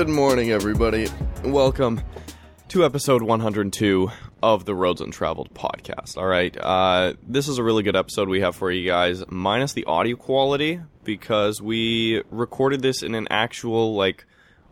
[0.00, 1.08] Good morning, everybody.
[1.44, 2.00] Welcome
[2.68, 4.10] to episode 102
[4.42, 6.16] of the Roads Untraveled podcast.
[6.16, 9.74] All right, uh, this is a really good episode we have for you guys, minus
[9.74, 14.24] the audio quality, because we recorded this in an actual, like,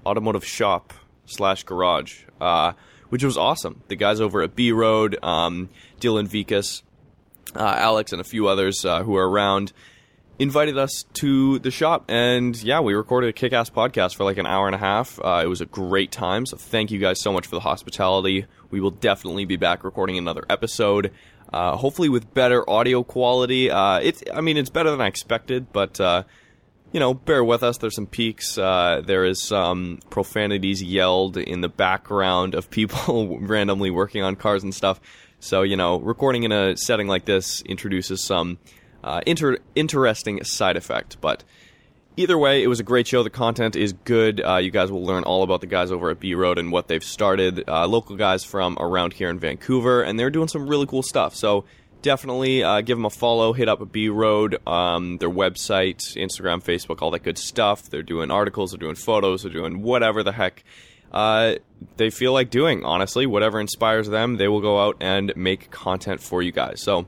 [0.06, 0.94] automotive shop
[1.26, 2.72] slash garage, uh,
[3.10, 3.82] which was awesome.
[3.88, 5.68] The guys over at B Road, um,
[6.00, 6.80] Dylan Vikas,
[7.54, 9.74] uh, Alex, and a few others uh, who are around
[10.38, 14.46] invited us to the shop and yeah we recorded a kick-ass podcast for like an
[14.46, 15.18] hour and a half.
[15.22, 18.46] Uh, it was a great time so thank you guys so much for the hospitality.
[18.70, 21.12] We will definitely be back recording another episode
[21.52, 23.70] uh, hopefully with better audio quality.
[23.70, 26.22] Uh, it's i mean it's better than i expected but uh,
[26.92, 27.78] you know bear with us.
[27.78, 28.56] There's some peaks.
[28.56, 34.62] Uh, there is some profanities yelled in the background of people randomly working on cars
[34.62, 35.00] and stuff.
[35.40, 38.58] So you know recording in a setting like this introduces some
[39.02, 41.20] uh, inter- interesting side effect.
[41.20, 41.44] But
[42.16, 43.22] either way, it was a great show.
[43.22, 44.40] The content is good.
[44.40, 46.88] Uh, you guys will learn all about the guys over at B Road and what
[46.88, 47.64] they've started.
[47.68, 51.34] Uh, local guys from around here in Vancouver, and they're doing some really cool stuff.
[51.34, 51.64] So
[52.02, 53.52] definitely uh, give them a follow.
[53.52, 57.88] Hit up B Road, um, their website, Instagram, Facebook, all that good stuff.
[57.88, 60.64] They're doing articles, they're doing photos, they're doing whatever the heck.
[61.12, 61.54] Uh,
[61.96, 66.20] they feel like doing honestly whatever inspires them they will go out and make content
[66.20, 67.06] for you guys so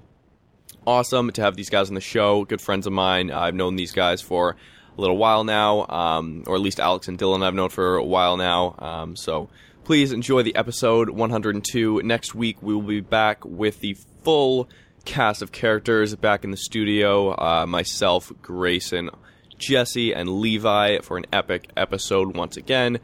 [0.86, 2.44] awesome to have these guys on the show.
[2.44, 3.30] Good friends of mine.
[3.30, 4.56] I've known these guys for
[4.96, 8.04] a little while now, um, or at least Alex and Dylan I've known for a
[8.04, 8.74] while now.
[8.78, 9.48] Um, so
[9.84, 12.02] please enjoy the episode 102.
[12.02, 14.68] Next week we will be back with the full
[15.04, 17.30] cast of characters back in the studio.
[17.30, 19.10] Uh, myself, Grayson,
[19.58, 22.98] Jesse, and Levi for an epic episode once again.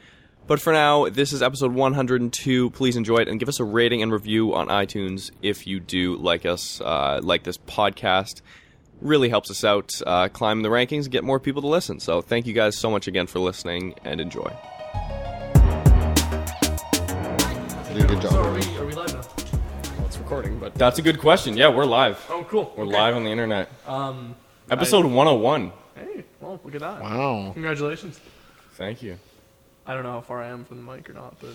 [0.47, 2.71] But for now, this is episode 102.
[2.71, 6.17] Please enjoy it and give us a rating and review on iTunes if you do
[6.17, 8.43] like us, uh, like this podcast.
[9.01, 11.99] Really helps us out uh, climb the rankings and get more people to listen.
[11.99, 14.53] So thank you guys so much again for listening and enjoy.
[17.89, 18.47] You did a good So job.
[18.47, 20.05] are we, are we live now?
[20.07, 21.57] It's recording, but that's a good question.
[21.57, 22.25] Yeah, we're live.
[22.31, 22.73] Oh, cool.
[22.77, 22.93] We're Okay.
[22.97, 23.69] live on the internet.
[23.87, 24.37] Um,
[24.71, 25.73] Episode 101.
[25.97, 27.03] hey, well, look at that.
[27.03, 27.51] Wow.
[27.53, 28.21] Congratulations.
[28.75, 29.19] Thank you.
[29.87, 31.51] I don't know how far I am from the mic or not, but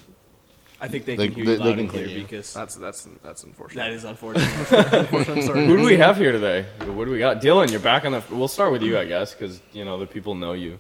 [0.79, 2.23] I think they, They- can hear they- you they loud can and clear hear you.
[2.23, 3.83] because that's that's that's unfortunate.
[3.83, 4.47] that is unfortunate.
[4.93, 5.37] unfortunate.
[5.37, 5.65] I'm sorry.
[5.67, 6.65] Who do we have here today?
[6.85, 7.41] What do we got?
[7.41, 8.23] Dylan, you're back on the.
[8.31, 10.79] We'll start with you, I guess, because you know the people know you.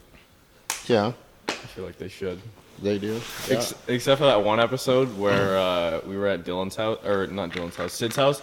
[0.87, 1.11] Yeah,
[1.47, 2.39] I feel like they should.
[2.81, 3.21] They do.
[3.47, 3.55] Yeah.
[3.57, 7.51] Ex- except for that one episode where uh, we were at Dylan's house, or not
[7.51, 8.41] Dylan's house, Sid's house,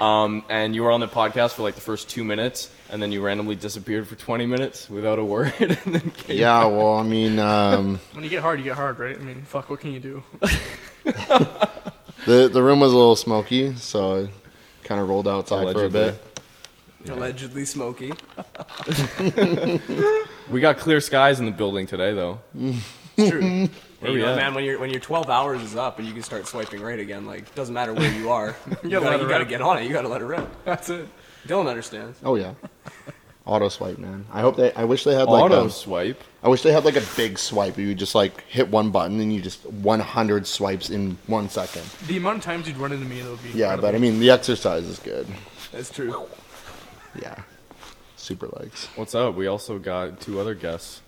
[0.00, 3.12] um, and you were on the podcast for like the first two minutes, and then
[3.12, 5.52] you randomly disappeared for 20 minutes without a word.
[5.60, 8.98] and then came yeah, well, I mean, um, When you get hard, you get hard,
[8.98, 9.16] right?
[9.16, 9.70] I mean, fuck.
[9.70, 10.22] What can you do?
[11.04, 14.28] the the room was a little smoky, so I
[14.84, 16.22] kind of rolled outside for a bit.
[17.08, 18.12] Allegedly smoky.
[20.50, 22.40] We got clear skies in the building today, though.
[23.16, 23.40] It's true.
[23.40, 23.74] Mm-hmm.
[24.04, 24.36] Hey, you oh, know, at?
[24.36, 26.98] man, when your when your 12 hours is up and you can start swiping right
[26.98, 29.84] again, like doesn't matter where you are, you gotta gotta, you gotta get on it.
[29.84, 30.48] You gotta let it rip.
[30.64, 31.08] That's it.
[31.46, 32.18] Dylan understands.
[32.22, 32.54] Oh yeah,
[33.46, 34.26] auto swipe, man.
[34.32, 34.72] I hope they.
[34.74, 36.22] I wish they had like Auto a, swipe.
[36.42, 37.76] I wish they had like a big swipe.
[37.76, 41.82] where You just like hit one button and you just 100 swipes in one second.
[42.06, 43.50] The amount of times you'd run into me, that would be.
[43.50, 43.82] Yeah, incredible.
[43.82, 45.26] but I mean the exercise is good.
[45.72, 46.26] That's true.
[47.20, 47.40] Yeah,
[48.16, 48.88] super legs.
[48.96, 49.34] What's up?
[49.36, 51.00] We also got two other guests.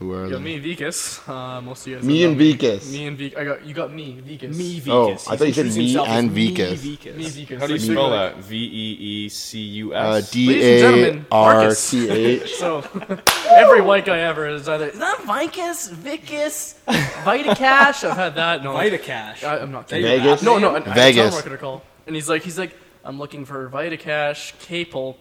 [0.00, 0.58] Who are You got they?
[0.58, 1.28] me, Vikas.
[1.28, 2.04] Uh, most of you guys.
[2.04, 2.54] Me and me.
[2.54, 2.90] Vikas.
[2.92, 3.38] Me and Vikas.
[3.38, 3.74] I got you.
[3.74, 4.56] Got me, Vikas.
[4.56, 4.90] Me Vikas.
[5.28, 6.74] Oh, I thought you said me himself as and me Vikas.
[6.78, 7.16] Vikas.
[7.16, 7.58] Me, Vikas.
[7.60, 8.36] How do you Like, spell so- that?
[8.38, 10.30] V E E C U Uh, S.
[10.32, 11.90] D Ladies and gentlemen, R Marcus.
[11.90, 12.54] T H.
[12.58, 12.82] So,
[13.50, 18.08] every white guy ever is either is that Vicus, Vicus, Vitacash.
[18.08, 18.62] I've had that.
[18.64, 19.44] No, Vitacash.
[19.44, 20.04] I, I'm not kidding.
[20.04, 20.42] Vegas.
[20.42, 21.40] No, no, I, I Vegas.
[21.42, 21.60] Vegas.
[21.60, 21.82] call.
[22.06, 22.74] And he's like, he's like,
[23.04, 25.18] I'm looking for Vitacash, Capel.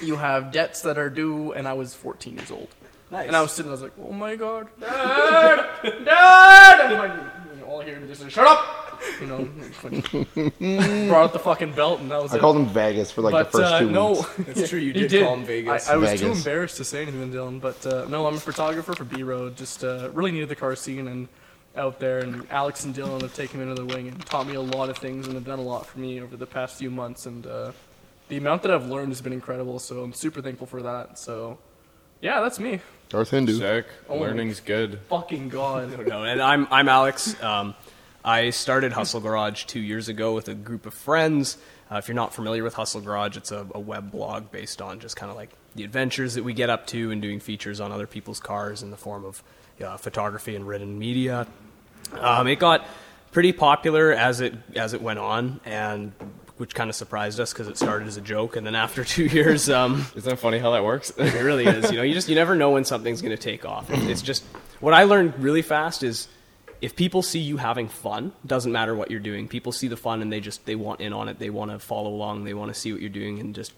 [0.00, 2.68] You have debts that are due, and I was 14 years old.
[3.12, 3.26] Nice.
[3.26, 5.68] And I was sitting, and I was like, oh my god, dad,
[6.02, 6.80] dad.
[6.80, 8.88] And my, you know, all I hear is just, shut up.
[9.20, 9.44] You know,
[11.08, 12.40] brought out the fucking belt, and that was I it.
[12.40, 14.38] called him Vegas for like but the first uh, two no, weeks.
[14.48, 15.90] It's true, you He did, call him Vegas.
[15.90, 18.40] I, I was too embarrassed to say anything to Dylan, but uh, no, I'm a
[18.40, 19.56] photographer for B Road.
[19.56, 21.28] Just uh, really needed the car scene and
[21.76, 24.54] out there, and Alex and Dylan have taken me under the wing and taught me
[24.54, 26.90] a lot of things and have done a lot for me over the past few
[26.90, 27.26] months.
[27.26, 27.72] And uh,
[28.28, 29.78] the amount that I've learned has been incredible.
[29.80, 31.18] So I'm super thankful for that.
[31.18, 31.58] So
[32.22, 32.80] yeah, that's me.
[33.12, 33.58] Darth Hindu.
[33.58, 33.84] Sick.
[34.08, 34.16] Oh.
[34.16, 34.98] Learning's good.
[35.10, 35.90] Fucking god.
[36.08, 37.40] No, and I'm I'm Alex.
[37.42, 37.74] Um,
[38.24, 41.58] I started Hustle Garage two years ago with a group of friends.
[41.90, 44.98] Uh, if you're not familiar with Hustle Garage, it's a, a web blog based on
[44.98, 47.92] just kind of like the adventures that we get up to and doing features on
[47.92, 49.42] other people's cars in the form of
[49.84, 51.46] uh, photography and written media.
[52.18, 52.86] Um, it got
[53.30, 56.12] pretty popular as it as it went on, and
[56.62, 59.24] which kind of surprised us because it started as a joke, and then after two
[59.24, 61.10] years, um, Isn't that funny how that works?
[61.16, 61.90] it really is.
[61.90, 63.90] You know, you just you never know when something's going to take off.
[63.90, 64.44] It's just
[64.78, 66.28] what I learned really fast is
[66.80, 69.48] if people see you having fun, doesn't matter what you're doing.
[69.48, 71.40] People see the fun and they just they want in on it.
[71.40, 72.44] They want to follow along.
[72.44, 73.72] They want to see what you're doing and just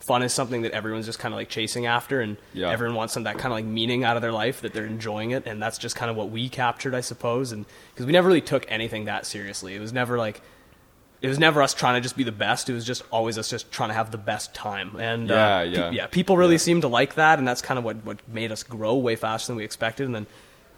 [0.00, 2.70] fun is something that everyone's just kind of like chasing after and Yeah.
[2.70, 5.30] everyone wants some that kind of like meaning out of their life that they're enjoying
[5.32, 8.28] it and that's just kind of what we captured I suppose and because we never
[8.28, 10.42] really took anything that seriously it was never like
[11.26, 13.50] it was never us trying to just be the best it was just always us
[13.50, 15.90] just trying to have the best time and Yeah, uh, yeah.
[15.90, 18.52] pe- yeah people really seem to like that and that's kind of what, what made
[18.52, 20.26] us grow way faster than we expected and then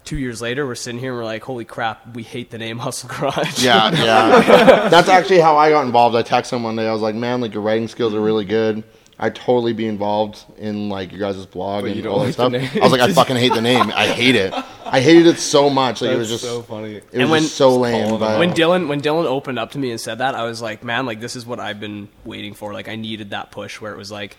[0.05, 2.77] two years later we're sitting here and we're like holy crap we hate the name
[2.85, 4.89] hustle garage Yeah, yeah.
[4.89, 6.15] That's actually how I got involved.
[6.15, 6.87] I texted him one day.
[6.87, 8.83] I was like, "Man, like your writing skills are really good.
[9.21, 12.33] I'd totally be involved in like your guys' blog But you and don't all that
[12.33, 12.69] stuff." the name.
[12.75, 13.91] I was like, "I fucking hate the name.
[13.93, 14.53] I hate it.
[14.85, 16.01] I hated it so much.
[16.01, 16.95] Like it was just so funny.
[16.95, 18.17] It was And when- just so lame.
[18.17, 20.83] But when Dylan when Dylan opened up to me and said that, I was like,
[20.83, 22.73] man, like this is what I've been waiting for.
[22.73, 24.37] Like I needed that push where it was like,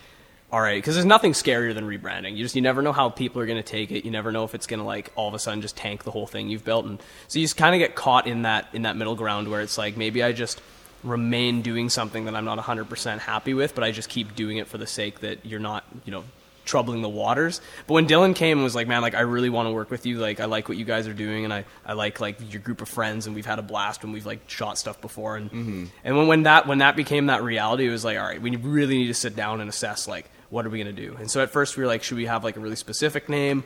[0.50, 2.36] all right, because there's nothing scarier than rebranding.
[2.36, 4.04] You just you never know how people are going to take it.
[4.04, 6.10] You never know if it's going to like all of a sudden just tank the
[6.10, 8.82] whole thing you've built, and so you just kind of get caught in that in
[8.82, 10.60] that middle ground where it's like maybe I just
[11.02, 14.68] remain doing something that I'm not 100% happy with, but I just keep doing it
[14.68, 16.24] for the sake that you're not, you know,
[16.64, 17.60] troubling the waters.
[17.86, 20.06] But when Dylan came and was like, man, like I really want to work with
[20.06, 20.18] you.
[20.18, 22.80] Like I like what you guys are doing, and I, I like like your group
[22.80, 25.36] of friends, and we've had a blast when we've like shot stuff before.
[25.36, 25.84] And mm-hmm.
[26.04, 28.54] and when when that when that became that reality, it was like, all right, we
[28.56, 31.16] really need to sit down and assess like what are we gonna do.
[31.18, 33.64] And so at first we were like, should we have like a really specific name?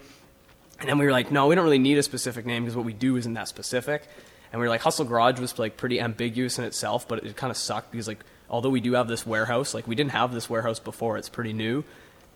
[0.81, 2.85] And then we were like, no, we don't really need a specific name because what
[2.85, 4.09] we do isn't that specific.
[4.55, 7.51] And we were like, Hustle Garage was like pretty ambiguous in itself, but it kind
[7.51, 10.49] of sucked because like although we do have this warehouse, like we didn't have this
[10.49, 11.19] warehouse before.
[11.19, 11.83] It's pretty new,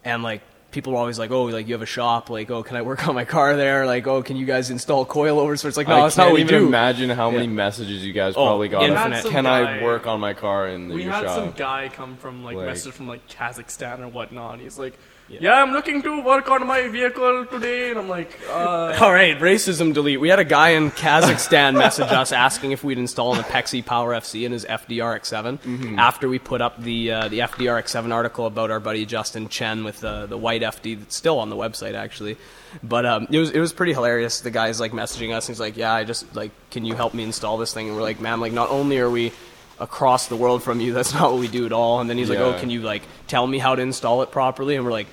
[0.05, 0.43] and like
[0.73, 3.07] people were always like, oh, like you have a shop, like oh, can I work
[3.07, 3.87] on my car there?
[3.87, 5.61] Like oh, can you guys install coilovers?
[5.61, 6.67] So it's like no, I that's can't not what we even do.
[6.67, 7.51] imagine how many Yeah.
[7.53, 8.83] messages you guys Oh, probably got.
[8.83, 9.23] infinite.
[9.23, 11.35] Some Can I work on my car in the shop We your had shop?
[11.37, 14.59] some guy come from like, Like- message from like Kazakhstan or whatnot.
[14.59, 14.99] He's like,
[15.29, 19.39] "Yeah, I'm looking to work on my vehicle today," and I'm like, uh, All right,
[19.39, 20.21] racism delete.
[20.21, 24.15] We had a guy in Kazakhstan message us asking if we'd install an Apexi Power
[24.15, 25.99] FC in his FDRX7 Mm-hmm.
[25.99, 30.01] after we put up the uh, the FDRX7 article about our buddy Justin Chen with
[30.01, 32.37] the the white FD that's still on the website actually.
[32.83, 34.41] But um, it was it was pretty hilarious.
[34.41, 35.47] The guy's like messaging us.
[35.49, 37.97] And he's like, "Yeah, I just like, can you help me install this thing?" And
[37.97, 39.33] we're like, "Man, like, not only are we."
[39.81, 40.93] Across the world from you.
[40.93, 42.01] That's not what we do at all.
[42.01, 44.77] And then he's like oh can you like tell me how to install it properly?
[44.77, 45.09] And we're like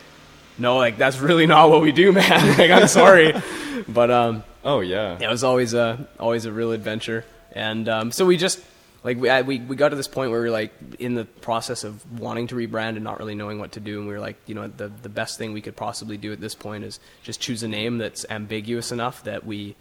[0.57, 2.57] no, like that's really not what we do, man.
[2.57, 3.33] like I'm sorry,
[3.87, 5.17] but um, oh yeah.
[5.19, 8.61] it was always a always a real adventure, and um, so we just
[9.03, 11.25] like we, I, we we got to this point where we are like in the
[11.25, 14.19] process of wanting to rebrand and not really knowing what to do, and we were
[14.19, 16.99] like, you know, the the best thing we could possibly do at this point is
[17.23, 19.75] just choose a name that's ambiguous enough that we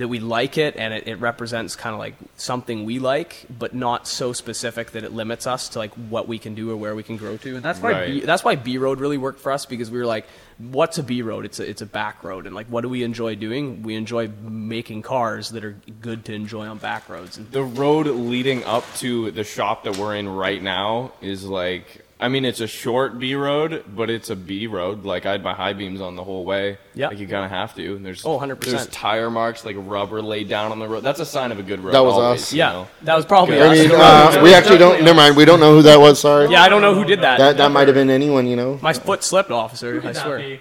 [0.00, 3.74] that we like it and it, it represents kind of like something we like, but
[3.74, 6.94] not so specific that it limits us to like what we can do or where
[6.94, 7.56] we can grow to.
[7.56, 8.06] And that's why Right.
[8.06, 10.26] B, that's why B Road really worked for us because we were like,
[10.56, 11.44] what's a B Road?
[11.44, 13.82] It's a it's a back road, and like what do we enjoy doing?
[13.82, 17.36] We enjoy making cars that are good to enjoy on back roads.
[17.36, 22.06] And The road leading up to the shop that we're in right now is like
[22.20, 25.04] I mean it's a short B road, but it's a B road.
[25.04, 26.78] Like I had my high beams on the whole way.
[26.94, 27.08] Yeah.
[27.08, 27.96] Like you kinda have to.
[27.96, 28.60] And there's Oh, 100%.
[28.60, 31.02] There's tire marks, like rubber laid down on the road.
[31.02, 31.94] That's a sign of a good road.
[31.94, 32.52] That was always, us.
[32.52, 32.88] you yeah, know?
[33.02, 33.72] that was probably Good.
[33.72, 33.78] us.
[33.78, 35.02] I mean, uh, we actually don't.
[35.02, 35.36] Never mind.
[35.36, 36.20] We don't know who that was.
[36.20, 36.50] Sorry.
[36.50, 37.38] yeah, I don't know who did that.
[37.38, 38.46] That that might have been anyone.
[38.46, 38.78] You know.
[38.82, 40.00] My foot slipped, officer.
[40.04, 40.38] I swear.
[40.38, 40.60] be?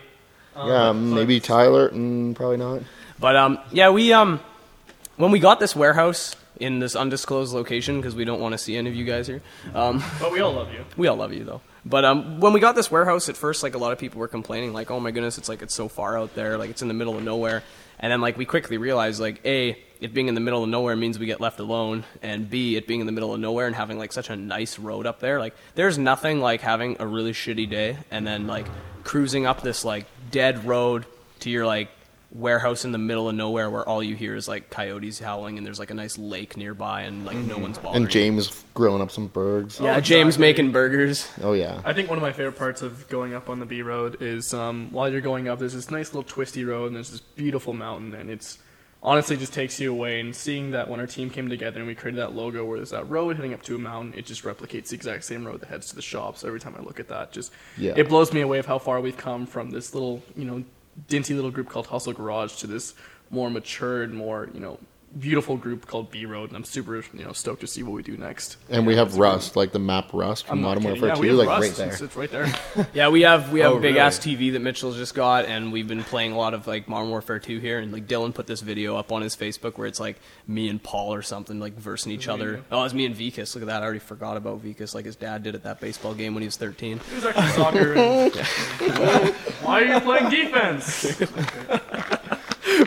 [0.55, 1.89] Yeah, maybe Tyler.
[1.89, 2.81] Mm, probably not.
[3.19, 4.39] But um, yeah, we um,
[5.17, 8.75] when we got this warehouse in this undisclosed location because we don't want to see
[8.77, 9.41] any of you guys here.
[9.73, 10.85] Um, But we all love you.
[10.97, 11.61] we all love you though.
[11.85, 14.27] But um, when we got this warehouse at first, like a lot of people were
[14.27, 16.87] complaining, like, "Oh my goodness, it's like it's so far out there, like it's in
[16.87, 17.63] the middle of nowhere."
[18.01, 20.95] And then like we quickly realized, like, a it being in the middle of nowhere
[20.95, 23.75] means we get left alone, and b it being in the middle of nowhere and
[23.75, 27.31] having like such a nice road up there, like there's nothing like having a really
[27.33, 28.65] shitty day and then like
[29.03, 31.05] cruising up this like dead road
[31.39, 31.89] to your like
[32.31, 35.65] warehouse in the middle of nowhere where all you hear is like coyotes howling and
[35.65, 38.03] there's like a nice lake nearby and like no one's bothering.
[38.03, 39.79] And James grilling up some burgers.
[39.79, 40.41] Yeah, Oh, James exactly.
[40.47, 41.27] making burgers.
[41.41, 41.81] Oh yeah.
[41.83, 44.53] I think one of my favorite parts of going up on the B road is
[44.53, 47.73] um, while you're going up, there's this nice little twisty road and there's this beautiful
[47.73, 48.59] mountain, and it's
[49.01, 50.19] honestly just takes you away.
[50.19, 52.91] And seeing that when our team came together and we created that logo where there's
[52.91, 55.69] that road heading up to a mountain, it just replicates the exact same road that
[55.69, 56.37] heads to the shop.
[56.37, 57.93] So every time I look at that, just Yeah.
[57.95, 60.63] it blows me away of how far we've come from this little, you know,
[61.07, 62.93] dinty little group called Hustle Garage to this
[63.29, 64.79] more matured, more you know,
[65.17, 66.49] beautiful group called B Road.
[66.49, 68.57] And I'm super, you know, stoked to see what we do next.
[68.69, 70.83] And we have Rust, like the map Rust from Modern.
[70.83, 71.61] Warfare Yeah, 2, like Rust.
[71.61, 71.87] right there.
[71.93, 72.47] It's, it's right there.
[72.93, 73.99] Yeah, we have we have Oh, a big really?
[73.99, 77.09] ass TV that Mitchell's just got, and we've been playing a lot of like Modern
[77.09, 77.79] Warfare 2 here.
[77.79, 80.81] And like Dylan put this video up on his Facebook where it's like me and
[80.81, 82.51] Paul or something like versing each other.
[82.57, 82.65] you.
[82.71, 83.53] Oh, it's me and Vikas.
[83.55, 83.81] Look at that!
[83.81, 84.93] I already forgot about Vikas.
[84.95, 86.97] Like his dad did at that baseball game when he was 13.
[86.97, 87.93] It was actually soccer.
[87.93, 88.35] And,
[89.63, 91.19] Why are you playing defense?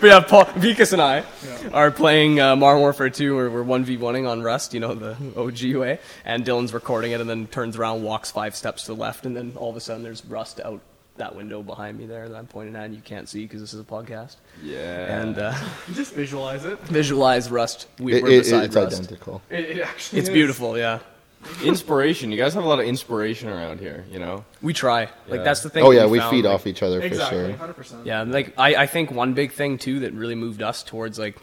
[0.02, 1.24] But yeah, Paul, Vikas and I
[1.72, 3.34] are playing uh, Modern Warfare 2.
[3.34, 5.98] We're, we're 1v1ing on Rust, you know, the OG way.
[6.24, 9.34] And Dylan's recording it and then turns around, walks five steps to the left, and
[9.36, 10.80] then all of a sudden there's Rust out
[11.18, 13.74] that window behind me there that I'm pointing at and you can't see because this
[13.74, 14.36] is a podcast.
[14.62, 15.20] Yeah.
[15.20, 15.54] And uh,
[15.92, 16.78] Just visualize it.
[16.80, 17.86] visualize Rust.
[17.98, 18.96] We, It- we're it- beside it's Rust.
[18.98, 19.40] identical.
[19.50, 20.32] It, it actually It's is.
[20.34, 20.98] beautiful, yeah.
[21.64, 22.30] Inspiration.
[22.30, 24.04] You guys have a lot of inspiration around here.
[24.10, 24.44] You know.
[24.60, 25.02] We try.
[25.28, 25.42] Like Yeah.
[25.42, 25.84] that's the thing.
[25.84, 27.68] Oh yeah, we found, feed like- off each other for Exactly, sure.
[27.68, 28.04] 100%.
[28.06, 31.36] Yeah, like I, I think one big thing too that really moved us towards like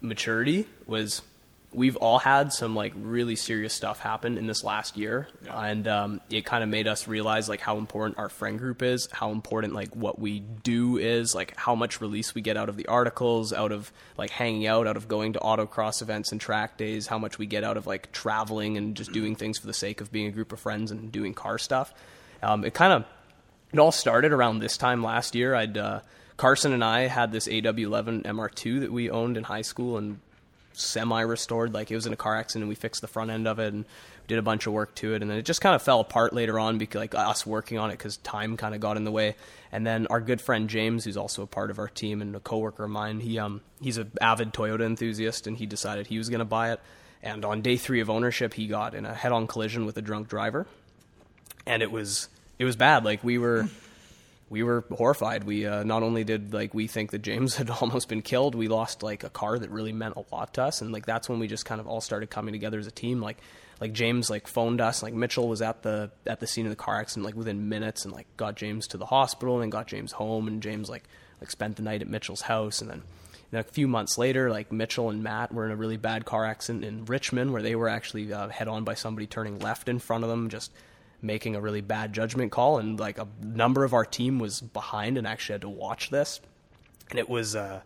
[0.00, 1.22] maturity was
[1.74, 6.20] we've all had some like really serious stuff happen in this last year, and um,
[6.30, 9.74] it kind of made us realize like how important our friend group is, how important
[9.74, 13.52] like what we do is, like how much release we get out of the articles,
[13.52, 17.18] out of like hanging out, out of going to autocross events and track days, how
[17.18, 20.12] much we get out of like traveling and just doing things for the sake of
[20.12, 21.92] being a group of friends and doing car stuff.
[22.42, 23.04] Um, it kind of
[23.72, 25.54] it all started around this time last year.
[25.54, 26.00] I'd uh,
[26.36, 30.20] Carson and I had this AW11 MR2 that we owned in high school and
[30.74, 31.72] semi restored.
[31.72, 33.72] Like it was in a car accident, and we fixed the front end of it
[33.72, 33.84] and
[34.26, 36.32] did a bunch of work to it, and then it just kind of fell apart
[36.32, 39.10] later on because like us working on it because time kind of got in the
[39.10, 39.36] way.
[39.70, 42.40] And then our good friend James, who's also a part of our team and a
[42.40, 46.28] coworker of mine, he um he's an avid Toyota enthusiast, and he decided he was
[46.28, 46.80] going to buy it.
[47.22, 50.28] And on day three of ownership, he got in a head-on collision with a drunk
[50.28, 50.66] driver
[51.66, 52.28] and it was
[52.58, 53.04] it was bad.
[53.04, 53.68] Like we were
[54.54, 55.42] we were horrified.
[55.42, 58.68] We uh, not only did like we think that James had almost been killed, we
[58.68, 61.40] lost like a car that really meant a lot to us, and like that's when
[61.40, 63.20] we just kind of all started coming together as a team.
[63.20, 63.38] Like
[63.80, 65.02] like James like phoned us.
[65.02, 68.04] Like Mitchell was at the at the scene of the car accident like within minutes,
[68.04, 71.02] and like got James to the hospital and got James home, and James like
[71.40, 73.02] like spent the night at Mitchell's house, and then.
[73.50, 76.44] And a few months later, like Mitchell and Matt were in a really bad car
[76.44, 79.98] accident in Richmond, where they were actually uh, head on by somebody turning left in
[79.98, 80.72] front of them, just
[81.24, 85.16] making a really bad judgment call and like a number of our team was behind
[85.18, 86.40] and actually had to watch this
[87.10, 87.80] and it was uh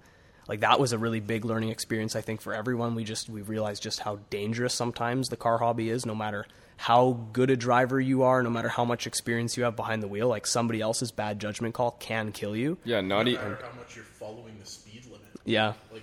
[0.48, 3.40] like that was a really big learning experience i think for everyone we just we
[3.42, 6.46] realized just how dangerous sometimes the car hobby is no matter
[6.78, 10.08] how good a driver you are no matter how much experience you have behind the
[10.08, 13.00] wheel like somebody else's bad judgment call can kill you Yeah.
[13.00, 15.26] Not e- matter how much you're following the speed limit.
[15.44, 16.02] yeah Like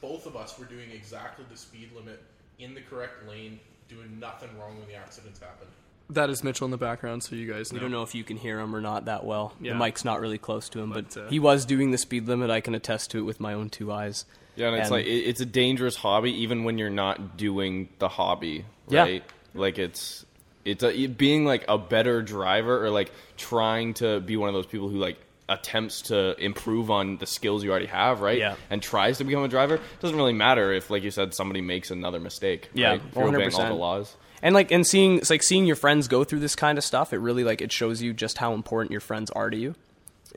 [0.00, 2.22] both of us were doing exactly the speed limit
[2.58, 3.58] in the correct lane,
[3.88, 5.70] doing nothing wrong when the accidents happened.
[6.10, 7.76] That is Mitchell in the background, so you guys know.
[7.76, 9.72] we don't know if you can hear him or not that well Yeah.
[9.72, 12.26] the mic's not really close to him but, But, uh, he was doing the speed
[12.26, 14.24] limit i can attest to it with my own two eyes
[14.56, 18.08] Yeah, and it's like it, it's a dangerous hobby even when you're not doing the
[18.08, 19.02] hobby, Yeah.
[19.02, 19.24] right?
[19.54, 20.26] Like it's
[20.64, 24.54] it's a, it- being like a better driver or like trying to be one of
[24.54, 28.38] those people who like attempts to improve on the skills you already have, right?
[28.38, 28.54] Yeah.
[28.70, 29.76] And tries to become a driver.
[29.76, 32.68] It doesn't really matter if, like you said, somebody makes another mistake.
[32.72, 33.02] Yeah, right?
[33.08, 34.16] If you're obeying all the laws.
[34.42, 37.12] And like and seeing it's like seeing your friends go through this kind of stuff
[37.12, 39.74] it really like it shows you just how important your friends are to you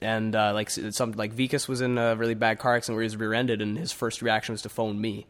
[0.02, 3.04] and uh, like s- some like Vikas was in a really bad car accident where
[3.04, 5.26] he was rear-ended and his first reaction was to phone me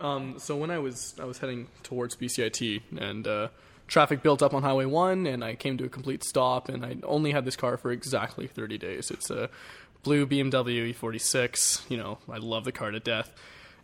[0.00, 3.48] Um, so when I was I was heading towards BCIT and uh,
[3.86, 6.96] traffic built up on Highway One, and I came to a complete stop, and I
[7.02, 9.10] only had this car for exactly 30 days.
[9.10, 9.50] It's a
[10.02, 11.90] blue BMW E46.
[11.90, 13.30] You know, I love the car to death.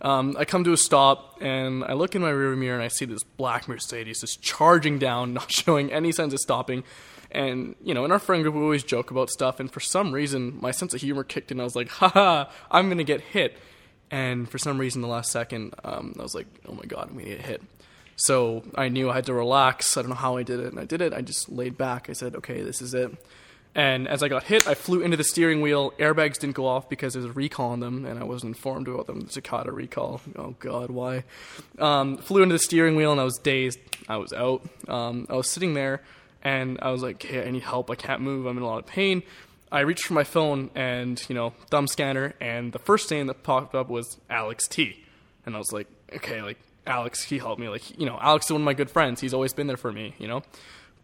[0.00, 2.88] Um, I come to a stop, and I look in my rear mirror, and I
[2.88, 6.84] see this black Mercedes just charging down, not showing any signs of stopping.
[7.30, 10.12] And you know, in our friend group, we always joke about stuff, and for some
[10.12, 11.60] reason, my sense of humor kicked in.
[11.60, 13.58] I was like, "Haha, I'm gonna get hit."
[14.10, 17.16] And for some reason, the last second, um, I was like, "Oh my god, I'm
[17.16, 17.62] gonna get hit."
[18.14, 19.96] So I knew I had to relax.
[19.96, 21.12] I don't know how I did it, and I did it.
[21.12, 22.08] I just laid back.
[22.08, 23.10] I said, "Okay, this is it."
[23.76, 25.90] And as I got hit, I flew into the steering wheel.
[25.98, 29.06] Airbags didn't go off because there's a recall on them, and I wasn't informed about
[29.06, 29.20] them.
[29.20, 30.22] The Takata recall.
[30.34, 31.24] Oh God, why?
[31.78, 33.78] Um, flew into the steering wheel, and I was dazed.
[34.08, 34.62] I was out.
[34.88, 36.00] Um, I was sitting there,
[36.42, 37.90] and I was like, "Hey, I need help.
[37.90, 38.46] I can't move.
[38.46, 39.22] I'm in a lot of pain."
[39.70, 43.42] I reached for my phone and you know thumb scanner, and the first name that
[43.42, 45.04] popped up was Alex T,
[45.44, 47.68] and I was like, "Okay, like Alex, he helped me.
[47.68, 49.20] Like you know, Alex is one of my good friends.
[49.20, 50.14] He's always been there for me.
[50.18, 50.42] You know."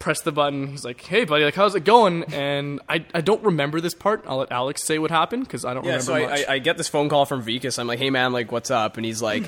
[0.03, 0.67] Press the button.
[0.67, 4.25] He's like, "Hey, buddy, like, how's it going?" And I, I don't remember this part.
[4.27, 6.53] I'll let Alex say what happened because I don't yeah remember so I.
[6.53, 8.97] I, I get this phone call from Vikas I'm like hey man like what's up
[8.97, 9.45] and he's like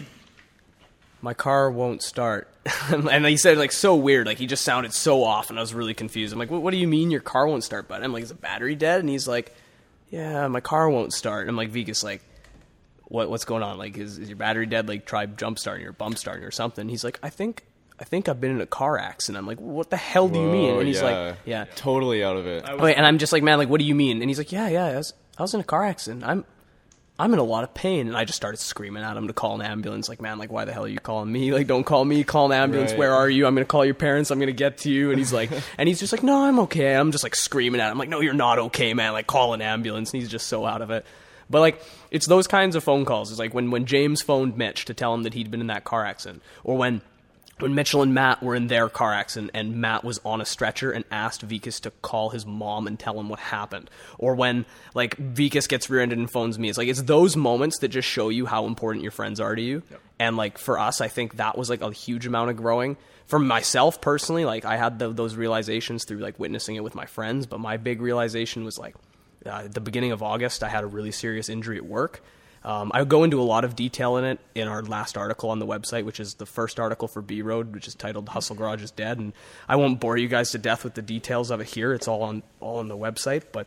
[1.20, 2.48] my car won't start
[2.88, 5.74] and he said like so weird like he just sounded so off and I was
[5.74, 8.12] really confused I'm like what, what do you mean your car won't start but I'm
[8.12, 9.54] like is the battery dead and he's like
[10.10, 12.22] yeah my car won't start and I'm like Vikas like
[13.08, 13.78] what what's going on?
[13.78, 14.88] Like, is, is your battery dead?
[14.88, 16.88] Like, try jump starting or bump starting or something.
[16.88, 17.64] He's like, I think
[17.98, 19.38] I think I've been in a car accident.
[19.38, 20.78] I'm like, what the hell do you mean?
[20.78, 21.04] And he's yeah.
[21.04, 21.64] like, yeah.
[21.76, 22.64] Totally out of it.
[22.64, 24.20] I Wait, and I'm just like, man, like, what do you mean?
[24.20, 26.24] And he's like, yeah, yeah, I was, I was in a car accident.
[26.24, 26.44] I'm,
[27.16, 28.08] I'm in a lot of pain.
[28.08, 30.08] And I just started screaming at him to call an ambulance.
[30.08, 31.52] Like, man, like, why the hell are you calling me?
[31.52, 32.24] Like, don't call me.
[32.24, 32.90] Call an ambulance.
[32.90, 32.98] Right.
[32.98, 33.46] Where are you?
[33.46, 34.32] I'm gonna call your parents.
[34.32, 35.10] I'm gonna get to you.
[35.10, 36.96] And he's like, and he's just like, no, I'm okay.
[36.96, 39.12] I'm just like screaming at him, like, no, you're not okay, man.
[39.12, 40.12] Like, call an ambulance.
[40.12, 41.06] And he's just so out of it.
[41.48, 43.30] But like it's those kinds of phone calls.
[43.30, 45.84] It's like when when James phoned Mitch to tell him that he'd been in that
[45.84, 47.02] car accident, or when
[47.60, 50.90] when Mitchell and Matt were in their car accident and Matt was on a stretcher
[50.90, 53.90] and asked Vikas to call his mom and tell him what happened.
[54.18, 56.68] Or when like Vikas gets rear-ended and phones me.
[56.68, 59.62] It's like it's those moments that just show you how important your friends are to
[59.62, 59.82] you.
[60.18, 62.96] And like for us, I think that was like a huge amount of growing.
[63.26, 67.06] For myself personally, like I had the, those realizations through like witnessing it with my
[67.06, 68.94] friends, but my big realization was like
[69.46, 72.22] uh, at the beginning of August, I had a really serious injury at work.
[72.64, 75.58] Um, I go into a lot of detail in it in our last article on
[75.58, 78.82] the website, which is the first article for B Road, which is titled "Hustle Garage
[78.82, 79.34] is Dead." And
[79.68, 81.92] I won't bore you guys to death with the details of it here.
[81.92, 83.42] It's all on all on the website.
[83.52, 83.66] But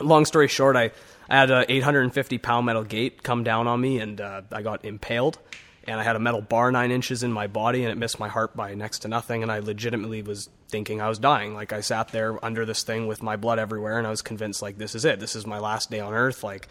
[0.00, 0.92] long story short, I,
[1.28, 4.84] I had a 850 pound metal gate come down on me, and uh, I got
[4.84, 5.38] impaled.
[5.84, 8.28] And I had a metal bar nine inches in my body, and it missed my
[8.28, 9.42] heart by next to nothing.
[9.42, 11.54] And I legitimately was thinking I was dying.
[11.54, 14.62] Like I sat there under this thing with my blood everywhere, and I was convinced
[14.62, 15.20] like this is it.
[15.20, 16.44] This is my last day on earth.
[16.44, 16.68] Like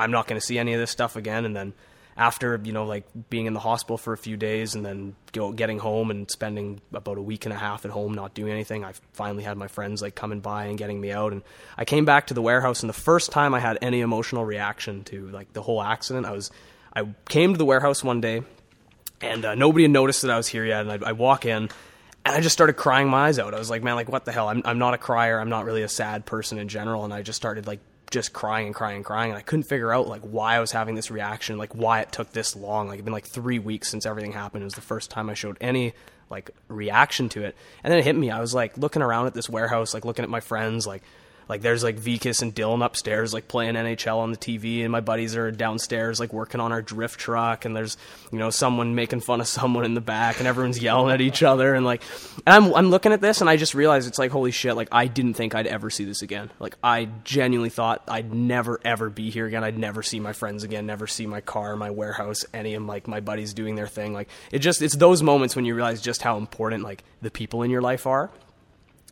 [0.00, 1.44] I'm not going to see any of this stuff again.
[1.44, 1.72] And then
[2.16, 5.52] after you know like being in the hospital for a few days and then go,
[5.52, 8.84] getting home and spending about a week and a half at home not doing anything,
[8.84, 11.32] I finally had my friends like coming by and getting me out.
[11.32, 11.42] And
[11.78, 15.04] I came back to the warehouse, and the first time I had any emotional reaction
[15.04, 16.50] to like the whole accident, I was
[16.94, 18.42] I came to the warehouse one day,
[19.20, 20.86] and uh, nobody had noticed that I was here yet.
[20.86, 21.68] And I, I walk in.
[22.22, 23.54] And I just started crying my eyes out.
[23.54, 24.48] I was like, man, like, what the hell?
[24.48, 25.40] I'm, I'm not a crier.
[25.40, 27.04] I'm not really a sad person in general.
[27.04, 27.80] And I just started, like,
[28.10, 30.72] just crying and crying and crying and I couldn't figure out like why I was
[30.72, 32.88] having this reaction, like why it took this long.
[32.88, 34.62] Like it'd been like three weeks since everything happened.
[34.62, 35.94] It was the first time I showed any
[36.28, 37.56] like reaction to it.
[37.82, 38.30] And then it hit me.
[38.30, 41.02] I was like looking around at this warehouse, like looking at my friends, like
[41.50, 45.00] like there's like Vikas and Dylan upstairs like playing NHL on the TV and my
[45.00, 47.96] buddies are downstairs like working on our drift truck and there's
[48.30, 51.42] you know someone making fun of someone in the back and everyone's yelling at each
[51.42, 52.02] other and like
[52.46, 54.88] and I'm I'm looking at this and I just realized it's like holy shit like
[54.92, 56.52] I didn't think I'd ever see this again.
[56.60, 59.64] Like I genuinely thought I'd never ever be here again.
[59.64, 63.08] I'd never see my friends again, never see my car, my warehouse, any of like
[63.08, 64.12] my buddies doing their thing.
[64.12, 67.64] Like it just it's those moments when you realize just how important like the people
[67.64, 68.30] in your life are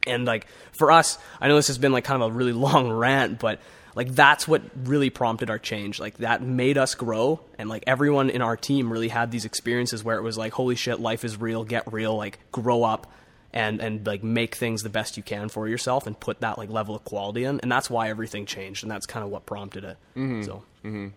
[0.07, 2.91] and like for us i know this has been like kind of a really long
[2.91, 3.61] rant but
[3.99, 5.99] like that's what really prompted our change.
[5.99, 7.41] Like that made us grow.
[7.59, 10.77] And like everyone in our team really had these experiences where it was like holy
[10.77, 11.65] shit life is real.
[11.65, 12.17] Get real.
[12.17, 13.13] Like grow up
[13.53, 16.71] and and like make things the best you can for yourself and put that like
[16.71, 17.59] level of quality in.
[17.59, 18.85] And that's why everything changed.
[18.85, 19.97] And that's kind of what prompted it.
[20.45, 20.63] So.
[20.85, 21.09] Mm-hmm.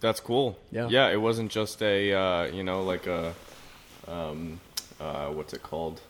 [0.00, 0.58] That's cool.
[0.70, 0.88] Yeah.
[0.88, 3.34] Yeah, it wasn't just a uh, you know like a
[4.08, 4.58] um,
[4.98, 6.00] uh, what's it called?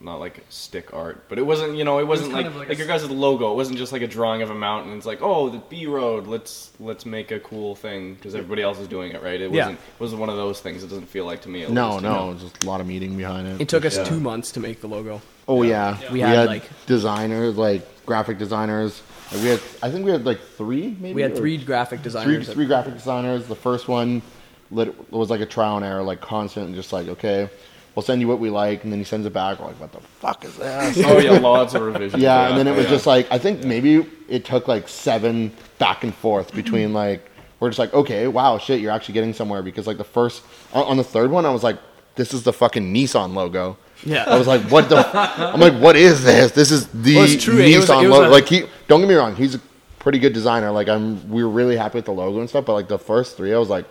[0.00, 2.78] Not like stick art, but it wasn't you know it wasn't kind like like, like
[2.78, 3.52] your guys' logo.
[3.52, 4.96] It wasn't just like a drawing of a mountain.
[4.96, 6.26] It's like oh the B road.
[6.26, 9.40] Let's let's make a cool thing because everybody else is doing it right.
[9.40, 9.62] It Yeah.
[9.66, 10.82] wasn't wasn't one of those things.
[10.84, 11.62] It doesn't feel like to me.
[11.62, 12.32] At No, least, you no, know?
[12.32, 13.60] it's just a lot of meeting behind it.
[13.62, 14.04] it took us Yeah.
[14.04, 19.00] two months to make the logo Oh yeah, We had, like- designers, like graphic designers.
[19.32, 21.14] Like, we had, I think we had like three, maybe.
[21.14, 23.46] we had three graphic three, designers three graphic designers.
[23.46, 24.22] The first one
[24.70, 27.48] lit, was like a trial and error, like constant, and just like okay,
[27.94, 29.58] we'll send you what we like, and then he sends it back.
[29.58, 30.98] We're like, what the fuck is this?
[31.06, 32.22] Oh yeah, lots of revisions.
[32.22, 32.90] yeah, and then it was yeah.
[32.90, 36.96] just like I think maybe it took like seven back and forth between mm-hmm.
[36.96, 37.30] like
[37.60, 40.84] we're just like okay, wow, shit, you're actually getting somewhere because like the first on,
[40.84, 41.78] on the third one, I was like,
[42.16, 43.76] this is the fucking Nissan logo.
[44.04, 44.96] yeah I was like, what the?
[45.38, 46.52] I'm like, what is this?
[46.52, 47.58] This is the Well, true.
[47.58, 48.28] Nissan was logo.
[48.28, 49.60] a- like he, don't get me wrong, he's a
[49.98, 50.70] pretty good designer.
[50.70, 52.66] Like I'm, we were really happy with the logo and stuff.
[52.66, 53.86] But like the first three, I was like,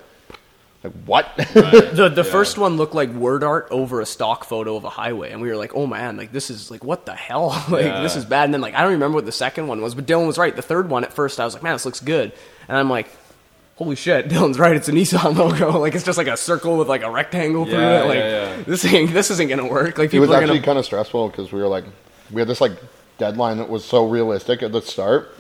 [0.84, 1.28] like what?
[1.38, 5.32] The the first one looked like word art over a stock photo of a highway,
[5.32, 7.48] and we were like, "Oh man, like this is like what the hell?
[7.70, 8.02] like Yeah.
[8.02, 10.06] this is bad." And then like I don't remember what the second one was, but
[10.06, 10.56] Dylan was right.
[10.56, 12.34] The third one at first, I was like, "Man, this looks good,"
[12.68, 13.08] and I'm like,
[13.76, 14.76] "Holy shit, Dylan's right.
[14.76, 15.80] It's a Nissan logo.
[15.80, 18.06] like it's just like a circle with like a rectangle through it.
[18.08, 18.64] Like yeah, yeah.
[18.64, 19.98] this ain't this isn't gonna work.
[19.98, 21.86] Like it was people are actually gonna." kind of stressful because we were like,
[22.32, 22.74] we had this like
[23.20, 25.34] deadline that was so realistic at the start,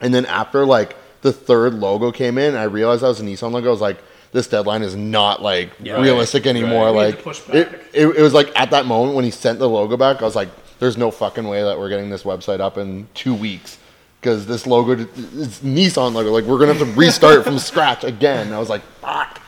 [0.00, 3.52] and then after like the third logo came in, I realized that was a Nissan
[3.52, 3.68] logo.
[3.68, 4.02] I was like.
[4.32, 6.00] This deadline is not like Yeah.
[6.00, 6.90] realistic anymore.
[6.92, 9.68] We had Like it, it, it was like at that moment when he sent the
[9.68, 12.78] logo back, I was like, "There's no fucking way that we're getting this website up
[12.78, 13.78] in two weeks
[14.20, 16.30] because this logo is Nissan logo.
[16.32, 19.40] Like we're gonna have to restart from scratch again." I was like, "Fuck."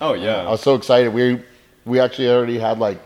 [0.00, 0.42] Oh yeah.
[0.46, 1.12] I was so excited.
[1.14, 1.40] We
[1.84, 3.00] we actually already had like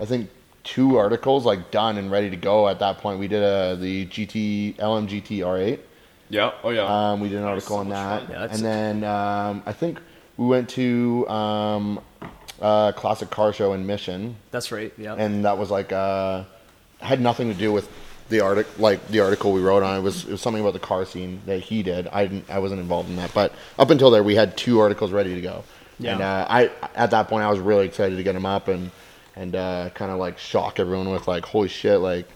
[0.00, 0.30] I think
[0.62, 3.18] two articles like done and ready to go at that point.
[3.18, 5.80] We did uh, the GT LMGT R8.
[6.30, 6.52] Yeah.
[6.62, 6.82] Oh yeah.
[7.12, 9.98] Um, we did an article on that, Yeah, and then um, I think
[10.38, 12.00] we went to um,
[12.62, 14.92] uh, classic car show in Mission, That's right.
[14.96, 15.14] Yeah.
[15.14, 16.44] and that was like uh,
[17.00, 17.88] had nothing to do with
[18.30, 19.98] the article, like the article we wrote on.
[19.98, 22.08] It was it was something about the car scene that he did.
[22.08, 25.12] I didn't, I wasn't involved in that, but up until there, we had two articles
[25.12, 25.64] ready to go.
[25.98, 26.12] Yeah.
[26.12, 28.90] And uh, I at that point, I was really excited to get them up and
[29.34, 32.28] and uh, kind of like shock everyone with like, holy shit, like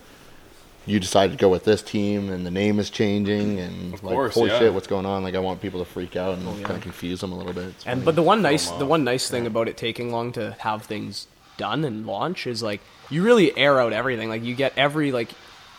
[0.87, 4.35] you decided to go with this team and the name is changing and like course,
[4.35, 4.59] holy yeah.
[4.59, 5.23] shit, what's going on?
[5.23, 7.53] Like I want people to freak out and oh, kind of confuse them a little
[7.53, 7.65] bit.
[7.67, 8.05] It's And funny.
[8.05, 11.29] but the one nice the one nice thing about it taking long to have things
[11.57, 14.29] done and launch is like you really air out everything.
[14.29, 15.31] Like you get every like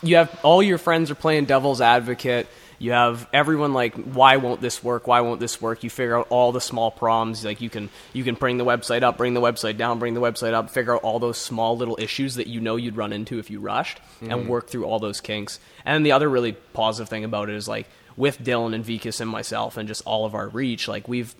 [0.02, 2.46] you have all your friends are playing devil's advocate.
[2.78, 5.06] You have everyone like, why won't this work?
[5.06, 5.84] Why won't this work?
[5.84, 7.44] You figure out all the small problems.
[7.44, 10.20] Like you can you can bring the website up, bring the website down, bring the
[10.20, 10.70] website up.
[10.70, 13.60] Figure out all those small little issues that you know you'd run into if you
[13.60, 14.48] rushed, and mm-hmm.
[14.48, 15.60] work through all those kinks.
[15.84, 19.30] And the other really positive thing about it is like with Dylan and Vikas and
[19.30, 21.34] myself and just all of our reach, like we've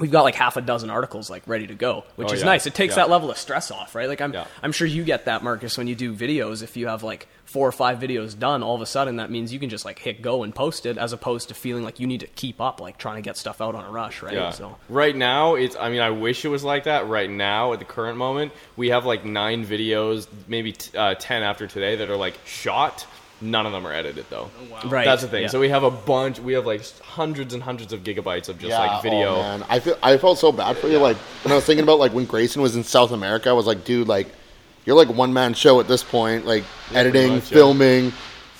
[0.00, 2.46] we've got like half a dozen articles like ready to go, which Oh, is yeah.
[2.46, 2.66] nice.
[2.66, 3.02] It takes Yeah.
[3.04, 4.08] that level of stress off, right?
[4.08, 4.46] Like I'm Yeah.
[4.62, 6.62] I'm sure you get that, Marcus, when you do videos.
[6.62, 9.52] If you have like four or five videos done, all of a sudden that means
[9.52, 12.06] you can just like hit go and post it, as opposed to feeling like you
[12.06, 14.34] need to keep up, like trying to get stuff out on a rush, right?
[14.34, 14.50] Yeah.
[14.50, 15.76] So Right now, it's.
[15.78, 17.08] I mean, I wish it was like that.
[17.08, 21.42] Right now, at the current moment, we have like nine videos, maybe t- uh, ten
[21.42, 23.06] after today, that are like shot.
[23.42, 24.50] None of them are edited though.
[24.84, 25.42] Oh, right, That's the thing.
[25.42, 25.48] yeah.
[25.48, 26.38] So we have a bunch.
[26.40, 29.34] We have like hundreds and hundreds of gigabytes of just like oh, video.
[29.36, 29.64] Oh, man.
[29.68, 30.98] I feel I felt so bad for you.
[30.98, 33.66] Like when I was thinking about like when Grayson was in South America, I was
[33.66, 34.28] like, dude, like
[34.84, 36.44] you're like one man show at this point.
[36.44, 37.54] Like editing, much, yeah.
[37.54, 38.12] filming,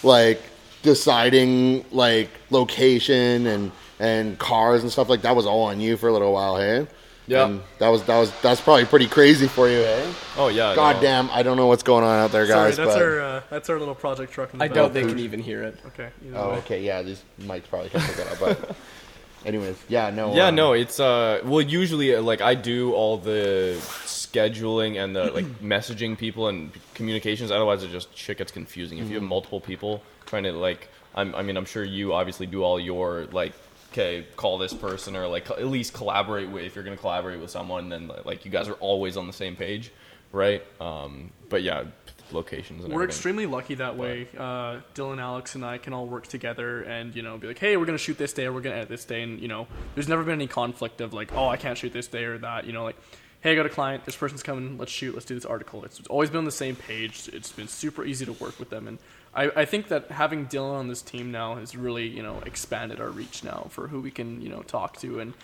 [0.03, 0.41] like
[0.83, 6.09] deciding like location and and cars and stuff like that was all on you for
[6.09, 6.87] a little while, hey?
[7.31, 7.47] Yeah.
[7.47, 10.13] And that was that was that's probably pretty crazy for you, hey?
[10.37, 10.75] oh yeah.
[10.75, 11.03] God no.
[11.03, 12.55] damn, I don't know what's going on out there, guys.
[12.55, 12.77] Sorry, guys.
[12.77, 14.53] that's but our uh, that's our little project truck.
[14.53, 14.75] In the I back.
[14.75, 15.79] doubt they can even hear it.
[15.87, 16.09] Okay.
[16.35, 16.57] Oh, way.
[16.57, 18.77] okay, yeah, these mics probably can't pick that up, but
[19.47, 20.35] anyways, yeah, no.
[20.35, 25.15] Yeah, uh, no, it's uh well usually uh, like I do all the scheduling and
[25.15, 28.99] the like messaging people and communications otherwise it just shit gets confusing.
[28.99, 32.47] If you have multiple people trying to like I'm, I mean I'm sure you obviously
[32.47, 33.53] do all your like
[33.93, 37.41] okay, call this person or like at least collaborate with if you're going to collaborate
[37.41, 39.91] with someone then like you guys are always on the same page,
[40.33, 40.63] right?
[40.81, 41.85] Um but yeah,
[42.33, 43.09] locations and We're everything.
[43.17, 44.29] extremely lucky that way.
[44.37, 47.77] Uh, Dylan, Alex, and I can all work together and you know be like, hey,
[47.77, 50.09] we're gonna shoot this day, or we're gonna edit this day, and you know, there's
[50.09, 52.67] never been any conflict of like, oh, I can't shoot this day or that.
[52.67, 52.97] You know, like,
[53.41, 55.85] hey, I got a client, this person's coming, let's shoot, let's do this article.
[55.85, 57.29] It's, it's always been on the same page.
[57.33, 58.99] It's been super easy to work with them, and
[59.35, 63.01] I, I think that having Dylan on this team now has really you know expanded
[63.01, 65.35] our reach now for who we can you know talk to and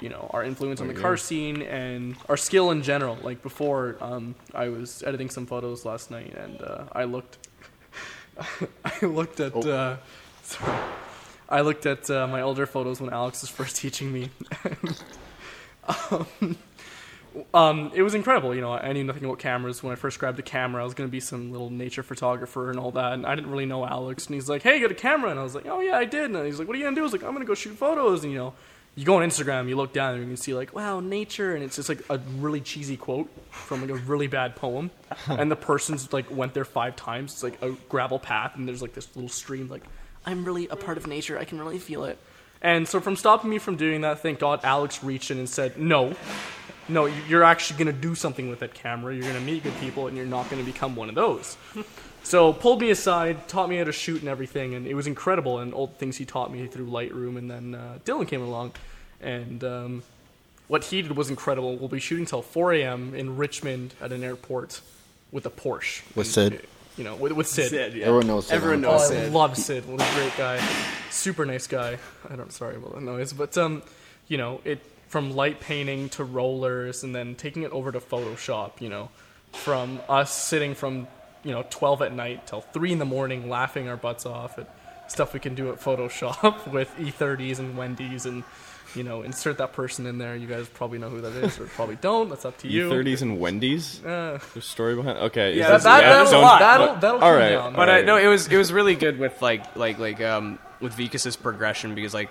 [0.00, 3.18] you know our influence on the car scene and our skill in general.
[3.22, 7.48] Like before, um, I was editing some photos last night, and uh, I looked,
[8.84, 9.96] I looked at, uh,
[10.42, 10.78] sorry,
[11.48, 14.30] I looked at uh, my older photos when Alex was first teaching me.
[16.10, 16.56] um,
[17.54, 18.54] um, it was incredible.
[18.54, 20.82] You know, I knew nothing about cameras when I first grabbed a camera.
[20.82, 23.50] I was going to be some little nature photographer and all that, and I didn't
[23.50, 24.26] really know Alex.
[24.26, 26.04] And he's like, "Hey, you got a camera?" And I was like, "Oh yeah, I
[26.04, 27.54] did." And he's like, "What are you gonna do?" I was like, "I'm gonna go
[27.54, 28.54] shoot photos." And you know,
[28.96, 31.62] you go on Instagram, you look down, and you can see like, "Wow, nature," and
[31.64, 34.90] it's just like a really cheesy quote from like a really bad poem,
[35.28, 37.32] and the person's like went there five times.
[37.32, 39.68] It's like a gravel path, and there's like this little stream.
[39.68, 39.84] Like,
[40.26, 41.38] I'm really a part of nature.
[41.38, 42.18] I can really feel it.
[42.62, 45.78] And so, from stopping me from doing that, thank God Alex reached in and said,
[45.78, 46.14] "No,
[46.90, 49.14] no, you're actually going to do something with that camera.
[49.14, 51.56] You're going to meet good people, and you're not going to become one of those.
[52.22, 55.58] so pulled me aside, taught me how to shoot and everything, and it was incredible.
[55.58, 58.72] And all the things he taught me through Lightroom, and then uh, Dylan came along,
[59.20, 60.02] and um,
[60.68, 61.76] what he did was incredible.
[61.76, 63.14] We'll be shooting till 4 a.m.
[63.14, 64.80] in Richmond at an airport
[65.32, 66.02] with a Porsche.
[66.14, 66.66] With And, Sid.
[66.96, 67.72] You know, with, with Sid.
[68.02, 68.46] Everyone knows.
[68.48, 68.88] Sid, Everyone huh?
[68.88, 69.32] Oh, knows I Sid.
[69.32, 69.86] love Sid.
[69.86, 70.60] What a great guy.
[71.10, 71.98] Super nice guy.
[72.28, 73.82] I don't sorry about the noise, but um,
[74.28, 78.80] you know, it from light painting to rollers and then taking it over to Photoshop,
[78.80, 79.10] you know,
[79.52, 81.06] from us sitting from,
[81.44, 84.72] you know, 12 at night till 3 in the morning laughing our butts off at
[85.08, 88.44] stuff we can do at Photoshop with E30s and Wendy's and
[88.96, 90.34] you know, insert that person in there.
[90.34, 92.28] You guys probably know who that is, or probably don't.
[92.28, 92.90] That's up to you.
[92.90, 94.04] E30s and Wendy's.
[94.04, 95.16] Uh, There's story behind.
[95.18, 96.58] Okay, Yeah, is that- this- that was a don't- lot.
[96.58, 97.72] that'll that'll All come right, down.
[97.74, 98.04] But all I right.
[98.04, 101.94] no, it was it was really good with like like like um with Vikas's progression
[101.94, 102.30] because like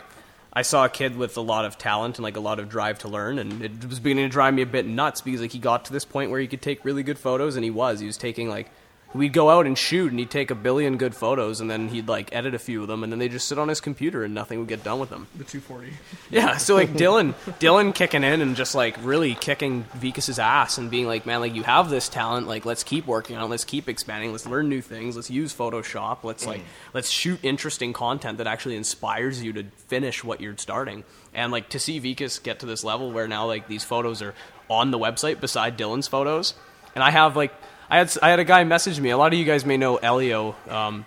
[0.51, 2.99] I saw a kid with a lot of talent and like a lot of drive
[2.99, 5.59] to learn, and it was beginning to drive me a bit nuts because like he
[5.59, 7.99] got to this point where he could take really good photos, and he was.
[7.99, 8.71] He was taking like
[9.13, 12.07] we'd go out and shoot, and he'd take a billion good photos, and then he'd
[12.07, 14.33] like edit a few of them, and then they just sit on his computer, and
[14.33, 15.27] nothing would get done with them.
[15.35, 15.93] the 240.
[16.29, 20.91] Yeah, so like Dylan, Dylan kicking in and just like really kicking Vikas's ass and
[20.91, 23.65] being like, man, like you have this talent, like let's keep working on, it, let's
[23.65, 26.93] keep expanding, let's learn new things, let's use Photoshop, let's like mm.
[26.93, 31.03] let's shoot interesting content that actually inspires you to finish what you're starting.
[31.33, 34.33] And like to see Vikas get to this level where now like these photos are
[34.69, 36.53] on the website beside Dylan's photos,
[36.93, 37.53] and I have like
[37.89, 39.09] I had I had a guy message me.
[39.09, 40.55] A lot of you guys may know Elio.
[40.67, 41.05] Um,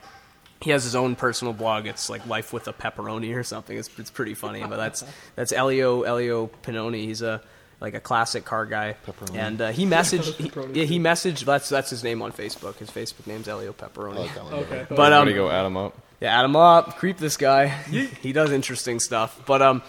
[0.60, 1.86] he has his own personal blog.
[1.86, 3.76] It's like Life with a Pepperoni or something.
[3.76, 4.62] It's, it's pretty funny.
[4.62, 5.04] But that's
[5.36, 7.04] that's Elio Elio Pinoni.
[7.04, 7.40] He's a
[7.80, 8.96] like a classic car guy.
[9.06, 9.36] Pepperoni.
[9.36, 10.34] And uh, he messaged,
[10.74, 11.44] he, yeah, he messaged.
[11.44, 12.76] That's that's his name on Facebook.
[12.76, 14.14] His Facebook name's Elio Pepperoni.
[14.14, 14.54] I like that one.
[14.54, 14.86] Okay.
[14.88, 15.98] But um, Way to go, add him up.
[16.20, 17.66] yeah, add him up, creep this guy.
[18.22, 19.40] he does interesting stuff.
[19.46, 19.82] But um,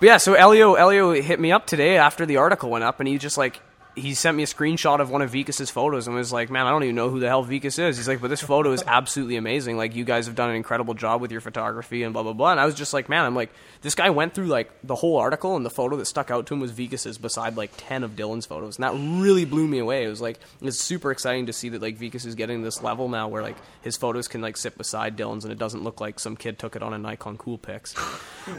[0.00, 3.08] but yeah, so Elio Elio hit me up today after the article went up, and
[3.08, 3.60] he just like
[3.98, 6.70] he sent me a screenshot of one of Vikas's photos and was like, "Man, I
[6.70, 9.36] don't even know who the hell Vikas is." He's like, "But this photo is absolutely
[9.36, 9.76] amazing.
[9.76, 12.52] Like, you guys have done an incredible job with your photography and blah blah blah."
[12.52, 13.50] And I was just like, "Man, I'm like,
[13.82, 16.54] this guy went through like the whole article, and the photo that stuck out to
[16.54, 20.04] him was Vikas's beside like ten of Dylan's photos, and that really blew me away.
[20.04, 23.08] It was like it's super exciting to see that like Vikas is getting this level
[23.08, 26.18] now where like his photos can like sit beside Dylan's, and it doesn't look like
[26.18, 27.94] some kid took it on a Nikon Coolpix,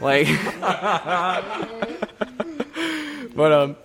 [0.00, 0.26] like."
[3.34, 3.76] but um.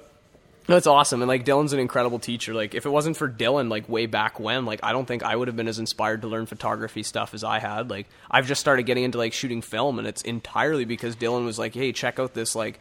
[0.67, 2.53] That's awesome, and like Dylan's an incredible teacher.
[2.53, 5.35] Like, if it wasn't for Dylan, like way back when, like I don't think I
[5.35, 7.91] would have been as inspired to learn photography stuff as I had.
[7.91, 11.59] Like, I've just started getting into like shooting film, and it's entirely because Dylan was
[11.59, 12.79] like, "Hey, check out this like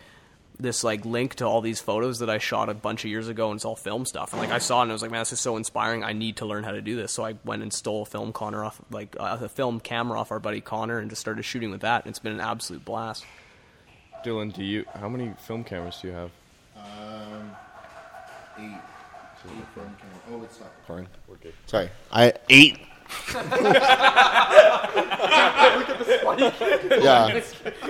[0.59, 3.51] this like link to all these photos that I shot a bunch of years ago,
[3.51, 5.21] and it's all film stuff." And like I saw it, and I was like, "Man,
[5.21, 6.05] this is so inspiring.
[6.05, 8.33] I need to learn how to do this." So I went and stole a film
[8.33, 11.71] Connor off like uh, a film camera off our buddy Connor, and just started shooting
[11.71, 12.07] with that.
[12.07, 13.27] And it's been an absolute blast.
[14.25, 14.87] Dylan, do you?
[14.95, 16.31] How many film cameras do you have?
[16.77, 17.51] Um,
[18.59, 18.79] eight.
[19.47, 20.21] Eight film camera.
[20.33, 21.09] Oh, it's not recording.
[21.29, 21.53] We're good.
[21.67, 21.91] Sorry.
[22.11, 22.79] I eight.
[27.03, 27.43] yeah,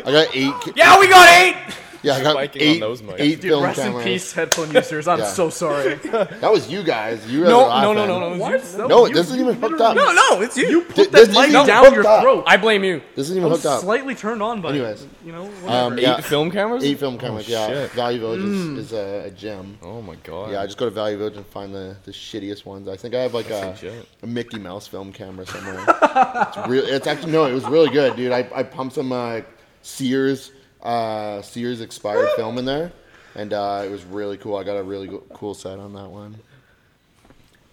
[0.05, 0.55] I got eight.
[0.75, 1.57] Yeah, we got eight.
[2.05, 2.81] Yeah, I got Spiking on eight.
[2.81, 3.15] those mics.
[3.21, 4.07] Eight Dude, film rest cameras.
[4.07, 5.09] in peace, headphone users.
[5.09, 5.25] I'm Yeah.
[5.27, 5.95] so sorry.
[6.05, 7.27] That was you guys.
[7.27, 8.09] You No, guys no, are no, laughing.
[8.21, 8.39] no, no.
[8.39, 8.89] What?
[8.89, 9.97] No, it doesn't even hooked up.
[9.97, 10.85] No, no, it's you.
[10.85, 12.23] Th- Put this that isn't mic even down hooked your up.
[12.23, 12.45] throat.
[12.47, 13.01] I blame you.
[13.15, 13.81] This isn't even I'm hooked up.
[13.81, 15.03] slightly turned on by Anyways.
[15.03, 15.09] it.
[15.25, 15.87] You know, whatever.
[15.87, 16.85] Um, Eight yeah, film cameras?
[16.85, 17.49] eight film cameras.
[17.49, 17.91] yeah, shit.
[17.93, 18.79] Value Village Mm.
[18.79, 19.79] is, is a, a gym.
[19.83, 20.51] Oh my god.
[20.53, 22.89] Yeah, I just go to Value Village and find the, the shittiest ones.
[22.89, 24.07] I think I have like a, legit.
[24.23, 25.85] a Mickey Mouse film camera somewhere.
[25.89, 26.85] it's real.
[26.85, 28.33] It's actually no, it was really good, dude.
[28.33, 29.41] I, I pumped some uh,
[29.83, 30.53] Sears
[30.85, 32.93] uh, Sears expired film in there,
[33.35, 34.57] and uh, it was really cool.
[34.57, 36.37] I got a really go- cool set on that one.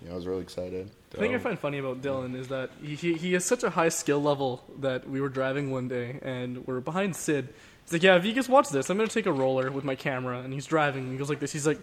[0.04, 0.89] Yeah, I was really excited.
[1.12, 3.69] The thing I find funny about Dylan is that he, he, he has such a
[3.69, 7.50] high skill level that we were driving one day and we're behind Sid.
[7.84, 9.95] He's like, yeah, if you guys watch this, I'm gonna take a roller with my
[9.95, 11.04] camera, and he's driving.
[11.04, 11.52] And he goes like this.
[11.52, 11.80] He's like,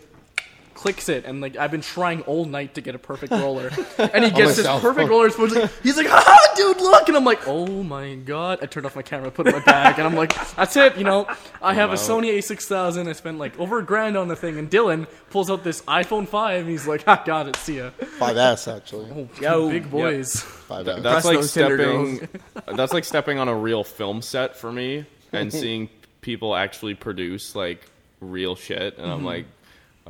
[0.79, 4.25] clicks it, and like I've been trying all night to get a perfect roller, and
[4.25, 4.81] he gets this myself.
[4.81, 5.29] perfect roller.
[5.29, 8.61] He's like, he's like, ah, dude, look, and I'm like, oh my god.
[8.63, 10.97] I turned off my camera, put it in my bag, and I'm like, that's it.
[10.97, 11.27] You know,
[11.61, 13.09] I have a Sony A6000.
[13.09, 16.29] I spent like over a grand on the thing, and Dylan pulls out this iPhone
[16.29, 17.57] 5, and he's like, I got it.
[17.57, 17.91] See ya.
[18.21, 19.29] 5S actually.
[19.41, 20.35] Yo, Big boys.
[20.69, 21.03] 5S.
[21.03, 22.29] That's like stepping.
[22.77, 25.89] that's like stepping on a real film set for me and seeing
[26.21, 27.85] people actually produce like
[28.21, 29.13] real shit, and Mm-hmm.
[29.13, 29.47] I'm like,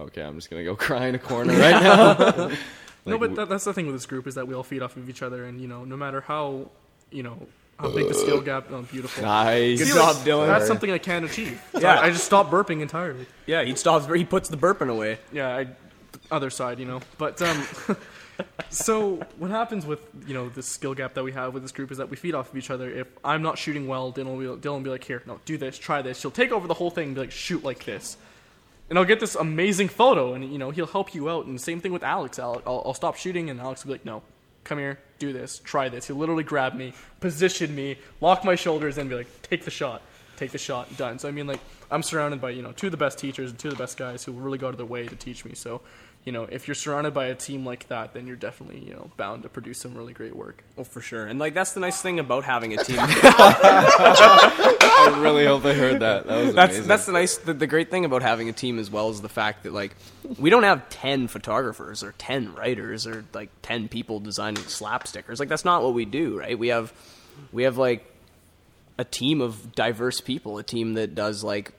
[0.03, 2.51] okay, I'm just gonna go cry in a corner right now.
[3.07, 4.97] no, but that, that's the thing with this group is that we all feed off
[4.97, 6.71] of each other, and you know, no matter how,
[7.11, 7.47] you know,
[7.79, 8.67] how big the skill gap.
[8.71, 9.23] Oh, beautiful.
[9.23, 9.79] Nice.
[9.79, 10.47] Good See, job, like, Dylan.
[10.49, 11.63] That's something I can't achieve.
[11.73, 12.01] So Yeah.
[12.01, 13.27] I, I just stopped burping entirely.
[13.47, 14.07] Yeah, he stops.
[14.13, 15.19] He puts the burping away.
[15.33, 15.69] Yeah, I,
[16.31, 17.01] other side, you know.
[17.19, 17.65] But um,
[18.71, 21.91] so what happens with you know this skill gap that we have with this group
[21.91, 22.91] is that we feed off of each other.
[22.91, 25.57] If I'm not shooting well, Dylan will be, Dylan will be like, here, no, do
[25.57, 26.19] this, try this.
[26.19, 28.17] She'll take over the whole thing and be like, shoot like this.
[28.91, 31.47] And I'll get this amazing photo, and you know he'll help you out.
[31.47, 32.39] And same thing with Alex.
[32.39, 34.23] I'll, I'll, I'll stop shooting, and Alex will be like, "No,
[34.65, 38.97] come here, do this, try this." He'll literally grab me, position me, lock my shoulders,
[38.97, 40.01] and be like, "Take the shot,
[40.37, 42.91] take the shot, done." So I mean, like, I'm surrounded by you know two of
[42.93, 44.87] the best teachers and two of the best guys who really go out of their
[44.87, 45.55] way to teach me.
[45.55, 45.83] So,
[46.29, 49.11] you know, if you're surrounded by a team like that, then you're definitely you know
[49.17, 50.63] bound to produce some really great work.
[50.77, 51.25] Oh, for sure.
[51.25, 52.99] And like that's the nice thing about having a team.
[53.01, 56.27] I really hope they heard that.
[56.27, 56.89] That was that's amazing.
[56.89, 57.39] that's the nice.
[57.39, 59.97] The, the great thing about having a team as well is the fact that like
[60.39, 65.41] we don't have ten photographers or ten writers or like ten people designing slap stickers.
[65.41, 66.59] Like that's not what we do, right?
[66.59, 66.93] We have
[67.53, 68.05] we have like
[68.99, 71.73] a team of diverse people, a team that does like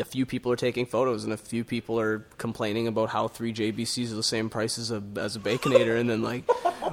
[0.00, 3.52] a few people are taking photos and a few people are complaining about how three
[3.52, 6.48] JBCs are the same price as a as a baconator, and then like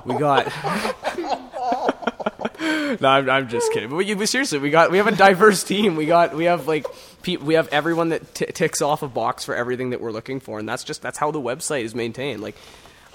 [0.06, 0.46] we got.
[3.02, 3.90] no, I'm, I'm just kidding.
[3.90, 5.96] But, we, but seriously, we got we have a diverse team.
[5.96, 6.86] We got we have like
[7.22, 10.40] pe- we have everyone that t- ticks off a box for everything that we're looking
[10.40, 12.42] for, and that's just that's how the website is maintained.
[12.42, 12.56] Like.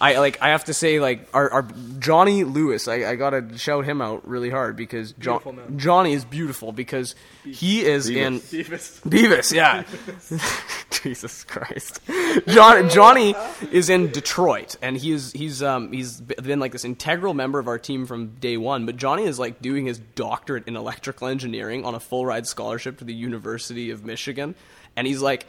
[0.00, 0.40] I like.
[0.40, 2.88] I have to say, like our, our Johnny Lewis.
[2.88, 5.78] I, I gotta shout him out really hard because jo- man.
[5.78, 9.02] Johnny is beautiful because he is in Beavis.
[9.02, 9.84] Beavis, yeah.
[11.02, 12.00] Jesus Christ.
[12.48, 13.34] John, Johnny
[13.70, 17.78] is in Detroit, and he's he's um he's been like this integral member of our
[17.78, 18.86] team from day one.
[18.86, 22.98] But Johnny is like doing his doctorate in electrical engineering on a full ride scholarship
[22.98, 24.54] to the University of Michigan,
[24.96, 25.46] and he's like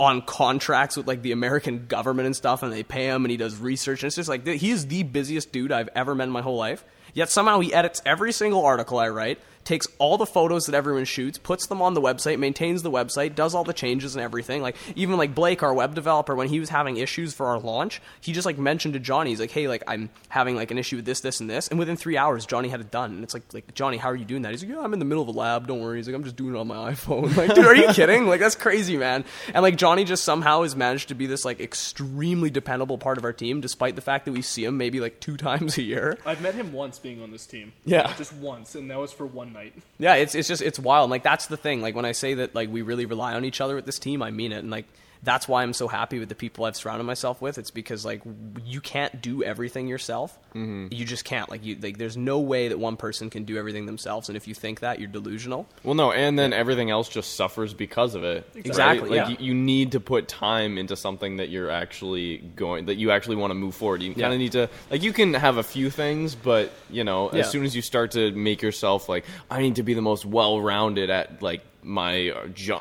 [0.00, 3.36] on contracts with like the American government and stuff, and they pay him, and he
[3.36, 6.30] does research, and it's just like he is the busiest dude I've ever met in
[6.30, 6.84] my whole life.
[7.12, 9.38] Yet somehow he edits every single article I write,
[9.70, 13.36] takes all the photos that everyone shoots, puts them on the website, maintains the website,
[13.36, 14.62] does all the changes and everything.
[14.62, 18.02] Like even like Blake, our web developer, when he was having issues for our launch,
[18.20, 20.96] he just like mentioned to Johnny, he's like, "Hey, like I'm having like an issue
[20.96, 23.12] with this, this, and this," and within three hours, Johnny had it done.
[23.12, 24.50] And it's like, like Johnny, how are you doing that?
[24.50, 25.68] He's like, "Yeah, I'm in the middle of a lab.
[25.68, 27.92] Don't worry." He's like, "I'm just doing it on my iPhone." Like, dude, are you
[27.92, 28.26] kidding?
[28.26, 29.24] Like that's crazy, man.
[29.54, 33.24] And like Johnny just somehow has managed to be this like extremely dependable part of
[33.24, 36.18] our team, despite the fact that we see him maybe like two times a year.
[36.26, 37.72] I've met him once being on this team.
[37.84, 38.12] Yeah.
[38.16, 39.59] Just once, and that was for one night.
[39.98, 41.10] Yeah, it's it's just it's wild.
[41.10, 41.82] Like that's the thing.
[41.82, 44.22] Like when I say that like we really rely on each other with this team,
[44.22, 44.60] I mean it.
[44.60, 44.86] And like
[45.22, 47.58] that's why I'm so happy with the people I've surrounded myself with.
[47.58, 48.22] It's because like
[48.64, 50.38] you can't do everything yourself.
[50.54, 50.88] Mm-hmm.
[50.92, 51.50] You just can't.
[51.50, 54.28] Like you like there's no way that one person can do everything themselves.
[54.30, 55.66] And if you think that, you're delusional.
[55.84, 58.46] Well, no, and then everything else just suffers because of it.
[58.54, 58.66] right?
[58.66, 59.36] Exactly, Like yeah.
[59.38, 63.36] you, you need to put time into something that you're actually going that you actually
[63.36, 64.02] want to move forward.
[64.02, 64.22] You Yeah.
[64.22, 67.40] kind of need to like you can have a few things, but you know, Yeah.
[67.40, 70.24] as soon as you start to make yourself like I need to be the most
[70.24, 72.30] well-rounded at like my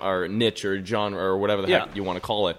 [0.01, 1.85] or niche or genre or whatever the Yeah.
[1.85, 2.57] heck you want to call it,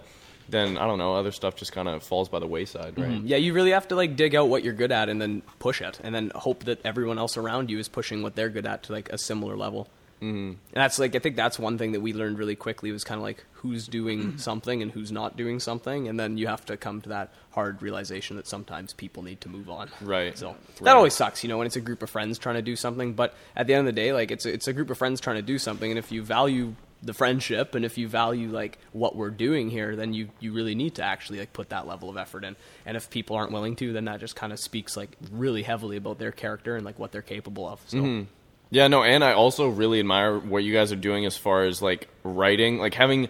[0.48, 3.08] then I don't know, other stuff just kind of falls by the wayside, right?
[3.10, 3.26] Mm-hmm.
[3.26, 5.80] Yeah, you really have to like dig out what you're good at and then push
[5.80, 8.82] it, and then hope that everyone else around you is pushing what they're good at
[8.84, 9.88] to like a similar level.
[10.20, 10.48] Mm-hmm.
[10.48, 13.18] And that's like I think that's one thing that we learned really quickly was kind
[13.18, 16.76] of like who's doing something and who's not doing something, and then you have to
[16.76, 19.88] come to that hard realization that sometimes people need to move on.
[20.00, 20.36] Right.
[20.36, 20.96] So that Right.
[20.96, 23.14] always sucks, you know, when it's a group of friends trying to do something.
[23.14, 25.20] But at the end of the day, like it's a, it's a group of friends
[25.20, 28.76] trying to do something, and if you value the friendship and if you value like
[28.92, 32.10] what we're doing here, then you you really need to actually like put that level
[32.10, 32.56] of effort in.
[32.84, 35.96] And if people aren't willing to, then that just kind of speaks like really heavily
[35.96, 37.80] about their character and like what they're capable of.
[37.86, 38.26] So
[38.70, 41.82] Yeah, no, and I also really admire what you guys are doing as far as
[41.82, 43.28] like writing, like having,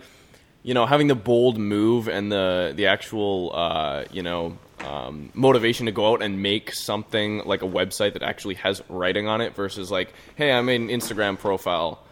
[0.62, 5.86] you know, having the bold move and the the actual, uh, you know, um, motivation
[5.86, 9.54] to go out and make something like a website that actually has writing on it
[9.54, 12.02] versus like, hey, I made an Instagram profile,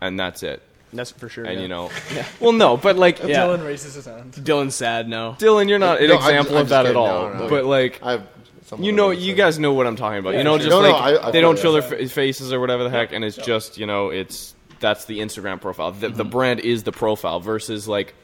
[0.00, 0.60] and that's it,
[0.92, 1.44] that's for sure.
[1.44, 1.60] and yeah.
[1.62, 1.90] you know,
[2.40, 3.46] well, no, but like Yeah.
[3.46, 4.32] Dylan raises his hand.
[4.32, 5.08] Dylan's sad.
[5.08, 7.48] No, Dylan, you're not an No, example just- of that just at all, No, no,
[7.48, 8.00] but like.
[8.02, 8.26] I have
[8.68, 10.34] someone You know, you guys know what I'm talking about.
[10.34, 10.66] you know, sure.
[10.66, 12.90] just No, no, like I- I they don't show their fa- faces or whatever the
[12.90, 15.90] heck, and it's just you know, it's that's the Instagram profile.
[15.92, 16.16] The, Mm-hmm.
[16.16, 18.14] the brand is the profile versus like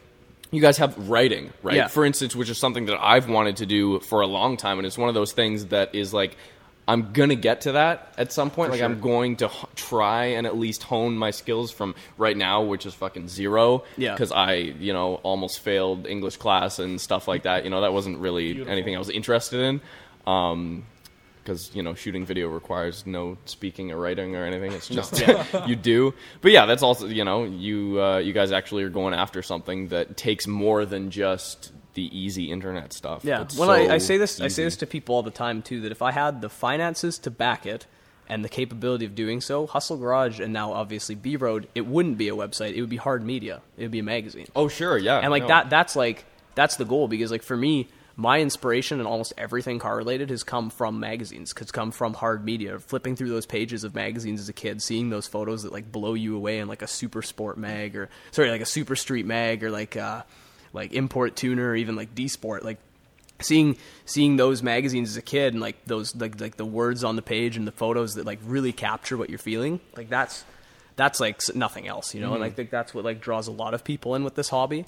[0.51, 1.75] you guys have writing, right?
[1.75, 1.87] Yeah.
[1.87, 4.85] For instance, which is something that I've wanted to do for a long time, and
[4.85, 6.37] it's one of those things that is like.
[6.87, 8.69] I'm gonna get to that at some point.
[8.69, 12.61] like I'm going to h- try and at least hone my skills from right now,
[12.61, 13.83] which is fucking zero.
[13.97, 14.11] Yeah.
[14.13, 17.63] Because I, you know, almost failed English class and stuff like that.
[17.63, 18.71] You know, that wasn't really Beautiful.
[18.71, 19.81] anything I was interested in.
[20.27, 20.85] Um,
[21.45, 24.73] because you know shooting video requires no speaking or writing or anything.
[24.73, 25.23] It's just
[25.67, 26.13] you do.
[26.41, 29.89] But yeah, that's also you know you uh, you guys actually are going after something
[29.89, 33.23] that takes more than just the easy internet stuff.
[33.23, 33.43] Yeah.
[33.43, 34.41] It's well, I, so I say this.
[34.41, 35.81] I say this to people all the time too.
[35.81, 37.85] That if I had the finances to back it
[38.27, 42.17] and the capability of doing so, Hustle Garage and now obviously B Road, it wouldn't
[42.17, 42.73] be a website.
[42.73, 43.61] It would be hard media.
[43.77, 44.47] It would be a magazine.
[44.55, 45.19] Oh sure, yeah.
[45.19, 45.49] and like no.
[45.49, 45.69] that.
[45.69, 47.87] That's like that's the goal because like for me.
[48.17, 51.53] My inspiration and almost everything car related has come from magazines.
[51.57, 52.79] Has come from hard media.
[52.79, 56.13] Flipping through those pages of magazines as a kid, seeing those photos that like blow
[56.13, 59.63] you away in like a Super Sport mag or sorry, like a Super Street mag
[59.63, 60.23] or like uh,
[60.71, 62.63] like Import Tuner or even like D Sport.
[62.63, 62.77] Like
[63.41, 67.15] seeing seeing those magazines as a kid and like those like like the words on
[67.15, 70.45] the page and the photos that like really capture what you're feeling like that's
[70.95, 73.73] that's like nothing else you know and i think that's what like draws a lot
[73.73, 74.85] of people in with this hobby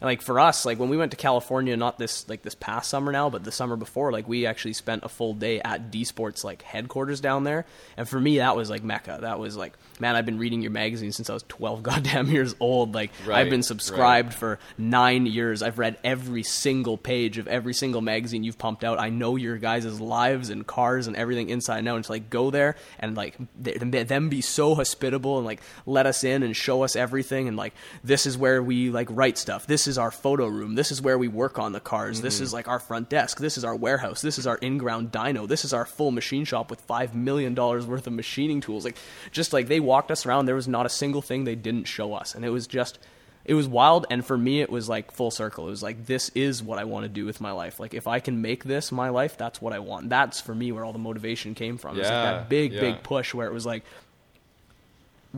[0.00, 2.90] and like for us like when we went to california not this like this past
[2.90, 6.04] summer now but the summer before like we actually spent a full day at d
[6.04, 7.66] sports like headquarters down there.
[7.96, 9.18] And for me that was like mecca.
[9.22, 12.54] That was like man i've been reading your magazine since i was 12 goddamn years
[12.60, 13.64] old like Right, i've been right.
[13.64, 15.62] subscribed for nine years.
[15.62, 18.98] I've read every single page of every single magazine you've pumped out.
[19.00, 21.96] I know your guys' lives and cars and everything inside and out.
[21.96, 26.06] And to like go there and like th- them be so hospitable and like let
[26.06, 29.66] us in and show us everything and like this is where we like write stuff.
[29.66, 30.74] This is our photo room.
[30.74, 32.20] This is where we work on the cars.
[32.20, 32.44] This mm-hmm.
[32.44, 33.38] is like our front desk.
[33.38, 34.22] This is our warehouse.
[34.22, 35.48] This is our in-ground dyno.
[35.48, 38.84] This is our full machine shop with five million dollars worth of machining tools.
[38.84, 38.96] Like
[39.32, 40.46] just like they walked us around.
[40.46, 42.98] There was not a single thing they didn't show us, and it was just
[43.44, 44.06] it was wild.
[44.10, 45.66] And for me it was like full circle.
[45.68, 47.80] It was like this is what i want to do with my life.
[47.80, 50.10] Like if i can make this my life that's what i want.
[50.10, 51.98] That's for me where all the motivation came from.
[51.98, 52.80] It's like Yeah, that big yeah.
[52.80, 53.84] big push where it was like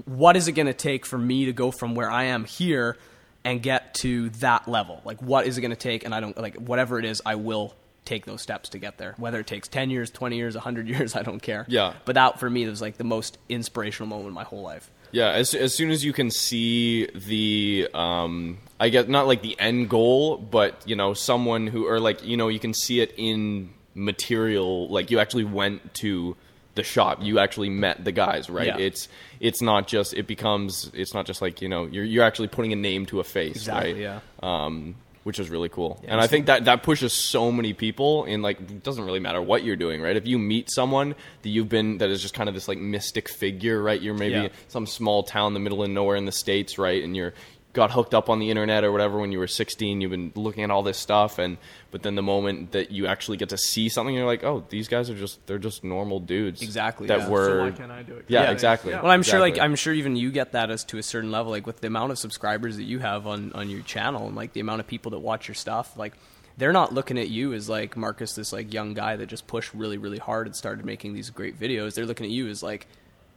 [0.05, 2.96] what is it going to take for me to go from where i am here
[3.44, 5.01] and get to that level?
[5.05, 6.05] Like what is it going to take?
[6.05, 7.74] And i don't like whatever it is i will
[8.05, 11.14] take those steps to get there whether it takes 10 years 20 years 100 years
[11.14, 11.94] i don't care Yeah.
[12.05, 15.30] but that for me was like the most inspirational moment in my whole life Yeah,
[15.30, 19.90] as as soon as you can see the um I guess not like the end
[19.90, 23.70] goal, but you know, someone who or like, you know, you can see it in
[24.11, 26.36] material like you actually went to
[26.76, 27.18] the shop.
[27.20, 28.68] You actually met the guys, right?
[28.68, 28.78] Yeah.
[28.78, 29.09] It's
[29.40, 32.72] it's not just it becomes it's not just like you know you're you're actually putting
[32.72, 34.01] a name to a face, Exactly, right?
[34.01, 34.20] yeah.
[34.42, 34.94] Um,
[35.24, 38.40] which is really cool, Yeah, and I think that that pushes so many people in
[38.42, 40.16] like it doesn't really matter what you're doing, right?
[40.16, 43.28] If you meet someone that you've been that is just kind of this like mystic
[43.28, 44.00] figure, right?
[44.00, 44.48] You're maybe Yeah.
[44.68, 47.02] some small town in the middle of nowhere in the states, right?
[47.04, 47.34] And you're
[47.72, 50.64] got hooked up on the internet or whatever when you were 16 you've been looking
[50.64, 51.56] at all this stuff and
[51.92, 54.88] but then the moment that you actually get to see something you're like oh these
[54.88, 57.28] guys are just they're just normal dudes Exactly, that yeah.
[57.28, 58.24] were So why can't I do it?
[58.28, 59.02] yeah, Yeah, exactly yeah.
[59.02, 61.52] Well, I'm sure, like, I'm sure even you get that as to a certain level,
[61.52, 64.52] like with the amount of subscribers that you have on on your channel and like
[64.52, 66.14] the amount of people that watch your stuff, like
[66.56, 69.72] they're not looking at you as like Marcus, this like young guy that just pushed
[69.74, 71.94] really, really hard and started making these great videos.
[71.94, 72.86] They're looking at you as like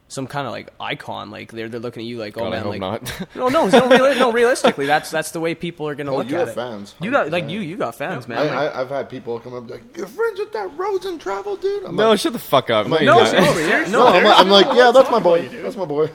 [0.07, 1.31] some kind of like icon.
[1.31, 3.27] Like they're they're looking at you like, oh God, I man, hope like not.
[3.35, 4.31] no, no, no, reali- no.
[4.31, 6.55] Realistically, that's that's the way people are gonna Oh, look you at have it.
[6.55, 7.49] fans, You got like 100%.
[7.49, 8.37] you, you got fans, man.
[8.37, 11.19] I, Like- I, I've had people come up like, "You're friends with that Roads and
[11.19, 13.55] Travel dude." I'm no like, shut the fuck up like, no, no, no, not.
[13.55, 13.91] seriously?
[13.93, 15.47] no, I'm like, I'm like, yeah, that's my boy.
[15.49, 16.09] That's my boy.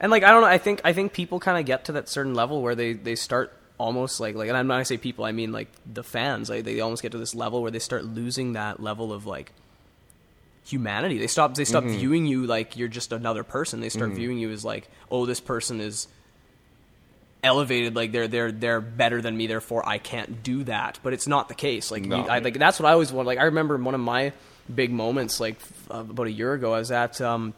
[0.00, 0.48] and like I don't know.
[0.48, 3.14] I think I think people kind of get to that certain level where they they
[3.14, 5.24] start almost like like and I'm not gonna say people.
[5.24, 6.50] I mean like the fans.
[6.50, 9.52] Like they almost get to this level where they start losing that level of like
[10.66, 11.18] humanity.
[11.18, 11.96] They stop they stop Mm-hmm.
[11.98, 13.80] viewing you like you're just another person.
[13.80, 16.08] They start viewing you as like oh this person is
[17.42, 21.28] elevated like they're they're they're better than me therefore I can't do that but it's
[21.28, 22.16] not the case like No.
[22.24, 24.32] you, I, like that's what I always want like I remember one of my
[24.74, 25.56] big moments like
[25.90, 27.54] uh, about a year ago I was at um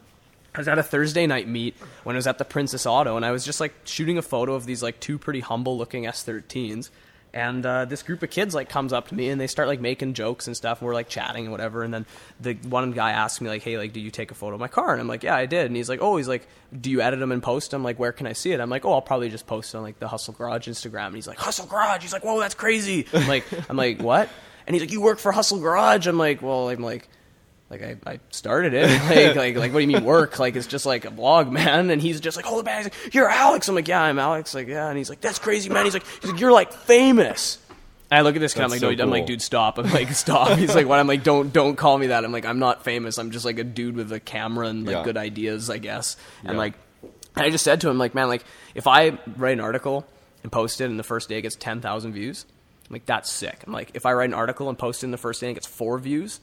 [0.53, 3.25] I was at a Thursday night meet when I was at the Princess Auto and
[3.25, 6.89] I was just like shooting a photo of these like two pretty humble looking S13s
[7.33, 9.79] and uh, this group of kids like comes up to me and they start like
[9.79, 11.83] making jokes and stuff and we're like chatting and whatever.
[11.83, 12.05] And then
[12.39, 14.67] the one guy asks me like hey like do you take a photo of my
[14.67, 14.91] car?
[14.91, 15.67] And I'm like yeah I did.
[15.67, 16.47] And he's like oh he's like
[16.79, 18.59] do you edit them and post them like where can I see it?
[18.59, 21.07] I'm like oh I'll probably just post it on like the Hustle Garage Instagram.
[21.07, 22.01] And he's like Hustle Garage?
[22.01, 23.05] He's like whoa that's crazy.
[23.13, 24.29] I'm like I'm like what?
[24.65, 26.07] And he's like you work for Hustle Garage?
[26.07, 27.07] I'm like well I'm like
[27.69, 28.89] like I, I started it.
[29.09, 30.39] Like, like, like, what do you mean work?
[30.39, 31.89] Like, it's just like a blog, man.
[31.89, 32.85] And he's just like, hold the bag.
[32.85, 33.67] He's like, you're Alex.
[33.69, 34.53] I'm like, yeah, I'm Alex.
[34.55, 34.87] Like, yeah.
[34.87, 35.85] And he's like, that's crazy, man.
[35.85, 37.57] He's like, he's like, you're like famous.
[38.11, 38.63] And I look at this kid.
[38.63, 39.77] I'm like, That's no, so I'm like, dude, stop.
[39.77, 40.57] I'm like, stop.
[40.57, 40.99] He's like, what?
[40.99, 42.25] I'm like, don't, don't call me that.
[42.25, 43.19] I'm like, I'm not famous.
[43.19, 45.03] I'm just like a dude with a camera and like Yeah.
[45.03, 46.17] good ideas, I guess.
[46.43, 46.57] And Yeah.
[46.57, 46.73] like,
[47.35, 48.43] and I just said to him, like, man, like,
[48.73, 50.07] if I write an article
[50.41, 52.45] and post it, and the first day it gets ten thousand views,
[52.89, 53.63] I'm like, that's sick.
[53.67, 55.51] I'm like, if I write an article and post it in the first day and
[55.51, 56.39] it gets four views,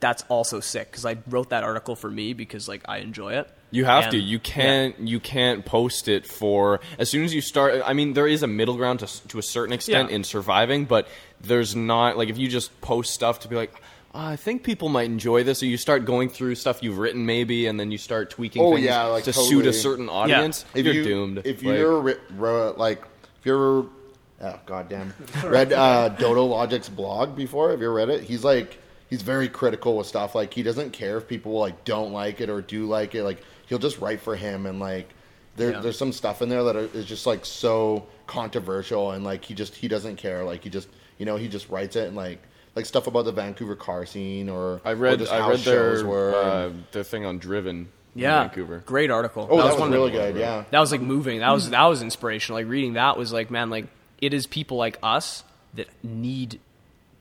[0.00, 3.48] that's also sick because I wrote that article for me because like I enjoy it.
[3.70, 4.18] You have And- to.
[4.18, 4.98] You can't.
[4.98, 7.80] You can't post it for as soon as you start.
[7.84, 10.16] I mean, there is a middle ground to to a certain extent Yeah.
[10.16, 11.06] in surviving, but
[11.40, 13.72] there's not like if you just post stuff to be like.
[14.12, 17.26] "Ah, I think people might enjoy this, or you start going through stuff you've written,
[17.26, 20.64] maybe, and then you start tweaking Oh, things yeah, like, to suit a certain audience.
[20.74, 21.42] if you're you, doomed.
[21.44, 23.02] If Like, you're ri- ro- like,
[23.38, 23.86] if you're,
[24.42, 27.70] oh goddamn, read uh, Dodo Logic's blog before?
[27.70, 28.22] Have you ever read it?
[28.24, 28.78] He's like,
[29.10, 30.34] he's very critical with stuff.
[30.34, 33.24] Like, he doesn't care if people like don't like it or do like it.
[33.24, 35.10] Like, he'll just write for him, and like,
[35.56, 35.80] there, Yeah.
[35.80, 39.54] there's some stuff in there that are, is just like so controversial, and like he
[39.54, 40.44] just he doesn't care.
[40.44, 40.88] Like, he just
[41.18, 42.40] you know he just writes it and like.
[42.76, 45.18] Like stuff about the Vancouver car scene, or I or read.
[45.18, 46.34] just I how read their shows were.
[46.36, 47.88] uh, their thing on Driven.
[48.14, 48.78] Yeah, Vancouver.
[48.86, 49.48] great article.
[49.50, 50.36] oh, that, was, one of the- really good.
[50.36, 51.40] Yeah, That was like moving.
[51.40, 52.60] That was that was inspirational.
[52.60, 53.86] Like reading that was like, man, like
[54.20, 55.42] it is people like us
[55.74, 56.60] that need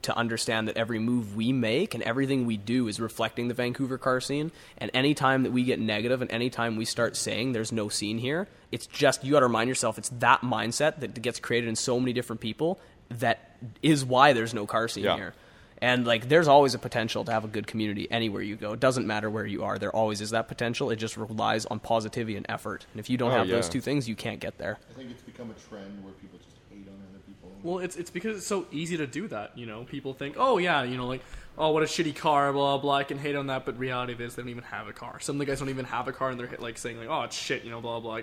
[0.03, 3.97] to understand that every move we make and everything we do is reflecting the Vancouver
[3.97, 4.51] car scene.
[4.77, 8.47] And anytime that we get negative and anytime we start saying there's no scene here,
[8.71, 11.99] it's just you got to remind yourself it's that mindset that gets created in so
[11.99, 12.79] many different people
[13.09, 15.15] that is why there's no car scene Yeah.
[15.17, 15.33] here.
[15.81, 18.73] And like, there's always a potential to have a good community anywhere you go.
[18.73, 19.79] It doesn't matter where you are.
[19.79, 20.89] There always is that potential.
[20.91, 22.85] It just relies on positivity and effort.
[22.93, 24.77] And if you don't Oh, have those two things, you can't get there.
[24.91, 27.48] I think it's become a trend where people just hate on other people.
[27.63, 29.57] Well, it's it's because it's so easy to do that.
[29.57, 31.21] You know, people think, oh yeah, you know, like,
[31.57, 32.95] oh what a shitty car, blah blah.
[32.95, 35.19] I can hate on that, but reality is they don't even have a car.
[35.19, 37.23] Some of the guys don't even have a car, and they're like saying like, oh
[37.23, 38.21] it's shit, you know, blah blah.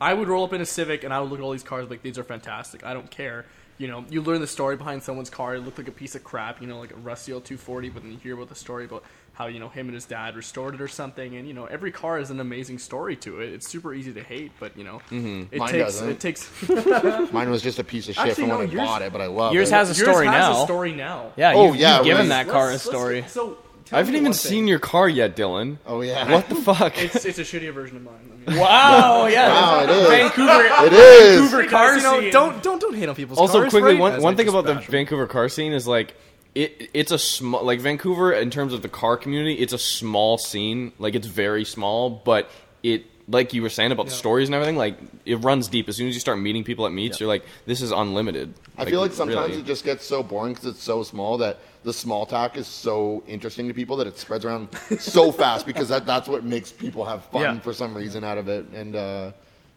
[0.00, 1.90] I would roll up in a Civic and I would look at all these cars
[1.90, 2.84] like these are fantastic.
[2.84, 3.46] I don't care.
[3.78, 5.54] You know, you learn the story behind someone's car.
[5.54, 7.90] It looked like a piece of crap, you know, like a rusty old 240.
[7.90, 9.04] But then you hear about the story about
[9.38, 11.36] how you know him and his dad restored it or something.
[11.36, 13.52] And you know, every car has an amazing story to it.
[13.52, 15.54] It's super easy to hate, but you know, mm-hmm.
[15.54, 16.08] it Mine takes doesn't.
[16.10, 16.50] it takes.
[17.32, 19.20] Mine was just a piece of shit Actually, from when no, I bought it, but
[19.20, 19.74] I love yours it.
[19.74, 20.62] has a Yours story has now.
[20.62, 21.32] a story now.
[21.36, 23.24] Yeah, Oh, you've, yeah, you've given that car a Let's- let's- story.
[23.28, 23.58] So
[23.92, 24.68] I haven't even seen thing.
[24.68, 25.78] your car yet, Dylan.
[25.86, 26.30] oh yeah.
[26.30, 26.98] What the fuck?
[27.02, 28.14] It's it's a shittier version of mine.
[28.46, 30.08] I mean, Wow, yeah, Wow, it is.
[30.08, 30.64] Vancouver.
[30.86, 31.40] It is.
[31.40, 32.32] Vancouver Hey, car guys, you know, scene.
[32.32, 33.70] don't don't don't hate on people's also cars.
[33.70, 34.00] quickly right?
[34.00, 36.14] one, one thing just about the vancouver car scene is like
[36.54, 40.38] it it's a small like vancouver in terms of the car community it's a small
[40.38, 42.50] scene like it's very small but
[42.82, 45.88] it like you were saying about the stories and everything, like it runs deep.
[45.88, 48.54] As soon as you start meeting people at meets, you're like, this is unlimited.
[48.78, 49.60] I feel like sometimes really.
[49.60, 53.22] it just gets so boring because it's so small that the small talk is so
[53.26, 54.68] interesting to people that it spreads around
[54.98, 57.58] so fast because that, that's what makes people have fun Yeah.
[57.60, 58.66] for some reason out of it.
[58.70, 59.32] And uh,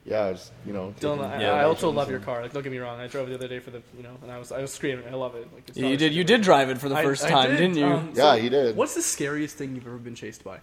[0.05, 0.93] yeah, it's, you know.
[0.99, 2.41] Dylan, taking- I, Yeah, I also love your car.
[2.41, 2.99] Like, don't get me wrong.
[2.99, 4.73] I drove it the other day for the, you know, and I was, I was
[4.73, 5.05] screaming.
[5.07, 5.47] I love it.
[5.53, 6.13] Like, it's you did.
[6.13, 7.85] You did drive it for the I- first I time, did, didn't you?
[7.85, 8.75] um, Yeah, he did.
[8.75, 10.55] What's the scariest thing you've ever been chased by?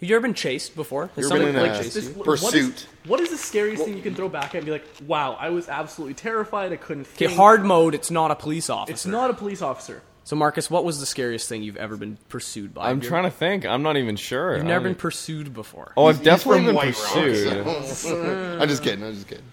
[0.00, 1.10] Have you ever been chased before?
[1.14, 2.12] Has You've been in like, a- This- you?
[2.14, 2.86] what is- Pursuit.
[3.06, 5.50] What is the scariest thing you can throw back at and be like, wow, I
[5.50, 6.72] was absolutely terrified.
[6.72, 7.94] I couldn't Okay, hard mode.
[7.94, 8.92] It's not a police officer.
[8.92, 10.02] It's not a police officer.
[10.24, 12.82] So, Marcus, what was the scariest thing you've ever been pursued by?
[12.88, 13.66] I'm Have you trying to think.
[13.66, 14.54] I'm not even sure.
[14.56, 15.92] You've never don't- been pursued before.
[15.96, 17.86] Oh, I've He's definitely from been White Rock, pursued.
[17.86, 19.04] so- I'm just kidding.
[19.04, 19.44] I'm just kidding.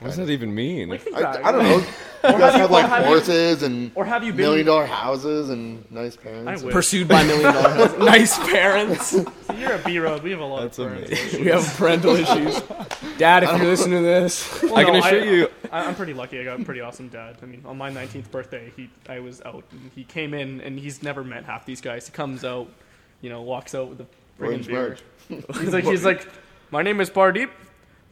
[0.00, 0.92] What does that even mean?
[0.92, 0.96] I.
[1.44, 1.76] I don't know.
[2.22, 5.48] You guys have like have you- horses and or have you been- million dollar houses
[5.50, 6.62] and nice parents.
[6.62, 6.72] I wish.
[6.72, 7.98] Pursued by million dollar houses.
[7.98, 9.16] nice parents.
[9.50, 10.22] So you're a B road.
[10.22, 11.10] We have a lot That's of parents.
[11.10, 11.44] amazing.
[11.44, 12.62] we have parental issues.
[13.18, 15.48] Dad, if you're listening to this, Well, I can no, assure you.
[15.72, 16.38] I, I'm pretty lucky.
[16.40, 17.36] I got a pretty awesome dad.
[17.42, 20.78] I mean, on my 19th birthday, he I was out and he came in and
[20.78, 22.06] he's never met half these guys.
[22.06, 22.68] He comes out,
[23.22, 24.06] you know, walks out with a
[24.38, 24.96] friggin' Orange beer.
[25.28, 25.44] merch.
[25.58, 26.28] He's like, he's like,
[26.70, 27.50] my name is Pardeep,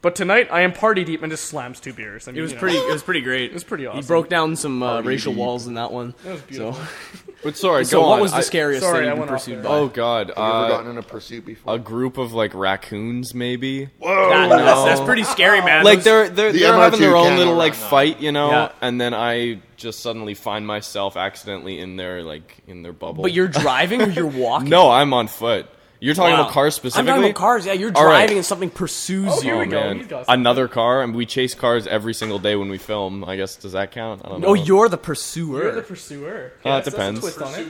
[0.01, 2.29] but tonight I am Party Deep and just slams two beers.
[2.29, 2.77] I mean, it was you know, pretty.
[2.79, 3.51] It was pretty great.
[3.51, 4.01] It was pretty awesome.
[4.03, 5.41] He broke down some uh, racial deep.
[5.41, 6.15] walls in that one.
[6.25, 6.83] That was So, beautiful.
[7.41, 8.21] But sorry, so go what on.
[8.23, 9.69] was the I- scariest Sorry, thing I you've went been pursued by?
[9.69, 11.73] Oh God, Have you ever uh, gotten in a pursuit before?
[11.73, 13.85] a group of like raccoons, maybe.
[14.03, 15.85] That- that's, that's pretty scary, man.
[15.85, 17.91] Like they're they're, The they're having their own little like that.
[17.91, 18.73] fight, you know, Yeah.
[18.81, 23.23] and then I just suddenly find myself accidentally in their like in their bubble.
[23.23, 24.69] But you're driving or you're walking?
[24.69, 25.69] no, I'm on foot.
[26.01, 26.43] You're talking Wow.
[26.43, 27.11] about cars specifically.
[27.11, 27.67] I'm talking about cars.
[27.67, 28.19] Yeah, you're All right.
[28.21, 29.43] driving and something pursues Oh, you.
[29.43, 29.81] here we Oh go.
[29.81, 30.41] man, He's got something.
[30.41, 33.25] another car, and we chase cars every single day when we film.
[33.25, 34.23] I guess does that count?
[34.25, 34.49] I don't know.
[34.49, 35.63] Oh, you're the pursuer.
[35.65, 36.53] You're the pursuer.
[36.65, 37.21] Oh, it that's- that's depends.
[37.21, 37.67] twist on it.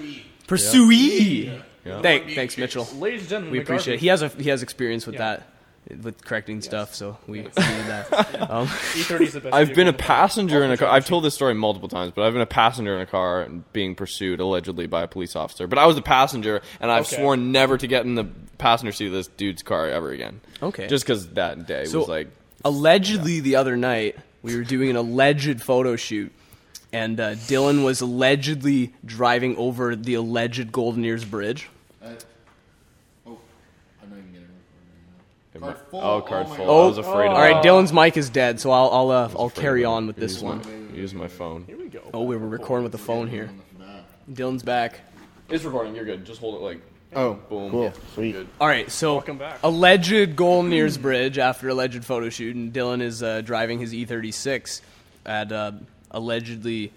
[0.47, 1.51] Pursuee.
[1.87, 2.03] Yeah.
[2.03, 2.87] Thank, thanks, Mitchell.
[2.99, 4.01] Ladies and gentlemen, We appreciate it.
[4.01, 5.37] He has a he has experience with Yeah.
[5.37, 5.43] that,
[6.03, 6.95] with correcting stuff.
[6.95, 8.07] So we, we need that.
[8.51, 9.55] Um, E30 the best.
[9.55, 10.89] I've been a passenger in a car.
[10.89, 13.71] I've told this story multiple times, but I've been a passenger in a car and
[13.73, 15.67] being pursued allegedly by a police officer.
[15.67, 17.17] But I was the passenger, and I've Okay.
[17.17, 18.25] sworn never to get in the
[18.59, 20.41] passenger seat of this dude's car ever again.
[20.63, 20.87] Okay.
[20.89, 22.29] Just because that day So was like,
[22.65, 26.33] allegedly, the other night we were doing an alleged photo shoot,
[26.93, 31.69] and uh, Dylan was allegedly driving over the alleged Golden Ears Bridge.
[32.03, 32.11] Uh,
[33.27, 33.39] oh,
[34.03, 36.01] I'm not even getting it Card full.
[36.01, 36.67] oh, card Oh my full.
[36.67, 36.85] God.
[36.85, 37.65] I was afraid of All right.
[37.65, 40.59] Dylan's mic is dead, so I'll I'll uh, I'll carry on with this one.
[40.91, 41.65] my- Use my phone.
[41.67, 42.01] Here we go.
[42.13, 43.51] Oh, we were recording with the phone here.
[44.31, 45.01] Dylan's back.
[45.49, 45.95] It's recording.
[45.95, 46.25] You're good.
[46.25, 46.81] Just hold it like.
[47.17, 47.71] Oh, Boom.
[47.71, 47.93] cool, Yeah.
[48.15, 48.33] sweet.
[48.33, 48.49] Good.
[48.61, 49.61] All right, so Welcome back.
[49.63, 54.83] alleged Golden Ears Bridge after alleged photo shoot, and Dylan is uh, driving his E36
[55.25, 55.73] at uh,
[56.11, 56.93] allegedly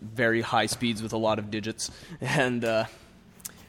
[0.00, 2.64] very high speeds with a lot of digits, and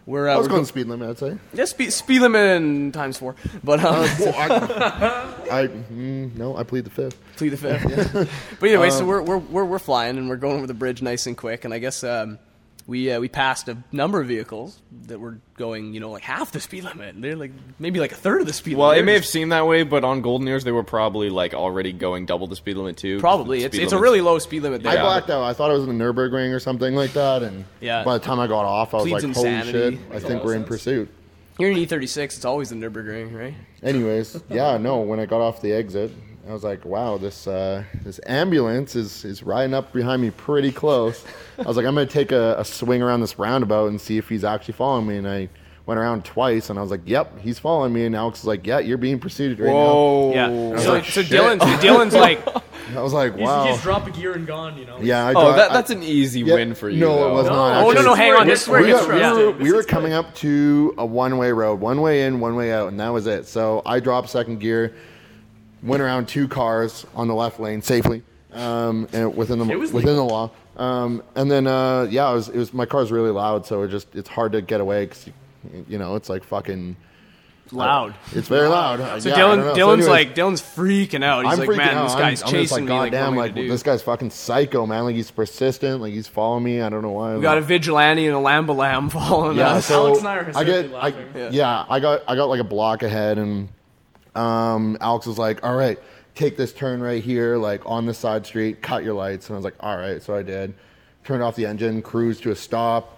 [0.08, 1.38] uh, we're I uh, was we're going go- speed limit, I'd say.
[1.53, 5.26] yeah, speed, speed limit times four, but um, Well, I,
[5.64, 7.18] I mm, no, I plead the fifth.
[7.38, 7.89] plead the fifth.
[8.16, 8.26] Yeah.
[8.60, 11.26] but anyway, so we're, we're we're we're flying and we're going over the bridge nice
[11.28, 12.38] and quick, and I guess um,
[12.88, 16.52] we uh, we passed a number of vehicles that were going, you know, like half
[16.52, 17.20] the speed limit.
[17.20, 18.80] They're like maybe like a third of the speed limit.
[18.80, 19.02] Well, limit.
[19.02, 21.94] it may have seemed that way, but on Golden Ears, they were probably like already
[21.94, 23.20] going double the speed limit too.
[23.20, 23.64] Probably.
[23.64, 24.98] It's, it's a really low speed limit there.
[24.98, 25.44] I blacked out.
[25.44, 28.04] I thought it was in the Nurburgring or something like that, and Yeah.
[28.04, 29.98] by the time I got off, I was Pleads like, "Holy insanity.
[29.98, 30.12] shit!
[30.16, 30.68] I think we're of in sense.
[30.68, 31.10] pursuit."
[31.58, 32.18] You're in E36.
[32.18, 33.53] It's always the Nurburgring, right?
[33.82, 34.99] Anyways, yeah, no.
[34.99, 36.12] When I got off the exit,
[36.47, 40.72] I was like, "Wow, this uh, this ambulance is is riding up behind me pretty
[40.72, 41.24] close."
[41.58, 44.28] I was like, "I'm gonna take a, a swing around this roundabout and see if
[44.28, 45.49] he's actually following me." And I
[45.86, 48.68] went around twice, and I was like, "Yep, he's following me." And Alex was like,
[48.68, 50.34] "Yeah, you're being pursued right Whoa.
[50.34, 50.78] Yeah.
[50.80, 51.24] So, like, so.
[51.24, 52.62] Dylan's, Dylan's like, now."
[52.96, 54.98] I was like, He's, "Wow." he's drop a gear and gone, you know.
[55.00, 57.00] yeah, I Oh, dri- that, that's an easy yeah, win for you.
[57.00, 57.30] No, though.
[57.30, 57.54] it was No.
[57.54, 57.78] not.
[57.78, 58.06] Oh, no, actually.
[58.06, 59.58] no, hang on, This this is where we, it gets got- we frustrating.
[59.58, 62.90] were, we were coming up to a one-way road, one way in, one way out,
[62.90, 63.48] and that was it.
[63.48, 64.94] So I dropped second gear,
[65.84, 68.24] went around two cars on the left lane safely,
[68.54, 70.52] um, and within the It was within the law.
[70.78, 73.88] Um, and then uh, yeah, it was, it was my car's really loud, so it
[73.90, 75.30] just it's hard to get away because
[75.88, 76.96] you know it's like fucking
[77.72, 78.16] loud.
[78.32, 79.22] it's very loud.
[79.22, 79.76] So Yeah, Dylan, don't.
[79.76, 81.45] So Dylan's anyways, like, Dylan's freaking out.
[81.45, 82.03] He's I'm like, freaking man, out.
[82.03, 82.91] this I'm- guy's I'm just chasing me.
[82.91, 85.03] Like, what goddamn, am I like gonna this guy's fucking psycho, man.
[85.05, 86.01] Like he's persistent.
[86.01, 86.82] Like he's following me.
[86.82, 87.36] I don't know why.
[87.36, 89.86] we got a vigilante and a Lamba Lamb following yeah, us.
[89.88, 91.49] so Alex and I are I hysterically get, I, yeah.
[91.51, 91.86] Yeah.
[91.89, 93.70] I got, I got like a block ahead, and
[94.36, 95.97] um, Alex was like, "All right,
[96.36, 99.57] take this turn right here, like on the side street, cut your lights." And I
[99.57, 100.74] was like, "All right," so I did.
[101.24, 103.14] Turned off the engine, cruised to a stop,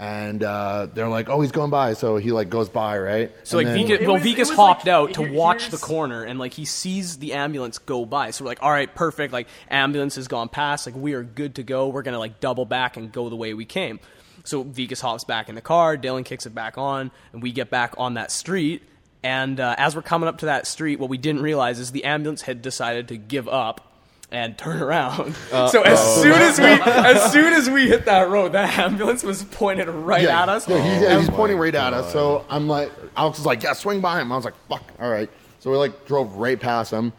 [0.00, 3.30] and uh, they're like, "Oh, he's going by," so he like goes by, right?
[3.44, 5.68] So like And then- Vikas, It well, was- it Vikas hopped like- out to watch
[5.68, 8.30] the corner, and like he sees the ambulance go by.
[8.30, 9.32] So we're like, all right, perfect.
[9.32, 10.86] Like ambulance has gone past.
[10.86, 11.88] Like we are good to go.
[11.88, 14.00] We're gonna like double back and go the way we came.
[14.44, 15.98] So Vikas hops back in the car.
[15.98, 18.82] Dylan kicks it back on, and we get back on that street.
[19.22, 22.04] And uh, as we're coming up to that street, what we didn't realize is the
[22.04, 23.89] ambulance had decided to give up
[24.32, 25.34] and turn around.
[25.50, 28.78] Uh, so as uh, soon as we as soon as we hit that road, that
[28.78, 30.68] ambulance was pointed right yeah, at us.
[30.68, 32.12] Yeah, oh he's, yeah, he's Oh pointing my right at us.
[32.12, 34.30] So I'm like, Alex is like, yeah, swing by him.
[34.30, 35.28] I was like, fuck, all right.
[35.58, 37.12] So we like drove right past him.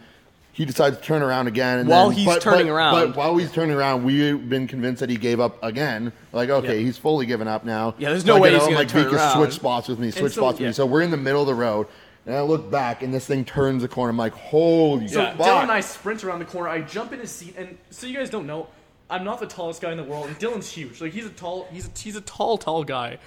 [0.53, 1.79] He decides to turn around again.
[1.79, 2.93] And While then, he's but, turning but- around.
[2.93, 6.11] But while he's turning around, we've been convinced that he gave up again.
[6.33, 6.85] Like, okay, Yeah.
[6.85, 7.95] he's fully given up now.
[7.97, 9.37] Yeah, there's So no I way get he's out, I'm gonna like, turn Vika, around.
[9.37, 10.73] switch spots with me, switch so- spots with me.
[10.73, 11.87] So we're in the middle of the road.
[12.25, 14.11] And I look back, and this thing turns the corner.
[14.11, 15.37] I'm like, holy So fuck.
[15.37, 16.69] Dylan and I sprint around the corner.
[16.69, 18.67] I jump in his seat, and so you guys don't know,
[19.09, 21.01] I'm not the tallest guy in the world, and Dylan's huge.
[21.01, 23.17] Like he's a tall, he's a, he's a tall, tall guy,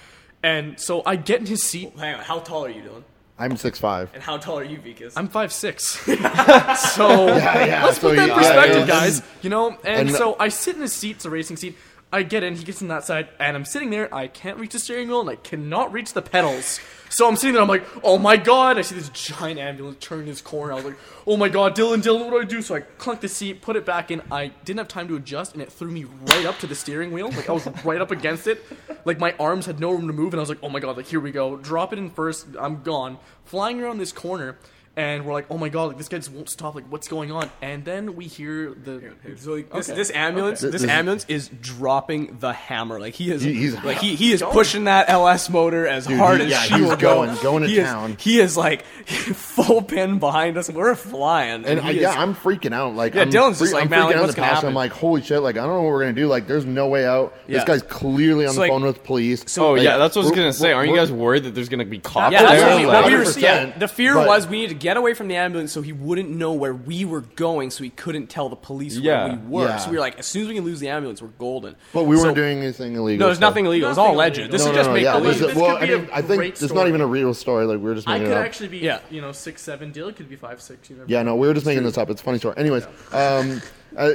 [0.41, 1.91] and so I get in his seat.
[1.97, 3.03] Hang on, how tall are you, Dylan?
[3.37, 4.13] I'm 6'5.
[4.13, 5.13] And how tall are you, Vikas?
[5.17, 5.83] I'm five six.
[6.05, 9.21] so yeah, let's so put that in yeah, perspective, yeah, guys.
[9.41, 11.17] You know, and, and- so I sit in his seat.
[11.17, 11.75] It's a racing seat.
[12.11, 12.55] I get in.
[12.55, 14.13] He gets in that side, and I'm sitting there.
[14.13, 16.79] I can't reach the steering wheel, and I cannot reach the pedals.
[17.09, 17.61] So I'm sitting there.
[17.61, 18.77] I'm like, oh my god!
[18.77, 20.73] I see this giant ambulance turn this corner.
[20.73, 20.97] I was like,
[21.27, 22.61] oh my god, Dylan, Dylan, what do I do?
[22.61, 24.21] So I clunk the seat, put it back in.
[24.31, 27.11] I didn't have time to adjust, and it threw me right up to the steering
[27.11, 27.29] wheel.
[27.29, 28.63] Like I was right up against it.
[29.03, 30.97] Like my arms had no room to move, and I was like, oh my god!
[30.97, 31.57] Like here we go.
[31.57, 32.47] Drop it in first.
[32.59, 33.17] I'm gone.
[33.43, 34.57] Flying around this corner.
[34.97, 36.73] And we're like, oh my god, like this guy just won't stop.
[36.73, 37.49] Like, what's going on?
[37.61, 39.97] And then we hear the So like, this, Okay.
[39.97, 40.71] this ambulance, Okay.
[40.71, 42.97] this This- ambulance is dropping the hammer.
[42.99, 46.17] Like he is, He- he's- like he, he is pushing that LS motor as Dude,
[46.17, 47.15] hard he- as yeah, she he's will go.
[47.25, 48.11] going- going to he town.
[48.11, 50.69] Is, he is like full pin behind us.
[50.69, 52.95] We're flying, And I, he yeah, is- I'm freaking out.
[52.95, 54.47] Like, Yeah, I'm Dylan's just free- like, I'm man, freaking like, out in the gonna
[54.47, 54.63] past.
[54.63, 55.41] I'm like, holy shit!
[55.41, 56.27] Like, I don't know what we're gonna do.
[56.27, 57.35] Like, there's no way out.
[57.47, 57.55] Yeah.
[57.55, 59.57] This guy's clearly on So, the phone with police.
[59.57, 60.71] Oh Like, yeah, that's what I was gonna say.
[60.71, 63.11] Aren't you guys worried that there's gonna be cops Yeah, that's what we, Like- what
[63.11, 65.91] were 100%, The fear was we need to get away from the ambulance so he
[65.91, 69.25] wouldn't know where we were going, so he couldn't tell the police Yeah.
[69.25, 69.65] where we were.
[69.67, 69.77] Yeah.
[69.77, 71.75] So we were like, as soon as we can lose the ambulance, we're golden.
[71.91, 73.19] But we weren't So- doing anything illegal.
[73.21, 73.89] No, there's so- nothing illegal.
[73.89, 74.37] It's all Nothing alleged.
[74.37, 74.51] illegal.
[74.51, 75.25] This No, is no, just no, make yeah, believe.
[75.33, 76.89] this is- This well, could I be a mean, I think great it's not story.
[76.89, 77.65] even a real story.
[77.65, 78.45] Like, we were just I making could it up.
[78.45, 78.99] actually be, Yeah.
[79.09, 79.91] you know, six seven.
[79.91, 80.07] deal.
[80.07, 80.87] It could be five six.
[80.89, 82.09] You never Yeah, no, we were just making this up.
[82.11, 82.53] It's a funny story.
[82.57, 83.61] Anyways, um,
[83.97, 84.11] uh,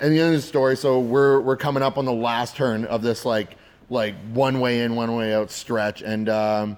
[0.00, 0.76] and the end of the story.
[0.76, 3.56] So we're we're coming up on the last turn of this like
[3.90, 6.76] like one way in, one way out stretch, and um,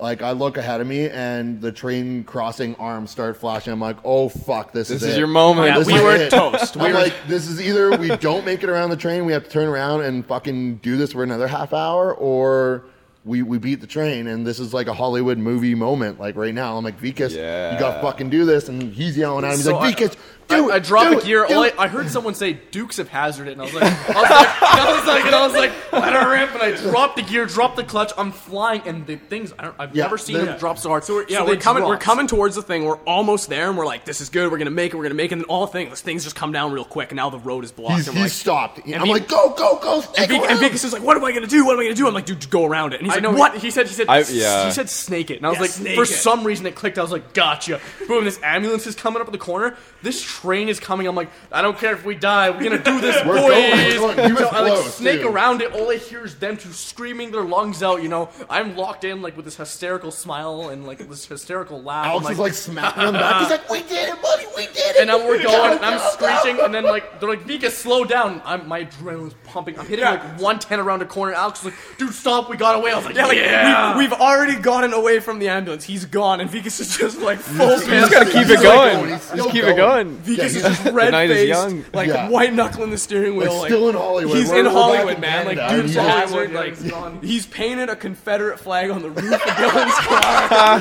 [0.00, 3.72] like I look ahead of me, and the train crossing arms start flashing.
[3.72, 5.68] I'm like, oh fuck, this, This is is your moment.
[5.68, 6.30] Yeah, This we is were it.
[6.30, 6.76] toast.
[6.76, 9.32] We I'm were- like, this is either we don't make it around the train, we
[9.32, 12.84] have to turn around and fucking do this for another half hour, or
[13.24, 16.20] we, we beat the train, and this is like a Hollywood movie moment.
[16.20, 17.72] Like right now, I'm like, Vikas, Yeah.
[17.72, 19.56] you got to fucking do this, and he's yelling at him.
[19.56, 20.16] He's So like, Vikas,
[20.48, 20.76] do I, it.
[20.76, 21.46] I dropped do a it, gear.
[21.48, 21.72] do All I.
[21.78, 24.62] I heard someone say Dukes of Hazzard it, and I was like, I was like,
[24.62, 27.46] I was like, and I was like, let her rip, and I dropped the gear,
[27.46, 28.12] dropped the clutch.
[28.18, 30.88] I'm flying, and the things I don't, I've Yeah, never seen they're- them drop so
[30.90, 31.04] hard.
[31.04, 31.84] So we're, Yeah, so we're they coming.
[31.84, 32.84] We're coming towards the thing.
[32.84, 34.50] We're almost there, and we're like, "This is good.
[34.50, 34.96] We're gonna make it.
[34.96, 37.16] We're gonna make it." And all thing, those things just come down real quick, and
[37.16, 37.96] now the road is blocked.
[37.96, 38.78] He's, and we're he's like, stopped.
[38.86, 39.94] I'm Vic- like, go, go, go.
[39.96, 41.64] and, stick Vic, and around." Vikas is like, "What am I gonna do?
[41.64, 43.20] What am I gonna do?" I'm like, "Dude, just go around it." And he's I
[43.20, 43.86] like, know "What?" He said.
[43.86, 44.08] He said.
[44.08, 44.66] I- yeah.
[44.66, 46.06] He said snake it, and I was Yeah, like, for it.
[46.06, 46.98] some reason it clicked.
[46.98, 47.80] I was like, gotcha.
[48.08, 48.24] Boom!
[48.24, 49.76] This ambulance is coming up the corner.
[50.02, 51.06] This train is coming.
[51.06, 52.50] I'm like, I don't care if we die.
[52.50, 53.94] We're gonna do this, We're boys.
[53.98, 54.18] going.
[54.26, 55.28] He was I like close, snake too.
[55.28, 55.72] around it.
[55.72, 58.02] All I hear is them two screaming their lungs out.
[58.02, 62.06] You know, I'm locked in like with this hysterical smile and like this hysterical laugh.
[62.06, 63.40] Alex I'm is like smacking him back.
[63.42, 64.44] He's like, we did it, buddy.
[64.56, 64.96] We did it.
[65.00, 68.40] and now we're going, and I'm screeching, and then like they're like, Vika, slow down.
[68.44, 69.78] I'm my adrenaline's pumping.
[69.78, 71.32] I'm hitting like 110 around a corner.
[71.32, 72.50] Alex is like, dude, stop.
[72.50, 72.90] We got away.
[72.92, 73.96] I was like, Yeah, like yeah.
[73.96, 75.84] we've, we've already gotten away from the ambulance.
[75.84, 78.10] He's gone, and Vikas is just like full He's pissed.
[78.12, 78.98] gotta keep it still going.
[79.04, 80.16] He's Just still keep it going.
[80.18, 82.28] Vikas Yeah, is he's- just red faced, like Yeah.
[82.28, 83.52] white knuckling the steering wheel.
[83.52, 84.36] Like, like, still in Hollywood.
[84.36, 85.46] He's We're- in we're Hollywood, man.
[85.46, 85.82] Like Canada.
[85.82, 87.18] Dukes He's of like- yeah, Like he's gone.
[87.22, 90.80] he's painted a Confederate flag on the roof of Dylan's car.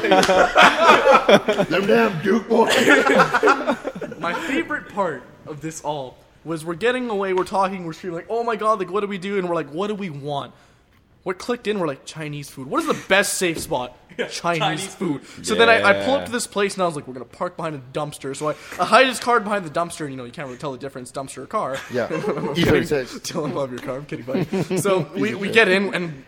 [1.65, 2.74] Them damn Duke boys.
[4.19, 8.28] My favorite part of this all was we're getting away, we're talking, we're screaming like,
[8.30, 8.80] "Oh my god!
[8.80, 10.54] Like, what do we do?" And we're like, "What do we want?"
[11.24, 11.80] We're clicked in.
[11.80, 12.68] We're like Chinese food.
[12.68, 13.98] What is the best safe spot?
[14.30, 15.22] Chinese, Chinese food.
[15.41, 17.26] So then I, I pull up to this place and I was like, "We're gonna
[17.26, 20.18] park behind a dumpster." So I, I hide his car behind the dumpster, and you
[20.18, 21.78] know you can't really tell the difference, dumpster or car.
[21.91, 22.08] Yeah.
[22.54, 23.22] E36.
[23.22, 23.98] Dylan, love your car.
[23.98, 24.78] I'm kidding, buddy.
[24.78, 26.26] So we, we get in, and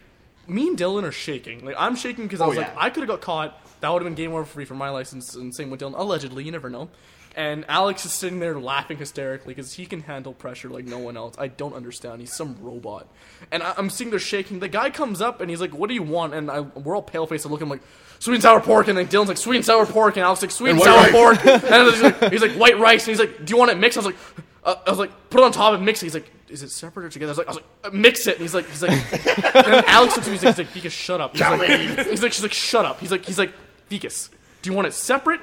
[0.47, 1.65] me and Dylan are shaking.
[1.65, 2.67] Like I'm shaking because I oh, was yeah.
[2.69, 3.61] like, I could have got caught.
[3.81, 5.93] That would have been game over free for my license, and same with Dylan.
[5.97, 6.89] Allegedly, you never know.
[7.37, 11.17] And Alex is sitting there laughing hysterically because he can handle pressure like no one
[11.17, 11.35] else.
[11.37, 12.21] I don't understand.
[12.21, 13.07] He's some robot.
[13.51, 14.59] And I, I'm sitting there shaking.
[14.59, 17.01] The guy comes up and he's like, "What do you want?" And I, we're all
[17.01, 17.45] pale faced.
[17.45, 17.81] I look at him like,
[18.19, 20.51] "Sweet and sour pork." And then Dylan's like, "Sweet and sour pork." And Alex like,
[20.51, 21.11] "Sweet and, white sour rice.
[21.11, 23.79] pork." and he's like, he's like, "White rice." And he's like, "Do you want it
[23.79, 24.15] mixed?" I was like,
[24.63, 26.69] uh, "I was like, put it on top and mix it." He's like, "Is it
[26.71, 28.69] separate or together?" I was like, I was like uh, "Mix it." And he's like,
[28.69, 30.37] he's like, and then Alex looks at me.
[30.37, 33.01] He's like, he's like "Vikas, shut up." He's like, he's like, she's like, "Shut up."
[33.01, 33.51] He's like, he's like,
[33.89, 34.29] "Vikas,
[34.61, 35.41] do you want it separate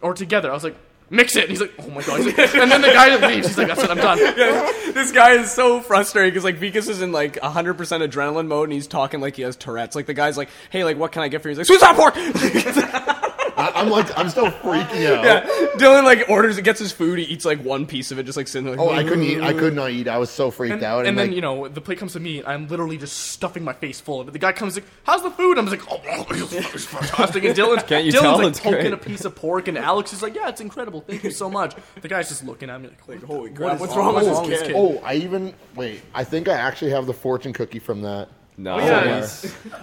[0.00, 0.76] or together?" I was like.
[1.10, 1.44] Mix it.
[1.44, 2.20] And he's like, oh my god.
[2.20, 3.48] Like, and then the guy that leaves.
[3.48, 3.90] He's like, that's it.
[3.90, 4.18] I'm done.
[4.94, 8.72] this guy is so frustrating because like Vikas is in like 100% adrenaline mode and
[8.74, 9.96] he's talking like he has Tourette's.
[9.96, 11.80] Like the guy's like, "Hey, like what can I get for you?" He's like, "Sweet
[11.80, 15.24] sour pork." I, I'm like, I'm still freaking out.
[15.24, 15.46] Yeah,
[15.76, 18.36] Dylan like orders, it gets his food, he eats like one piece of it, just
[18.36, 18.76] like sitting there.
[18.76, 19.40] Like, Oh, I couldn't eat.
[19.42, 20.06] I could not eat.
[20.08, 21.06] I was so freaked And, out.
[21.06, 22.38] and then like, you know the plate comes to me.
[22.38, 24.30] and I'm literally just stuffing my face full of it.
[24.30, 27.82] The guy comes like, "How's the food?" I'm just like, "Oh, it's fantastic." And Dylan's,
[27.82, 28.92] Can't you Dylan's tell like it's poking great?
[28.92, 31.00] a piece of pork, and Alex is like, "Yeah, it's incredible.
[31.00, 34.14] Thank you so much." The guy's just looking at me like, "Holy crap, what's wrong
[34.14, 36.02] with this kid?" Oh, I even wait.
[36.14, 38.28] I think I actually have the fortune cookie from that.
[38.60, 38.74] No.
[38.74, 39.26] Oh, yeah,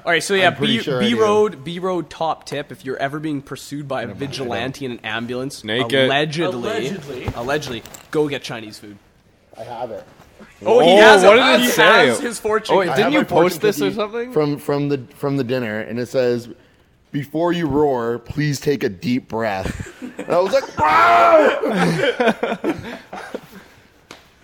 [0.05, 1.21] All right, so yeah, B, sure I B do.
[1.21, 4.99] road, B road top tip: if you're ever being pursued by a vigilante in an
[5.03, 6.05] ambulance, Snake it.
[6.05, 7.25] allegedly, Allegedly.
[7.35, 8.97] allegedly, go get Chinese food.
[9.57, 10.03] I have it
[10.65, 11.43] Oh, he Oh, has what it.
[11.43, 12.07] did it he say?
[12.07, 12.75] has his fortune.
[12.75, 14.33] Oh, I didn't you post this or something?
[14.33, 16.49] from from the from the dinner, and it says,
[17.13, 21.59] "Before you roar, please take a deep breath." And I was like, "Wow!"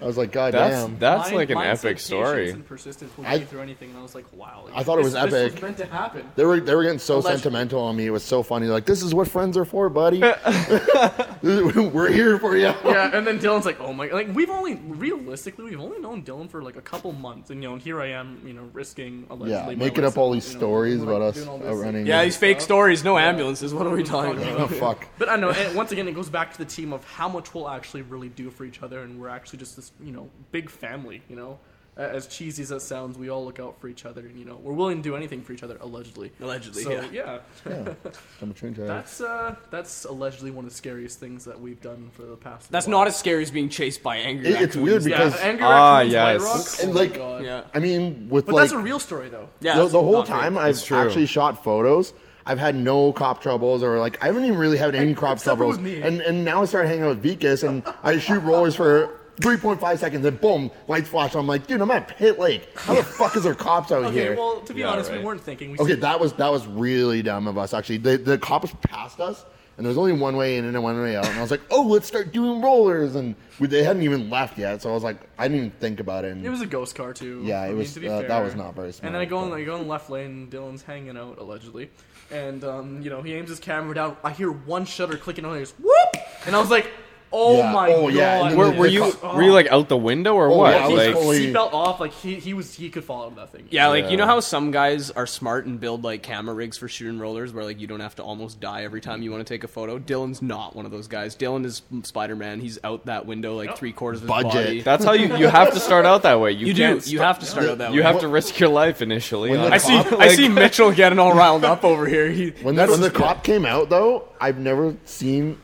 [0.02, 2.50] I was like, "God That's damn!" that's Mine- like an epic story.
[2.50, 4.98] And persistence will I- get you through anything, and I was like, "Wow." I thought
[5.00, 5.54] it was this, This epic.
[5.54, 6.24] was meant to happen.
[6.36, 7.38] They were they were getting so Allegedly.
[7.38, 8.08] sentimental on me.
[8.08, 8.68] It was so funny.
[8.68, 10.20] Like, this is what friends are for, buddy.
[11.44, 12.64] we're here for you.
[12.86, 16.50] yeah, and then Dylan's like, "Oh my!" Like we've only realistically we've only known Dylan
[16.50, 19.26] for like a couple months, and you know, and here I am, you know, risking
[19.30, 21.68] allegedly Yeah, making up all these you know, stories like, about us doing all this,
[21.76, 22.06] like- running.
[22.06, 23.74] yeah, these fake stories, no ambulances.
[23.74, 24.60] What are we talking about?
[24.60, 25.08] Oh, fuck.
[25.18, 27.54] But I know, and once again, it goes back to the team of how much
[27.54, 30.70] we'll actually really do for each other, and we're actually just this, you know, big
[30.70, 31.22] family.
[31.30, 31.60] You know,
[31.98, 34.56] as cheesy as that sounds, we all look out for each other, and you know,
[34.64, 36.32] we're willing to do anything for each other, allegedly.
[36.42, 37.06] Allegedly, So yeah.
[37.12, 37.40] yeah,
[37.70, 37.94] Yeah.
[38.42, 42.10] I'm trying to- that's uh, that's allegedly one of the scariest things that we've done
[42.14, 42.72] for the past.
[42.72, 43.00] That's while.
[43.00, 44.84] not as scary as being chased by angry It- it's raccoons.
[44.84, 46.42] weird Yeah, because Ah, raccoons, yes.
[46.42, 47.44] Rock, And, oh like- God.
[47.44, 49.50] Yeah, I mean, with But like that's a real story, though.
[49.60, 49.76] yeah.
[49.78, 50.40] the, the whole not great.
[50.40, 50.98] time I've It's true.
[50.98, 52.14] actually shot photos.
[52.44, 55.76] I've had no cop troubles or like I haven't even really had any cop troubles.
[55.78, 56.02] with me.
[56.02, 59.98] And and now I start hanging out with Vikas and I shoot rollers for 3.5
[59.98, 61.36] seconds and boom, lights flash.
[61.36, 62.70] I'm like, dude, I'm at Pitt Lake.
[62.78, 64.08] How the fuck is there cops out here?
[64.12, 64.36] Okay, here?
[64.36, 65.20] well, to be Yeah, honest, right.
[65.20, 65.72] we weren't thinking.
[65.72, 67.74] We Okay, see- that was that was really dumb of us.
[67.74, 69.44] Actually, the the cops passed us,
[69.78, 71.26] and there was only one way in and one way out.
[71.28, 74.58] And I was like, oh, let's start doing rollers, and we, they hadn't even left
[74.60, 74.82] yet.
[74.82, 76.34] So I was like, I didn't even think about it.
[76.34, 77.42] And It was a ghost car too.
[77.44, 78.28] Yeah, it I mean, was, to be uh, fair.
[78.28, 79.88] that was not very smart, And then I go in, but- I go in the
[79.90, 80.50] left lane.
[80.52, 81.90] Dylan's hanging out allegedly,
[82.32, 84.18] and um, you know he aims his camera down.
[84.24, 85.56] I hear one shutter clicking on.
[85.56, 86.88] It goes whoop, and I was like,
[87.34, 87.72] oh Yeah.
[87.72, 88.14] my Oh, god.
[88.14, 90.74] yeah, Were, were you co- were you like out the window or oh, what?
[90.74, 92.00] yeah, I like, fully- seatbelt off?
[92.00, 93.68] Like he he was he could fall out of that thing.
[93.70, 96.88] Yeah, like you know how some guys are smart and build like camera rigs for
[96.88, 99.54] shooting rollers where like you don't have to almost die every time you want to
[99.54, 99.98] take a photo.
[100.00, 101.36] Dylan's not one of those guys.
[101.36, 102.60] Dylan is Spider Man.
[102.60, 103.78] He's out that window like Yep.
[103.78, 104.54] three quarters of his Budget.
[104.66, 104.82] body.
[104.82, 106.52] that's how you you have to start out that way.
[106.52, 106.84] You, You do.
[106.96, 107.98] You sta- have to start out that You way.
[107.98, 109.52] You have to risk your life initially.
[109.52, 110.02] When I see.
[110.04, 112.30] cop- I see Mitchell getting all riled up over here.
[112.30, 115.58] He, When the, when the cop came out, though, I've never seen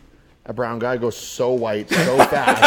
[0.48, 2.64] a brown guy goes so white so fast.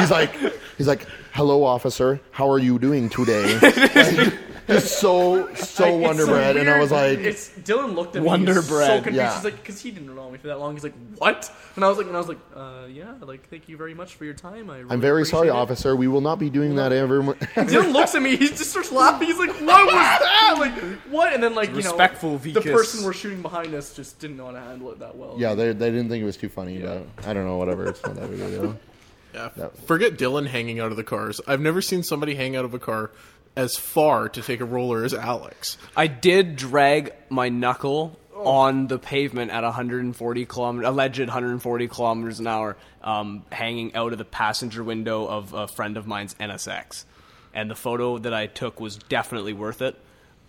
[0.00, 0.34] he's like,
[0.76, 2.20] he's like, "Hello, officer.
[2.32, 4.34] How are you doing today?" Like,
[4.68, 8.22] just so so Like, it's wonder bread, and I was like, it's Dylan looked at
[8.22, 8.28] me.
[8.28, 9.16] Wonder he's So bread, confused.
[9.16, 9.34] yeah.
[9.34, 10.74] He's like, because he didn't know me for that long.
[10.74, 11.50] He's like, what?
[11.76, 14.14] And I was like, and I was like, uh, yeah, like, thank you very much
[14.16, 14.68] for your time.
[14.70, 15.96] I really "I'm very sorry, it." officer.
[15.96, 18.36] We will not be doing that ever." mo-" Dylan looks at me.
[18.36, 19.26] He just starts laughing.
[19.28, 20.56] He's like, "What was that?
[20.58, 20.74] Like,
[21.10, 24.36] what?" And then, like, you Respectful know, the person we're shooting behind us just didn't
[24.36, 25.34] know how to handle it that well.
[25.38, 27.56] yeah, they, they didn't think it was too funny, but I don't know.
[27.56, 27.86] Whatever.
[27.86, 28.78] It's not that big a deal.
[29.34, 29.50] Yeah.
[29.56, 31.38] That- Forget Dylan hanging out of the cars.
[31.46, 33.10] I've never seen somebody hang out of a car
[33.58, 35.76] as far to take a roller as Alex.
[35.96, 42.46] I did drag my knuckle on the pavement at 140 kilometers, alleged 140 kilometers an
[42.46, 47.04] hour, um, hanging out of the passenger window of a friend of mine's NSX.
[47.52, 49.96] And the photo that I took was definitely worth it.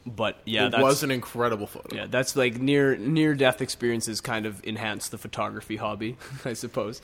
[0.05, 1.93] But yeah, it that's, was an incredible photo.
[1.95, 7.01] yeah, that's like near near death experiences kind of enhance the photography hobby, I suppose.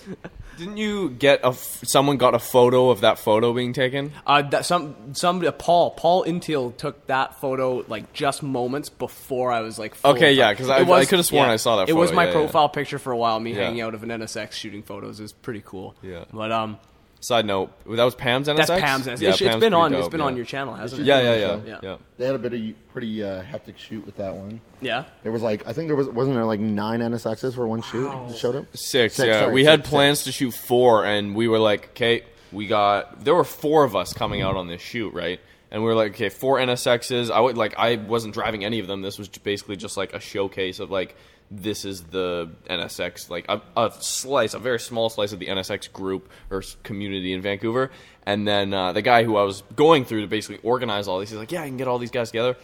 [0.58, 4.12] Didn't you get a f- someone got a photo of that photo being taken?
[4.26, 9.60] Uh, that some somebody, Paul Paul Intiel took that photo like just moments before I
[9.60, 9.94] was like.
[10.04, 12.30] Okay, yeah, because I- was- I could've sworn I saw that It was my yeah,
[12.30, 12.36] yeah.
[12.38, 13.40] profile picture for a while.
[13.40, 13.64] Me Yeah.
[13.66, 15.96] hanging out of an NSX shooting photos is pretty cool.
[16.02, 16.24] Yeah.
[16.34, 16.80] but um,
[17.26, 18.56] Side note, that was Pam's NSX.
[18.68, 19.08] that's Pam's.
[19.08, 19.22] NSX.
[19.22, 19.94] Yeah, it's, it's Pam's been pretty on.
[19.96, 20.26] it's dope, been yeah.
[20.28, 21.06] on your channel, hasn't it?
[21.06, 21.80] Yeah, yeah, yeah, Yeah.
[21.82, 21.98] yeah.
[22.18, 24.62] They had a bit of pretty uh, hectic shoot with that one.
[24.80, 25.06] Yeah.
[25.24, 28.08] There was like I think there was wasn't there like nine NSXs for one shoot
[28.10, 28.66] that showed up.
[28.78, 29.40] Six, Six, yeah.
[29.40, 29.90] sorry, we six, had six.
[29.90, 32.22] plans to shoot four, and we were like, okay,
[32.52, 33.24] we got.
[33.26, 35.40] There were four of us coming out on this shoot, right?
[35.72, 37.32] And we were like, okay, four NSXs.
[37.32, 39.02] I would like, I wasn't driving any of them.
[39.02, 41.16] This was basically just like a showcase of like,
[41.52, 45.92] this is the NSX, like a, a slice, a very small slice of the NSX
[45.92, 47.92] group or community in Vancouver.
[48.26, 51.30] And then uh, the guy who I was going through to basically organize all these,
[51.30, 52.58] he's like, yeah, I can get all these guys together.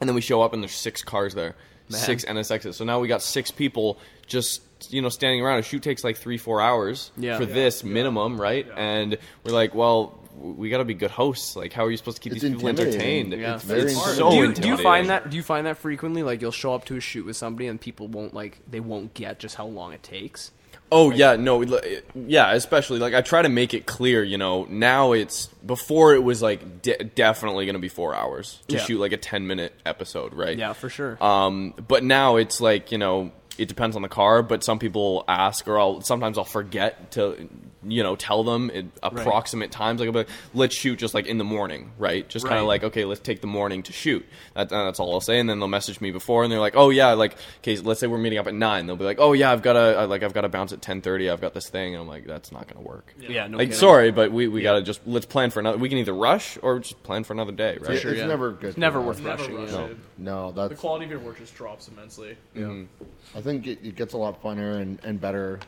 [0.00, 1.54] And then we show up and there's six cars there,
[1.88, 2.74] six NSXs.
[2.74, 4.62] So now we got six people just
[4.92, 5.58] you know standing around.
[5.58, 7.36] A shoot takes like three four hours Yeah.
[7.36, 7.52] for Yeah.
[7.54, 8.66] this minimum, right?
[8.76, 11.56] And we're like, well, we got to be good hosts.
[11.56, 13.32] Like, how are you supposed to keep It's these people entertained?
[13.32, 13.54] Yeah.
[13.56, 15.30] It's, Very it's so do, you, do you find that?
[15.30, 16.22] Do you find that frequently?
[16.22, 19.14] Like you'll show up to a shoot with somebody and people won't like they won't
[19.14, 20.52] get just how long it takes.
[20.90, 21.62] Oh yeah, no,
[22.14, 24.24] yeah, especially like I try to make it clear.
[24.24, 28.62] You know, now it's before it was like de- definitely going to be four hours
[28.68, 28.82] to Yeah.
[28.82, 30.56] shoot like a ten minute episode, right?
[30.56, 31.22] Yeah, for sure.
[31.22, 34.42] Um, but now it's like you know, it depends on the car.
[34.42, 37.48] But some people ask, or I'll sometimes I'll forget to,
[37.86, 40.00] you know, tell them in approximate times.
[40.00, 42.28] Like, I'll like, let's shoot just like in the morning, right?
[42.28, 44.26] Just kind of like, okay, let's take the morning to shoot.
[44.54, 45.38] That, uh, that's all I'll say.
[45.38, 48.06] And then they'll message me before, and they're like, oh yeah, like, okay, let's say
[48.06, 48.86] we're meeting up at nine.
[48.86, 51.00] They'll be like, oh yeah, I've got to, like, I've got to bounce at ten
[51.00, 51.30] thirty.
[51.30, 53.14] I've got this thing, and I'm like, that's not gonna work.
[53.18, 53.78] yeah, no like, kidding.
[53.78, 55.78] sorry, but we, we gotta just let's plan for another.
[55.78, 57.98] We can either rush or just plan for another day, right?
[57.98, 58.26] sure, it's yeah.
[58.26, 58.70] never good.
[58.70, 59.24] It's never worth us.
[59.24, 59.56] Never rushing.
[59.56, 59.84] rush yeah.
[59.84, 59.96] it.
[60.18, 62.36] No, The quality of your work just drops immensely.
[62.54, 62.82] Yeah,
[63.36, 65.60] I think it, it gets a lot funner and, and better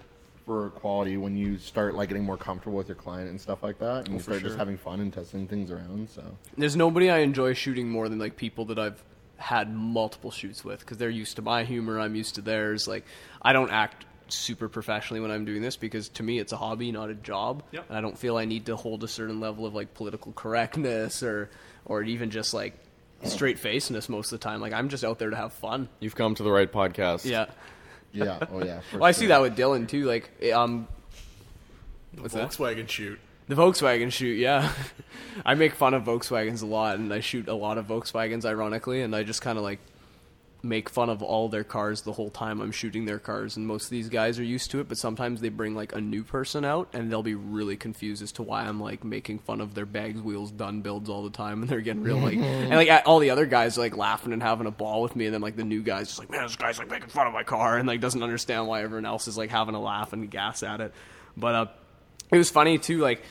[0.44, 3.78] for quality when you start like getting more comfortable with your client and stuff like
[3.78, 6.08] that, and oh, you start just having fun and testing things around.
[6.10, 6.24] So
[6.56, 9.02] There's nobody I enjoy shooting more than like people that I've
[9.36, 12.86] had multiple shoots with because they're used to my humor, I'm used to theirs.
[12.86, 13.04] Like
[13.40, 16.92] I don't act super professionally when I'm doing this because to me it's a hobby,
[16.92, 17.62] not a job.
[17.72, 17.86] Yep.
[17.88, 21.22] And I don't feel I need to hold a certain level of like political correctness
[21.22, 21.50] or
[21.84, 22.74] or even just like
[23.24, 24.60] straight facedness most of the time.
[24.60, 25.88] Like I'm just out there to have fun.
[26.00, 27.24] You've come to the right podcast.
[27.24, 27.46] Yeah.
[28.12, 28.80] Yeah, oh yeah.
[28.90, 30.04] for Well, I see that with Dylan too.
[30.04, 30.88] Like um,
[32.18, 32.50] what's that?
[32.50, 33.18] Volkswagen shoot.
[33.48, 34.72] The Volkswagen shoot, yeah.
[35.44, 39.02] I make fun of Volkswagens a lot, and I shoot a lot of Volkswagens, ironically,
[39.02, 39.80] and I just kind of like
[40.62, 43.56] make fun of all their cars the whole time I'm shooting their cars.
[43.56, 46.00] And most of these guys are used to it, but sometimes they bring like a
[46.00, 49.60] new person out, and they'll be really confused as to why I'm like making fun
[49.60, 52.70] of their bags, wheels, done builds all the time, and they're getting real like, and
[52.70, 55.34] like all the other guys are like laughing and having a ball with me, and
[55.34, 57.42] then like the new guys just like, man, this guy's like making fun of my
[57.44, 60.62] car, and like doesn't understand why everyone else is like having a laugh and gas
[60.62, 60.92] at it.
[61.36, 61.66] But uh,
[62.32, 63.22] it was funny too like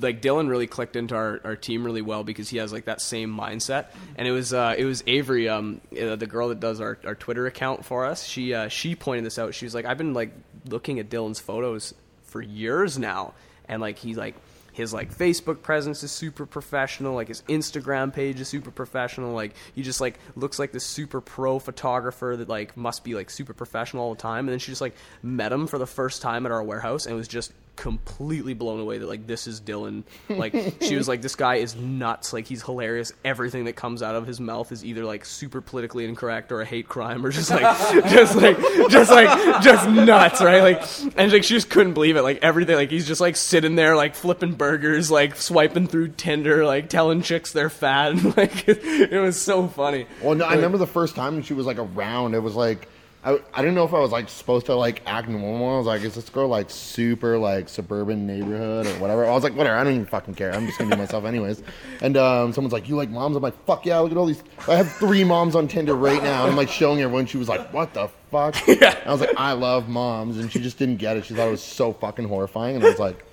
[0.00, 3.00] like Dylan really clicked into our, our team really well because he has like that
[3.00, 3.86] same mindset.
[4.16, 7.46] And it was uh, it was Avery um the girl that does our, our Twitter
[7.46, 8.24] account for us.
[8.24, 9.54] She uh, she pointed this out.
[9.54, 10.32] She was like I've been like
[10.68, 11.94] looking at Dylan's photos
[12.24, 13.34] for years now.
[13.66, 14.34] And like he's like
[14.74, 19.54] his like Facebook presence is super professional, like his Instagram page is super professional, like
[19.74, 23.54] he just like looks like this super pro photographer that like must be like super
[23.54, 24.40] professional all the time.
[24.40, 27.14] And then she just like met him for the first time at our warehouse and
[27.14, 30.04] was just completely blown away that like this is Dylan.
[30.28, 33.12] Like she was like this guy is nuts, like he's hilarious.
[33.24, 36.64] Everything that comes out of his mouth is either like super politically incorrect or a
[36.64, 37.62] hate crime or just like
[38.08, 38.56] just like
[38.90, 40.62] just like just nuts, right?
[40.62, 40.82] Like
[41.16, 42.22] and like she just couldn't believe it.
[42.22, 46.64] Like everything like he's just like sitting there like flipping burgers, like swiping through Tinder,
[46.64, 48.12] like telling chicks they're fat.
[48.12, 50.06] and like it, it was so funny.
[50.22, 52.34] Well, no, I remember the first time she was like around.
[52.34, 52.88] It was like
[53.24, 55.74] I, I didn't know if I was like supposed to like act normal.
[55.74, 59.24] I was like, is this girl like super like suburban neighborhood or whatever?
[59.24, 59.76] I was like, whatever.
[59.76, 60.52] I don't even fucking care.
[60.52, 61.62] I'm just gonna be myself anyways.
[62.02, 63.34] And um, someone's like, you like moms?
[63.34, 63.98] I'm like, fuck yeah.
[64.00, 64.42] Look at all these.
[64.68, 66.42] I have three moms on Tinder right now.
[66.42, 67.24] And I'm like showing everyone.
[67.24, 68.56] She was like, what the fuck?
[68.68, 68.98] Yeah.
[69.06, 71.24] I was like, I love moms, and she just didn't get it.
[71.24, 72.76] She thought it was so fucking horrifying.
[72.76, 73.24] And I was like,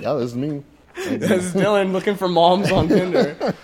[0.00, 0.62] yeah, this is me.
[0.94, 3.54] This is Dylan looking for moms on Tinder.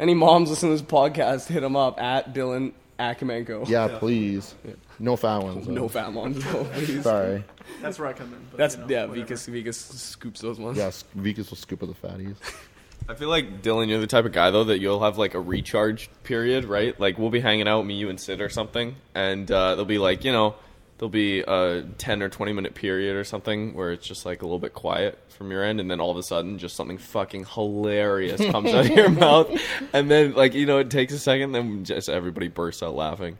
[0.00, 3.68] Any moms listening to this podcast, hit him up at Dylan Akimenko.
[3.68, 4.54] Yeah, please.
[4.98, 5.66] No fat ones.
[5.66, 5.72] though.
[5.72, 7.02] No fat ones, though, please.
[7.02, 7.42] Sorry.
[7.80, 8.40] That's where I come in.
[8.50, 9.04] But, That's you know, yeah.
[9.06, 9.34] whatever.
[9.34, 10.78] Vikas Vikas scoops those ones.
[10.78, 10.90] Yeah,
[11.20, 12.36] Vikas will scoop of the fatties.
[13.08, 15.40] I feel like Dylan, you're the type of guy though that you'll have like a
[15.40, 16.98] recharge period, right?
[17.00, 19.98] Like we'll be hanging out, me, you, and Sid or something, and uh, there'll be
[19.98, 20.54] like you know
[20.98, 24.44] there'll be a ten or twenty minute period or something where it's just like a
[24.44, 27.44] little bit quiet from your end, and then all of a sudden just something fucking
[27.46, 29.50] hilarious comes out of your mouth,
[29.92, 33.36] and then like you know it takes a second, then just everybody bursts out laughing.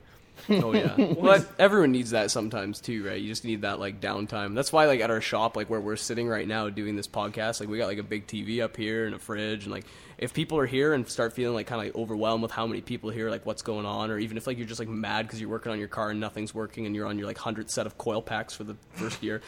[0.49, 0.97] Oh yeah.
[1.22, 3.20] But everyone needs that sometimes too, right?
[3.20, 4.55] You just need that like downtime.
[4.55, 7.61] That's why like at our shop, like where we're sitting right now doing this podcast,
[7.61, 9.86] like we got like a big TV up here and a fridge, and like
[10.18, 12.80] if people are here and start feeling like kind of like overwhelmed with how many
[12.80, 15.40] people here, like what's going on, or even if like you're just like mad because
[15.40, 17.86] you're working on your car and nothing's working and you're on your like hundredth set
[17.86, 19.40] of coil packs for the first year.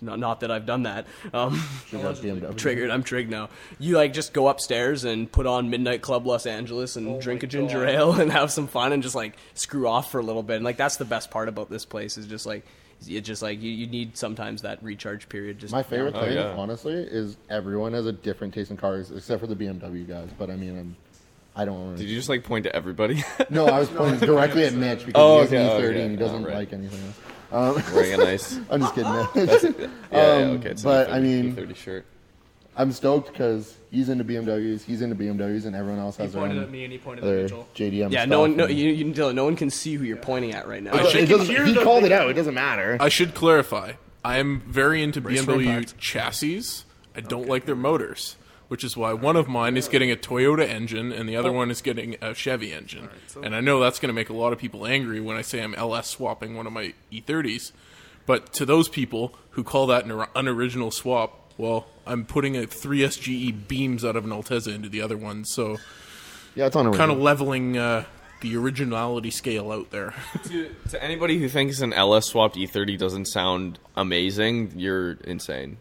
[0.00, 1.06] Not, not that I've done that.
[1.32, 2.56] Um, Should have BMW.
[2.56, 2.90] triggered.
[2.90, 3.48] I'm triggered now.
[3.78, 7.42] You like just go upstairs and put on Midnight Club Los Angeles and Oh drink
[7.42, 7.88] a ginger God.
[7.94, 10.56] ale and have some fun and just like screw off for a little bit.
[10.56, 12.64] And like that's the best part about this place is just like
[13.06, 15.58] it's just like you, you need sometimes that recharge period.
[15.58, 16.54] Just My favorite Oh, thing, yeah.
[16.56, 20.30] honestly, is everyone has a different taste in cars, except for the BMW guys.
[20.38, 20.96] But I mean, I'm,
[21.54, 21.78] I don't.
[21.90, 25.04] Really Did you just like point to everybody No, I was pointing directly at Mitch
[25.04, 26.00] because Oh, he has okay, an oh, E30 okay.
[26.02, 26.54] and he doesn't Oh, right.
[26.56, 27.16] like anything else.
[27.52, 28.58] Um, wearing a nice?
[28.70, 29.12] I'm just kidding.
[29.34, 29.62] Mitch.
[29.62, 30.70] Yeah, yeah, Um, okay.
[30.70, 32.04] It's but, an I mean- thirty shirt.
[32.78, 36.42] I'm stoked because he's into BMWs, he's into BMWs, and everyone else He has their
[36.42, 37.66] own at me and he pointed at other Mitchell.
[37.74, 38.12] JDM.
[38.12, 40.18] yeah, stuff no one, no, and- you, you, Dylan, no one can see who you're
[40.18, 40.92] pointing at right now.
[40.92, 42.28] I should doesn't- he called it out.
[42.28, 42.98] It doesn't matter.
[43.00, 43.92] I should clarify.
[44.22, 45.96] I am very into Brace for BMW impact.
[45.96, 46.82] chassis.
[47.16, 48.36] I don't like their motors.
[48.68, 51.70] Which is why one of mine is getting a Toyota engine and the other one
[51.70, 53.08] is getting a Chevy engine.
[53.42, 55.62] and I know that's going to make a lot of people angry when I say
[55.62, 57.72] I'm LS swapping one of my E30s.
[58.26, 63.28] But to those people who call that an unoriginal swap, well, I'm putting a 3SGE
[63.28, 65.78] E beams out of an Altezza into the other one, so
[66.54, 68.04] Yeah, it's on kind of leveling uh,
[68.40, 70.12] the originality scale out there.
[70.44, 75.78] to, to anybody who thinks an LS swapped E30 doesn't sound amazing, you're insane.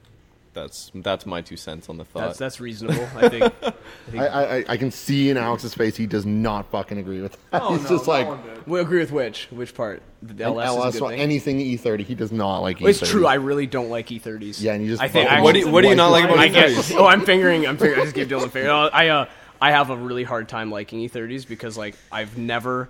[0.55, 2.21] That's that's my two cents on the thought.
[2.21, 3.03] That's that's reasonable.
[3.17, 3.53] I think.
[4.13, 7.61] I, I, I can see in Alex's face he does not fucking agree with that.
[7.61, 8.67] Oh, He's no, just that like.
[8.67, 9.47] We agree with which?
[9.51, 10.01] Which part?
[10.23, 12.89] The an LS, LS, is a good anything E30, he does not like E30.
[12.89, 13.27] It's true.
[13.27, 14.61] I really don't like E30s.
[14.61, 16.47] Yeah, and you just I think What do you- what do you not like about
[16.47, 16.91] E thirties?
[16.93, 17.67] Oh, I'm fingering.
[17.67, 17.99] I'm fingering.
[17.99, 18.69] I just gave Dylan a finger.
[18.69, 19.25] No, I uh,
[19.61, 22.89] I have a really hard time liking E30s because like I've never.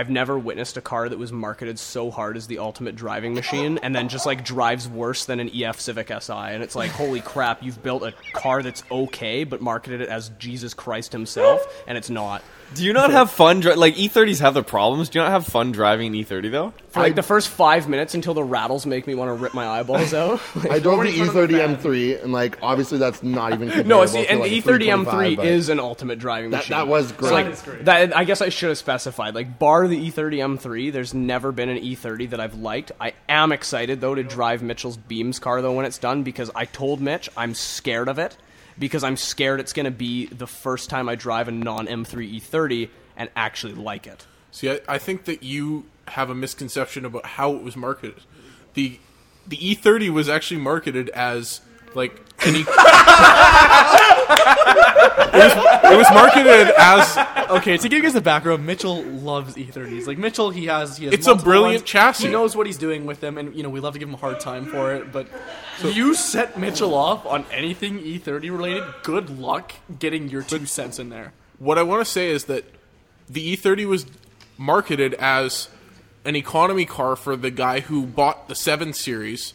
[0.00, 3.78] I've never witnessed a car that was marketed so hard as the ultimate driving machine
[3.82, 6.32] and then just like drives worse than an EF Civic Si.
[6.32, 10.30] And it's like, holy crap, you've built a car that's okay, but marketed it as
[10.38, 12.42] Jesus Christ himself, and it's not.
[12.72, 13.58] Do you not have fun?
[13.60, 15.08] Dri- like E30s have their problems.
[15.10, 16.72] Do you not have fun driving an E30 though?
[16.90, 19.66] For like the first five minutes until the rattles make me want to rip my
[19.66, 20.40] eyeballs out.
[20.70, 23.88] I drove the in front the E30 M3, and like obviously that's not even comparable
[23.88, 26.76] No, see, to, and like, the a E30 M3 is an ultimate driving that, machine.
[26.76, 27.28] that was great.
[27.28, 27.84] So, like, That is great.
[27.86, 29.34] that, I guess I should have specified.
[29.34, 32.92] Like, bar the E E30 M3, there's never been an E30 that I've liked.
[33.00, 36.64] I am excited though to drive Mitchell's Beams car though when it's done because I
[36.64, 38.36] told Mitch I'm scared of it
[38.78, 42.40] because I'm scared it's going to be the first time I drive a non M3
[42.40, 44.26] E30 and actually like it.
[44.50, 48.22] See, I, I think that you have a misconception about how it was marketed.
[48.74, 48.98] The
[49.46, 51.60] the E30 was actually marketed as
[51.94, 52.64] like any.
[54.30, 57.16] it, was, marketed as
[57.50, 60.06] Okay, to give you guys the background, Mitchell loves E30s.
[60.06, 61.14] Like Mitchell, he has he has.
[61.14, 61.90] It's a brilliant ones.
[61.90, 62.26] chassis.
[62.26, 64.14] He knows what he's doing with them, and you know we love to give him
[64.14, 65.12] a hard time for it.
[65.12, 65.26] But
[65.82, 68.84] you set Mitchell off on anything E30 related.
[69.02, 71.32] Good luck getting your two cents in there.
[71.58, 72.64] what I want to say is that
[73.28, 74.06] the E30 was
[74.56, 75.68] marketed as
[76.24, 79.54] an economy car for the guy who bought the 7 Series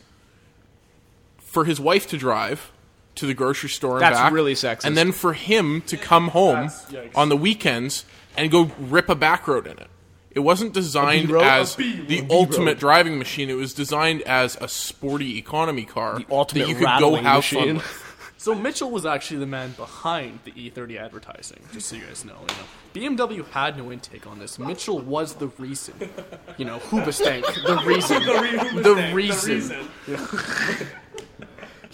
[1.37, 2.71] for his wife to drive
[3.15, 4.31] to the grocery store and That's back.
[4.33, 4.85] really sexist.
[4.85, 7.17] And then for him to come home That's- yikes.
[7.17, 8.05] on the weekends
[8.37, 9.87] and go rip a back road in it.
[10.31, 11.43] It wasn't designed B-road?
[11.43, 12.31] as A B- the a B-road.
[12.31, 13.49] ultimate driving machine.
[13.49, 17.23] It was designed as a sporty economy car The ultimate that you could go rattling
[17.23, 17.65] have machine.
[17.65, 18.01] fun with.
[18.37, 21.57] So Mitchell was actually the man behind the E30 advertising.
[21.73, 22.35] Just so you guys know,
[22.93, 24.59] you know, BMW had no intake on this.
[24.59, 25.95] Mitchell was the reason.
[26.57, 28.21] You know, Hoobastank, the reason,
[28.83, 29.87] the reason.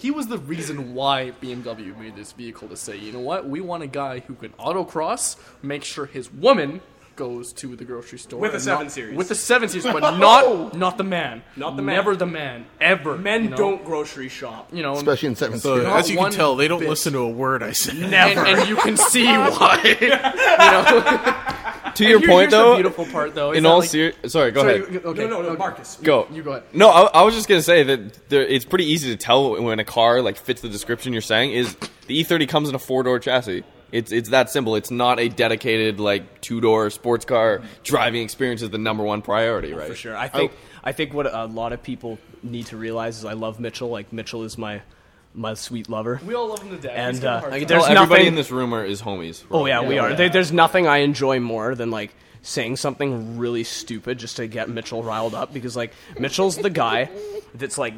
[0.02, 3.60] he was the reason why BMW made this vehicle to say, you know what, we
[3.60, 6.80] want a guy who can autocross, make sure his woman
[7.16, 9.16] goes to the grocery store With a and 7 not- Series.
[9.16, 11.96] with the seven series, but not not the man, Not the man.
[11.96, 13.16] never the man, ever.
[13.16, 13.56] Men you know?
[13.56, 14.68] don't grocery shop.
[14.72, 15.88] you know, especially in seven So, series.
[15.88, 16.88] Not as you can one tell, they don't bit.
[16.88, 17.92] listen to a word I say.
[18.02, 19.96] and, and you can see why.
[20.00, 23.50] you know, To your Here- point here's the though, beautiful part though.
[23.52, 24.94] is in that, all like- ser- sorry, go Sorry, ahead.
[24.94, 25.58] you- okay, No, no, no, okay.
[25.58, 25.98] Marcus.
[26.02, 26.26] Go.
[26.32, 26.64] You go ahead.
[26.72, 29.78] No, I, I was just gonna say that there, it's pretty easy to tell when
[29.78, 31.52] a car like fits the description you're saying.
[31.52, 31.74] Is
[32.06, 33.62] the E30 comes in a four door chassis?
[33.92, 34.74] It's it's that simple.
[34.74, 37.60] It's not a dedicated like two door sports car.
[37.84, 39.88] Driving experience is the number one priority, right?
[39.88, 40.16] For sure.
[40.16, 43.60] I think I think what a lot of people need to realize is I love
[43.60, 43.90] Mitchell.
[43.90, 44.80] Like Mitchell is my
[45.34, 46.20] my sweet lover.
[46.26, 46.92] We all love him to death.
[46.94, 47.68] And, He's got a uh, hard like, time.
[47.68, 49.44] there's everybody nothing- in this room are, is homies.
[49.50, 50.02] Oh yeah, we Yeah.
[50.02, 50.14] are.
[50.14, 54.68] There, there's nothing I enjoy more than like saying something really stupid just to get
[54.68, 57.08] Mitchell riled up because like Mitchell's the guy
[57.54, 57.94] that's like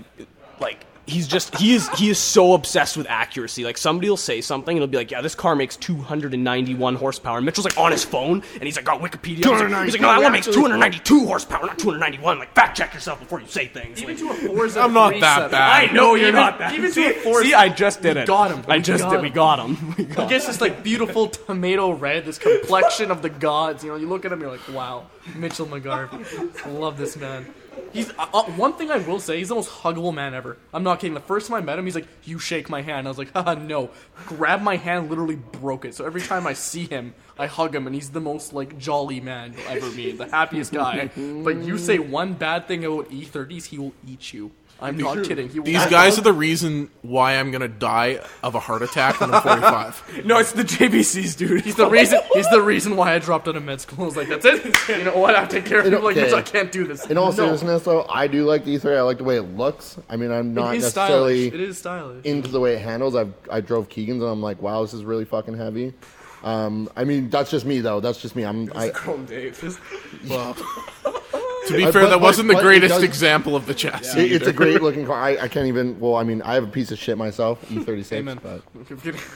[0.61, 3.65] like he's just he is he is so obsessed with accuracy.
[3.65, 7.39] Like somebody will say something and he'll be like, "Yeah, this car makes 291 horsepower."
[7.39, 10.01] And Mitchell's like on his phone and he's like, "Oh, Wikipedia." He's like, he's like,
[10.01, 13.67] "No, that one makes 292 horsepower, not 291." Like, fact check yourself before you say
[13.69, 14.03] things.
[14.03, 15.51] Even Like, to a Forza I'm not that seven.
[15.53, 15.91] bad.
[15.91, 16.73] I know you're even- not that.
[16.75, 17.49] Even see, to a Forza.
[17.49, 18.27] see, I just did We it.
[18.27, 18.65] got him.
[18.69, 19.13] I just did.
[19.17, 19.23] him.
[19.23, 19.95] We got him.
[19.99, 23.85] We got He gets this like beautiful tomato red, this complexion of the gods.
[23.85, 25.05] You know, you look at him, you're like, wow,
[25.37, 26.81] Mitchell McGarvey.
[26.81, 27.47] Love this man.
[27.93, 29.39] He's uh, uh, one thing I will say.
[29.39, 30.59] He's the most huggable man ever.
[30.73, 31.15] I'm not kidding.
[31.15, 33.33] The first time I met him, he's like, "You shake my hand." I was like,
[33.33, 33.91] "Haha, no."
[34.27, 35.95] Grabbed my hand, literally broke it.
[35.95, 39.21] So every time I see him, I hug him, and he's the most like jolly
[39.21, 41.11] man you'll ever meet, the happiest guy.
[41.17, 44.51] but you say one bad thing about E30s, he will eat you.
[44.81, 45.49] I'm not kidding.
[45.49, 49.33] He These guys are the reason why I'm gonna die of a heart attack when
[49.33, 50.25] I'm 45.
[50.27, 51.63] No, it's the JBCs, dude.
[51.63, 52.21] He's the reason.
[52.35, 54.03] He's the reason why I dropped out of med school.
[54.03, 54.65] I was like, that's it.
[54.89, 55.35] You know what?
[55.35, 56.33] I have to take care of people like this.
[56.35, 57.07] I can't do this.
[57.07, 57.37] In all No.
[57.37, 58.97] seriousness, though, I do like the E3.
[58.97, 59.97] I like the way it looks.
[60.11, 61.55] I mean, I'm not it is necessarily stylish.
[61.55, 62.25] It is stylish.
[62.25, 63.15] into the way it handles.
[63.17, 65.95] I've I drove Keegan's and I'm like, wow, this is really fucking heavy.
[66.43, 68.01] Um, I mean, that's just me though.
[68.01, 68.45] That's just me.
[68.45, 69.59] I'm I, Chrome Dave.
[69.61, 69.79] This-
[71.67, 73.75] To be Uh, fair, but- that wasn't the but it greatest does- example of the
[73.75, 74.21] chassis.
[74.21, 75.21] It- it's a great looking car.
[75.21, 75.99] I, I can't even.
[75.99, 78.63] Well, I mean, I have a piece of shit myself, E36, but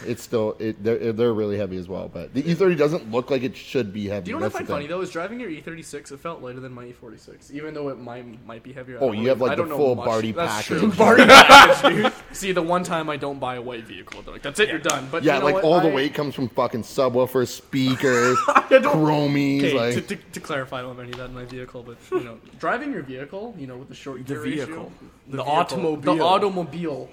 [0.06, 2.08] it's still it, they're they're really heavy as well.
[2.12, 4.24] But the E30 doesn't look like it should be heavy.
[4.26, 5.00] Do you know what I That's the find funny though?
[5.00, 8.62] Is driving your E36, it felt lighter than my E46, even though it might might
[8.62, 8.98] be heavier.
[9.00, 10.06] Oh, you have, like, I the full much.
[10.06, 10.78] Barty That's package.
[10.80, 10.92] True.
[10.96, 12.12] Barty package.
[12.32, 14.78] See, the one time I don't buy a white vehicle, they're like, that's it, you're
[14.78, 15.08] done.
[15.10, 15.64] But Yeah, you know like what?
[15.64, 19.58] all the weight comes from fucking subwoofers, speakers, chromies.
[19.64, 21.82] Okay, like to, to, to clarify, I don't have any of that in my vehicle,
[21.82, 24.66] but you know, driving your vehicle, you know, with the short The gear vehicle.
[24.74, 24.92] ratio,
[25.28, 26.14] The vehicle- automobile.
[26.16, 27.08] the automobile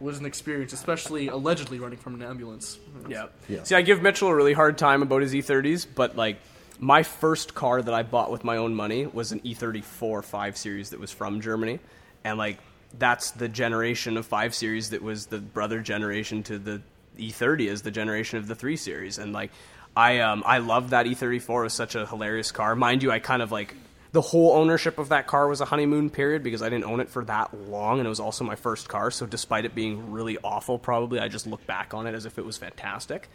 [0.00, 2.78] was an experience, especially allegedly running from an ambulance.
[3.08, 3.26] Yeah.
[3.48, 3.62] Yeah.
[3.64, 6.38] See, I give Mitchell a really hard time about his E30s, but like
[6.78, 10.56] my first car that I bought with my own money was an E E34 5
[10.56, 11.78] Series that was from Germany,
[12.24, 12.58] and like
[12.98, 16.80] that's the generation of 5 Series that was the brother generation to the
[17.18, 19.50] E30 is the generation of the 3 Series, and like
[19.96, 21.60] I um I loved that E34.
[21.60, 22.74] It was such a hilarious car.
[22.76, 23.74] Mind you, I kind of like
[24.12, 27.08] the whole ownership of that car was a honeymoon period because I didn't own it
[27.08, 29.10] for that long, and it was also my first car.
[29.10, 32.38] So, despite it being really awful, probably I just look back on it as if
[32.38, 33.28] it was fantastic.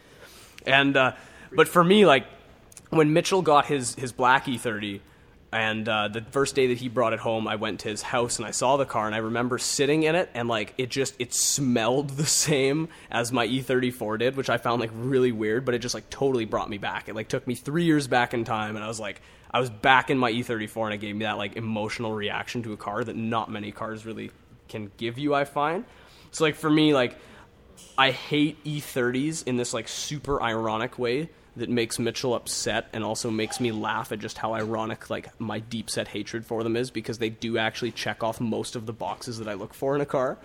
[0.65, 1.13] And uh,
[1.53, 2.25] but for me, like
[2.89, 4.99] when Mitchell got his his black E30,
[5.55, 8.39] and uh, the first day that he brought it home, I went to his house
[8.39, 11.15] and I saw the car, and I remember sitting in it, and like it just
[11.17, 15.73] it smelled the same as my E34 did, which I found like really weird, but
[15.73, 17.07] it just like totally brought me back.
[17.07, 19.21] It like took me three years back in time, and I was like.
[19.51, 22.73] I was back in my E34 and it gave me that like emotional reaction to
[22.73, 24.31] a car that not many cars really
[24.67, 25.85] can give you, I find.
[26.31, 27.15] So like for me, like
[27.97, 33.31] I hate E30s in this like super ironic way that makes Mitchell upset and also
[33.31, 36.91] makes me laugh at just how ironic like my deep set hatred for them is
[36.91, 40.01] because they do actually check off most of the boxes that I look for in
[40.01, 40.37] a car.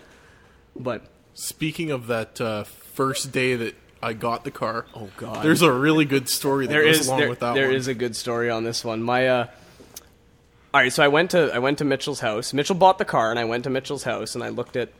[0.76, 1.02] But
[1.34, 5.44] Speaking of that uh, first day that I got the car, Oh, God.
[5.44, 7.76] there's a really good story that there goes is along there, with that there one.
[7.76, 9.02] is a good story on this one.
[9.02, 9.46] My uh
[10.72, 12.52] all right, so I went to I went to Mitchell's house.
[12.52, 14.90] Mitchell bought the car, and I went to Mitchell's house, and I looked at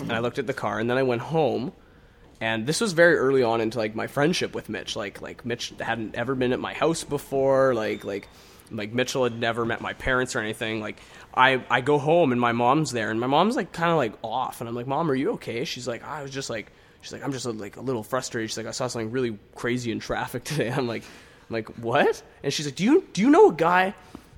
[0.00, 1.72] and I looked at the car, and then I went home,
[2.42, 4.96] and this was very early on into like my friendship with Mitch.
[4.96, 7.72] Like like Mitch hadn't ever been at my house before.
[7.72, 8.26] Like like
[8.68, 10.80] like Mitchell had never met my parents or anything.
[10.80, 11.00] Like
[11.32, 14.14] I I go home and my mom's there, and my mom's like kind of like
[14.24, 15.64] off, and I'm like, Mom, are you okay?
[15.64, 16.72] She's like, I was just like.
[17.00, 18.50] She's like, I'm just like a little frustrated.
[18.50, 20.70] She's like, I saw something really crazy in traffic today.
[20.70, 22.22] I'm like, I'm like, what?
[22.44, 23.94] And she's like, do you do you know a guy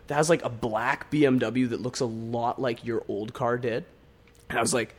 [0.07, 3.85] that has like a black BMW that looks a lot like your old car did?
[4.49, 4.95] And I was like,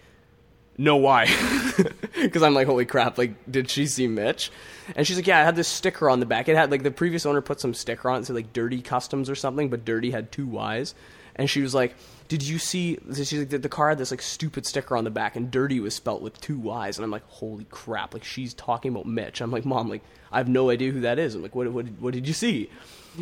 [0.78, 1.28] no, why?
[2.16, 3.18] Because I'm like, holy crap!
[3.18, 4.50] Like, did she see Mitch?
[4.96, 6.48] And she's like, yeah, i had this sticker on the back.
[6.48, 9.30] It had like the previous owner put some sticker on it, said like "Dirty Customs"
[9.30, 10.96] or something, but "Dirty" had two Y's.
[11.36, 11.94] And she was like,
[12.28, 12.98] did you see?
[13.14, 15.80] She's like, the, the car had this like stupid sticker on the back, and "Dirty"
[15.80, 16.98] was spelt with two Y's.
[16.98, 18.14] And I'm like, holy crap!
[18.14, 19.42] Like, she's talking about Mitch.
[19.42, 20.02] I'm like, mom, like,
[20.32, 21.36] I have no idea who that is.
[21.36, 22.70] I'm like, what, what, what did you see?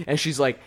[0.08, 0.60] And she's like,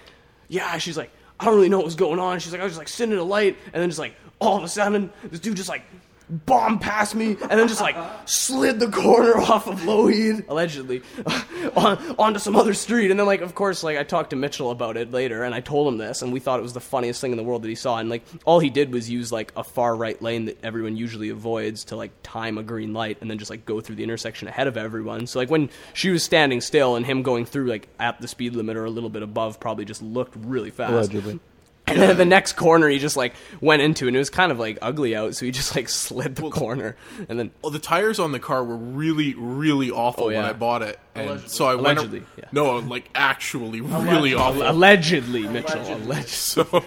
[0.49, 0.77] yeah.
[0.79, 2.41] She's like, I don't really know what was going on.
[2.41, 4.57] She's like, I was just like sitting in a light, and then just like all
[4.57, 5.83] of a sudden, this dude just like
[6.29, 7.97] bombed past me, and then just like
[8.27, 11.03] slid the corner off of Lougheed, allegedly,
[11.77, 13.11] on onto some other street.
[13.11, 15.61] And then like, of course, like I talked to Mitchell about it later, and I
[15.61, 17.69] told him this, and we thought it was the funniest thing in the world that
[17.69, 17.99] he saw.
[17.99, 21.29] And like, all he did was use like a far right lane that everyone usually
[21.29, 24.49] avoids to like time a green light, and then just like go through the intersection
[24.49, 25.27] ahead of everyone.
[25.27, 28.55] So like when she was standing still and him going through like at the speed
[28.55, 30.93] limit or a little bit above, probably just looked really fast.
[30.93, 31.41] allegedly.
[31.89, 34.59] And then the next corner, he just like went into, and it was kind of
[34.59, 36.97] like ugly out, so he just like slid the corner,
[37.29, 40.49] and then Well, the tires on the car were really, really awful Oh, when yeah.
[40.49, 41.49] I bought it, and Allegedly.
[41.49, 42.31] so I Allegedly, went.
[42.39, 42.45] yeah.
[42.51, 44.69] No, like actually, really awful.
[44.69, 46.23] allegedly, Mitchell, allegedly.
[46.27, 46.85] So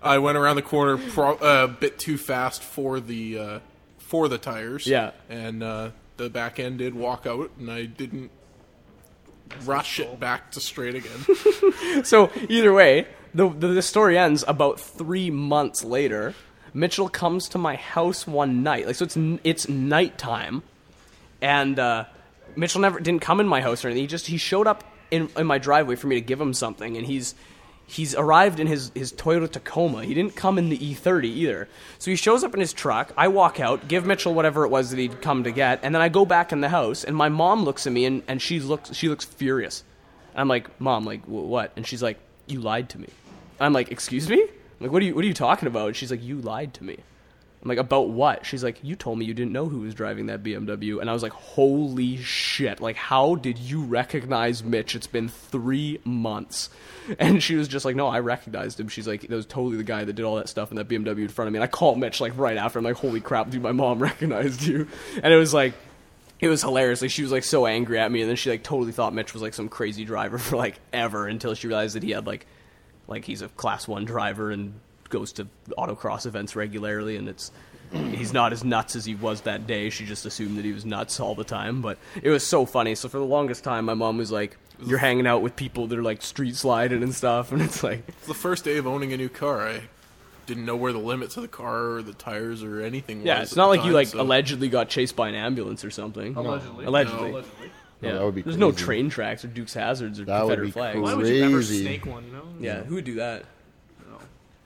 [0.00, 3.58] I went around the corner pro- uh, a bit too fast for the uh,
[3.98, 4.86] for the tires.
[4.86, 5.10] Yeah.
[5.28, 8.30] and uh, the back end did walk out, and I didn't
[9.64, 11.26] rush it back to straight again.
[12.04, 13.06] So either way,
[13.46, 16.34] the, the story ends about three months later.
[16.74, 20.62] Mitchell comes to my house one night, like so it's it's nighttime,
[21.40, 22.04] and uh,
[22.56, 24.02] Mitchell never didn't come in my house or anything.
[24.02, 26.96] He just he showed up in in my driveway for me to give him something,
[26.96, 27.34] and he's
[27.86, 30.04] he's arrived in his his Toyota Tacoma.
[30.04, 31.68] He didn't come in the E30 either.
[31.98, 33.12] So he shows up in his truck.
[33.16, 36.02] I walk out, give Mitchell whatever it was that he'd come to get, and then
[36.02, 38.60] I go back in the house, and my mom looks at me and and she
[38.60, 39.84] looks she looks furious.
[40.32, 41.72] And I'm like, Mom, like wh- what?
[41.76, 43.08] And she's like, You lied to me.
[43.60, 44.40] I'm like, Excuse me?
[44.42, 45.88] I'm like, what are you what are you talking about?
[45.88, 46.98] And she's like, You lied to me.
[47.62, 48.46] I'm like, about what?
[48.46, 51.00] She's like, you told me you didn't know who was driving that BMW.
[51.00, 52.80] And I was like, holy shit.
[52.80, 54.94] Like, how did you recognize Mitch?
[54.94, 56.70] It's been three months.
[57.18, 58.88] And she was just like, no, I recognized him.
[58.88, 61.20] She's like, that was totally the guy that did all that stuff in that BMW
[61.20, 61.56] in front of me.
[61.56, 62.78] And I called Mitch, like, right after.
[62.78, 64.86] I'm like, holy crap, dude, my mom recognized you.
[65.22, 65.72] And it was like,
[66.38, 67.00] it was hilarious.
[67.00, 69.32] Like she was like so angry at me, and then she like totally thought Mitch
[69.32, 72.46] was like some crazy driver for like ever until she realized that he had like
[73.08, 74.74] like he's a class one driver and
[75.08, 77.50] goes to autocross events regularly, and it's
[77.92, 79.90] he's not as nuts as he was that day.
[79.90, 82.94] She just assumed that he was nuts all the time, but it was so funny.
[82.94, 85.98] So for the longest time, my mom was like, "You're hanging out with people that
[85.98, 89.12] are like street sliding and stuff," and it's like, It's the first day of owning
[89.12, 89.66] a new car.
[89.68, 89.82] I
[90.46, 93.50] didn't know where the limits of the car or the tires or anything yeah, was
[93.50, 96.36] it's not the like you like so- allegedly got chased by an ambulance or something.
[96.36, 96.84] Allegedly.
[96.86, 97.30] Allegedly.
[97.30, 97.70] Allegedly.
[98.00, 100.50] Oh, yeah, that would be there's no train tracks or Dukes Hazards or That would
[100.50, 101.00] Confederate be flags.
[101.00, 102.26] Why would you ever snake one?
[102.26, 102.44] You know?
[102.60, 103.44] Yeah, who would do that?
[104.04, 104.18] You know,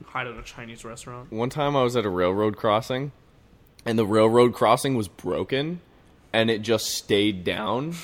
[0.07, 1.33] hide at a Chinese restaurant.
[1.33, 3.13] One time I was at a railroad crossing,
[3.87, 5.81] and the railroad crossing was broken,
[6.33, 7.95] and it just stayed down.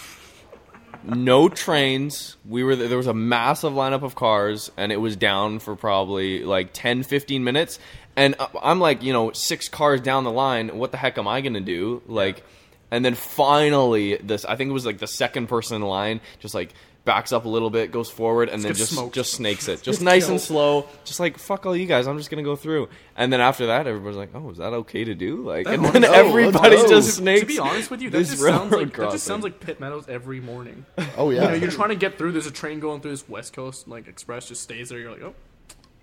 [1.04, 2.36] No trains.
[2.46, 6.42] We were there was a massive lineup of cars, and it was down for probably
[6.42, 7.78] like 10, 15 minutes.
[8.16, 10.76] And I'm like, you know, six cars down the line.
[10.76, 12.02] What the heck am I gonna do?
[12.06, 12.42] Like,
[12.90, 16.54] and then finally, this I think it was like the second person in line, just
[16.54, 16.72] like
[17.04, 19.14] backs up a little bit, goes forward, and then just smoked.
[19.14, 22.06] just snakes it, just Gets nice and slow, just like fuck all you guys.
[22.06, 22.88] I'm just gonna go through.
[23.16, 26.02] And then after that, everybody's like, "Oh, is that okay to do?" Like, and then
[26.02, 26.88] no, everybody no.
[26.88, 27.40] just snakes.
[27.40, 29.60] to be honest with you, that this just sounds railroad like that just sounds like
[29.60, 30.84] Pitt Meadows every morning.
[31.16, 31.42] Oh yeah.
[31.42, 32.32] You know, you're trying to get through.
[32.32, 34.98] There's a train going through this West Coast like express, just stays there.
[34.98, 35.34] You're like, oh,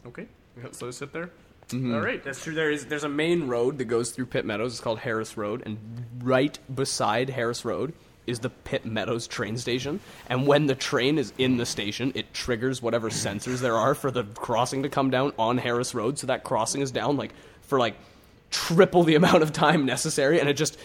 [0.07, 0.27] okay,
[0.71, 1.29] so sit there.
[1.69, 1.93] Mm-hmm.
[1.93, 2.53] All right, That's true.
[2.53, 4.73] There is there's a main road that goes through Pitt Meadows.
[4.73, 5.77] It's called Harris Road, and
[6.21, 7.93] right beside Harris Road
[8.27, 9.99] is the Pitt Meadows train station.
[10.27, 14.11] And when the train is in the station, it triggers whatever sensors there are for
[14.11, 16.17] the crossing to come down on Harris Road.
[16.19, 17.95] So that crossing is down like for like
[18.51, 20.77] triple the amount of time necessary, and it just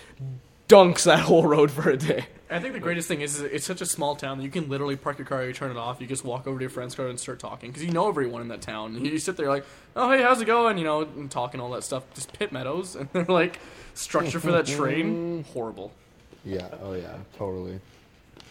[0.71, 2.27] dunks that whole road for a day.
[2.49, 4.69] I think the greatest thing is, is it's such a small town that you can
[4.69, 6.95] literally park your car, you turn it off, you just walk over to your friend's
[6.95, 8.95] car and start talking because you know everyone in that town.
[8.97, 9.65] And you sit there like,
[9.97, 10.79] oh hey, how's it going?
[10.79, 12.05] You know, and talking all that stuff.
[12.15, 13.59] Just Pitt Meadows, and they're like
[13.95, 15.93] structure for that train, horrible.
[16.45, 16.69] Yeah.
[16.83, 17.17] Oh yeah.
[17.37, 17.81] Totally.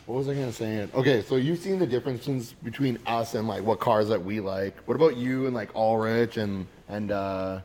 [0.05, 0.87] What was I gonna say?
[0.93, 4.75] Okay, so you've seen the differences between us and like what cars that we like.
[4.87, 7.59] What about you and like Ulrich and and uh,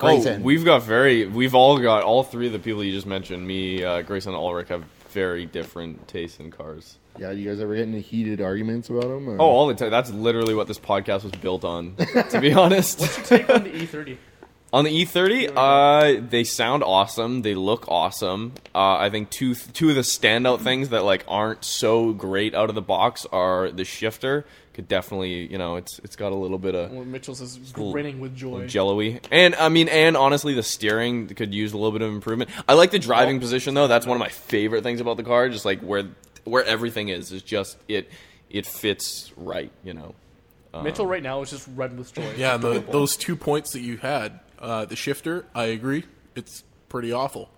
[0.00, 0.40] Grayson?
[0.40, 3.46] Oh, we've got very, we've all got all three of the people you just mentioned.
[3.46, 6.98] Me, uh, Grayson, and Ulrich have very different tastes in cars.
[7.18, 7.30] yeah.
[7.32, 9.28] You guys ever get into heated arguments about them?
[9.28, 9.36] Or?
[9.40, 9.90] Oh, all the time.
[9.90, 11.96] That's literally what this podcast was built on.
[12.30, 14.16] to be honest, What's your Take on the E E30.
[14.72, 17.42] on the E30, uh, they sound awesome.
[17.42, 18.52] They look awesome.
[18.72, 22.68] Uh, I think two two of the standout things that like aren't so great out
[22.68, 24.46] of the box are the shifter.
[24.80, 28.18] Could definitely, you know, it's it's got a little bit of Well, Mitchell's is grinning
[28.18, 28.66] with joy.
[28.66, 29.20] jello-y.
[29.30, 32.48] And I mean, and honestly, the steering could use a little bit of improvement.
[32.66, 33.88] I like the driving position though.
[33.88, 35.50] That's one of my favorite things about the car.
[35.50, 36.04] Just like where
[36.44, 38.10] where everything is is just it
[38.48, 39.70] it fits right.
[39.84, 40.14] You know.
[40.82, 42.32] Mitchell right now is just red with joy.
[42.38, 46.04] Yeah, and the, those two points that you had, uh, the shifter, I agree,
[46.34, 47.50] it's pretty awful.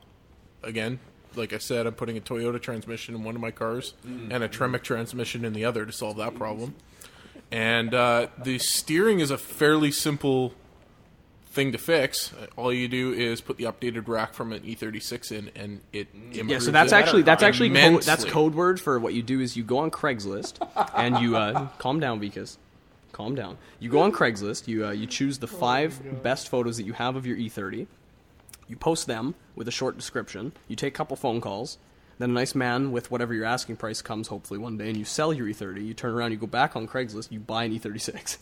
[0.65, 0.99] Again,
[1.37, 4.49] like I said, I'm putting a Toyota transmission in one of my cars and a
[4.49, 6.75] Tremec transmission in the other to solve that problem.
[7.53, 10.55] And uh, the steering is a fairly simple
[11.47, 12.33] thing to fix.
[12.57, 16.49] All you do is put the updated rack from an E36 in, and it improves
[16.49, 19.57] Yeah, so that's actually that's actually co- that's code word for what you do is
[19.57, 20.67] you go on Craigslist
[20.97, 22.57] and you uh, calm down, Vikas.
[23.13, 23.59] Calm down.
[23.79, 24.67] You go on Craigslist.
[24.67, 27.87] You uh, you choose the five best photos that you have of your E30.
[28.69, 30.53] You post them with a short description.
[30.69, 31.77] You take a couple phone calls.
[32.19, 35.05] Then a nice man with whatever your asking price comes hopefully one day, and you
[35.05, 35.85] sell your E30.
[35.85, 38.39] You turn around, you go back on Craigslist, you buy an E E36.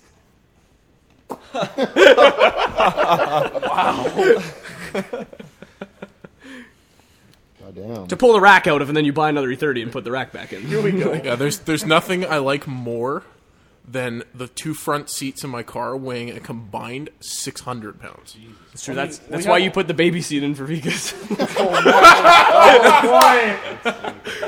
[7.61, 8.07] God damn.
[8.09, 10.11] to pull the rack out of, and then you buy another E30 and put the
[10.11, 10.63] rack back in.
[10.63, 11.13] Here we go.
[11.13, 13.23] Yeah, there's there's nothing I like more
[13.91, 18.37] than the two front seats in my car weighing a combined 600 pounds.
[18.71, 18.95] That's true.
[18.95, 21.13] That's we that's have- why you put the baby seat in for Vikas.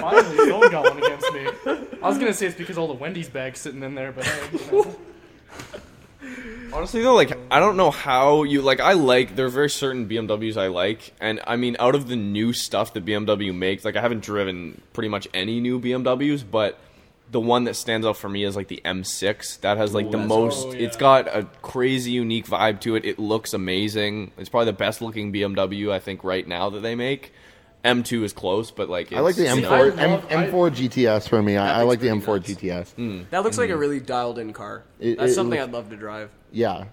[0.00, 1.46] Finally, someone got one against me.
[2.02, 4.30] I was gonna say it's because all the Wendy's bags sitting in there, but uh,
[4.52, 4.96] you know.
[6.72, 8.80] Honestly though, like I don't know how you like.
[8.80, 12.16] I like there are very certain BMWs I like, and I mean out of the
[12.16, 16.78] new stuff that BMW makes, like I haven't driven pretty much any new BMWs, but
[17.32, 19.60] the one that stands out for me is like the M6.
[19.62, 20.66] That has like the most.
[20.68, 21.00] oh, It's yeah.
[21.00, 23.04] got a crazy unique vibe to it.
[23.04, 24.32] It looks amazing.
[24.36, 27.32] It's probably the best looking BMW I think right now that they make.
[27.84, 30.52] M2 is close, but like I like the it's, you know- M4 I love- M,
[30.52, 31.56] M4 GTS for me.
[31.56, 32.50] I, I like the M4 nuts.
[32.50, 33.30] GTS.
[33.30, 33.80] That looks like a hmm.
[33.80, 34.84] really dialed in car.
[35.00, 36.30] It- That's it something looks- I'd love to drive.
[36.52, 36.84] Yeah.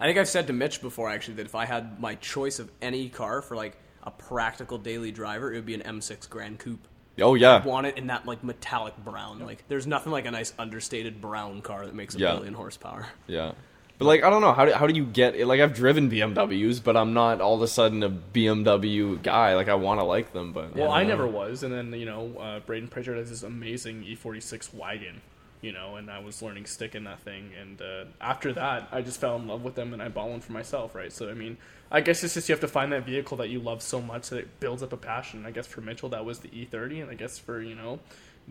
[0.00, 2.70] I think I've said to Mitch before actually that if I had my choice of
[2.80, 6.86] any car for like a practical daily driver, it would be an M6 Gran Coupe.
[7.20, 9.38] Oh yeah, I want it in that like metallic brown.
[9.40, 12.34] Like there's nothing like a nice understated brown car that makes a Yeah.
[12.34, 13.06] billion horsepower.
[13.26, 13.52] Yeah.
[13.96, 15.46] But like I don't know how do, how do you get it?
[15.46, 19.68] like I've driven BMWs but I'm not all of a sudden a BMW guy like
[19.68, 22.36] I want to like them but well, don't I never was, and then you know,
[22.38, 25.20] uh, Braden Pritchard has this amazing E46 wagon.
[25.64, 27.50] You know, and I was learning stick in that thing.
[27.60, 30.40] And uh, after that, I just fell in love with them, and I bought one
[30.40, 31.12] for myself, right?
[31.12, 31.56] So I mean,
[31.90, 34.28] I guess it's just you have to find that vehicle that you love so much
[34.28, 35.46] that it builds up a passion.
[35.46, 37.98] I guess for Mitchell that was the E30, and I guess for you know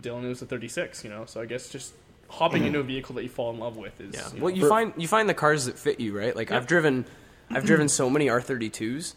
[0.02, 1.04] Dylan it was the 36.
[1.04, 1.94] You know, so I guess just
[2.30, 4.28] hopping into a vehicle that you fall in love with is Yeah.
[4.36, 6.36] you Well, know, you find you find the cars that fit you, right?
[6.36, 7.06] Like I've driven,
[7.52, 9.14] I've driven so many R32s,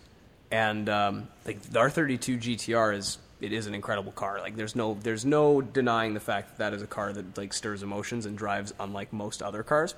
[0.51, 4.41] and um, like the R32 GTR is it is an incredible car.
[4.41, 7.53] Like there's no there's no denying the fact that that is a car that like
[7.53, 9.95] stirs emotions and drives unlike most other cars.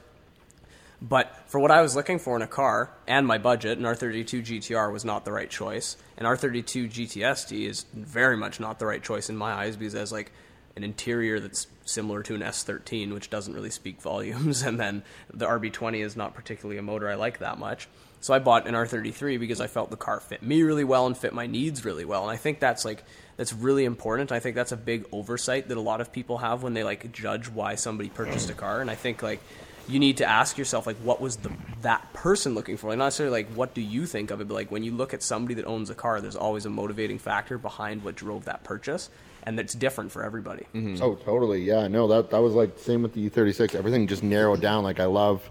[1.00, 4.44] But for what I was looking for in a car and my budget, an R32
[4.44, 5.96] GTR was not the right choice.
[6.16, 9.98] An R32 GTS-t is very much not the right choice in my eyes because it
[9.98, 10.32] has like
[10.74, 15.02] an interior that's similar to an S13, which doesn't really speak volumes, and then
[15.32, 17.88] the RB20 is not particularly a motor I like that much.
[18.20, 21.16] So I bought an R33 because I felt the car fit me really well and
[21.16, 23.04] fit my needs really well, and I think that's like
[23.38, 24.30] that's really important.
[24.30, 27.10] I think that's a big oversight that a lot of people have when they like
[27.12, 29.40] judge why somebody purchased a car, and I think like
[29.88, 31.50] you need to ask yourself like what was the
[31.80, 34.52] that person looking for like not necessarily like what do you think of it but
[34.52, 37.56] like when you look at somebody that owns a car there's always a motivating factor
[37.56, 39.08] behind what drove that purchase
[39.44, 40.66] and it's different for everybody
[41.00, 41.62] Oh, totally.
[41.62, 43.74] Yeah, no, that that was like same with the E36.
[43.74, 44.84] Everything just narrowed down.
[44.84, 45.48] Like I love,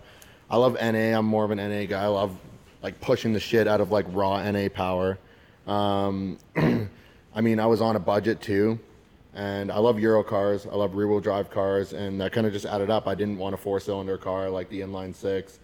[0.52, 1.18] I love NA.
[1.18, 2.04] I'm more of an NA guy.
[2.04, 2.38] I love
[2.84, 5.18] like pushing the shit out of like raw NA power.
[5.66, 6.38] Um,
[7.38, 8.80] I mean, I was on a budget too,
[9.36, 10.66] and I love Euro cars.
[10.66, 13.08] I love rear wheel drive cars, and that kind of just added up.
[13.08, 15.60] I didn't want a four cylinder car like the inline six,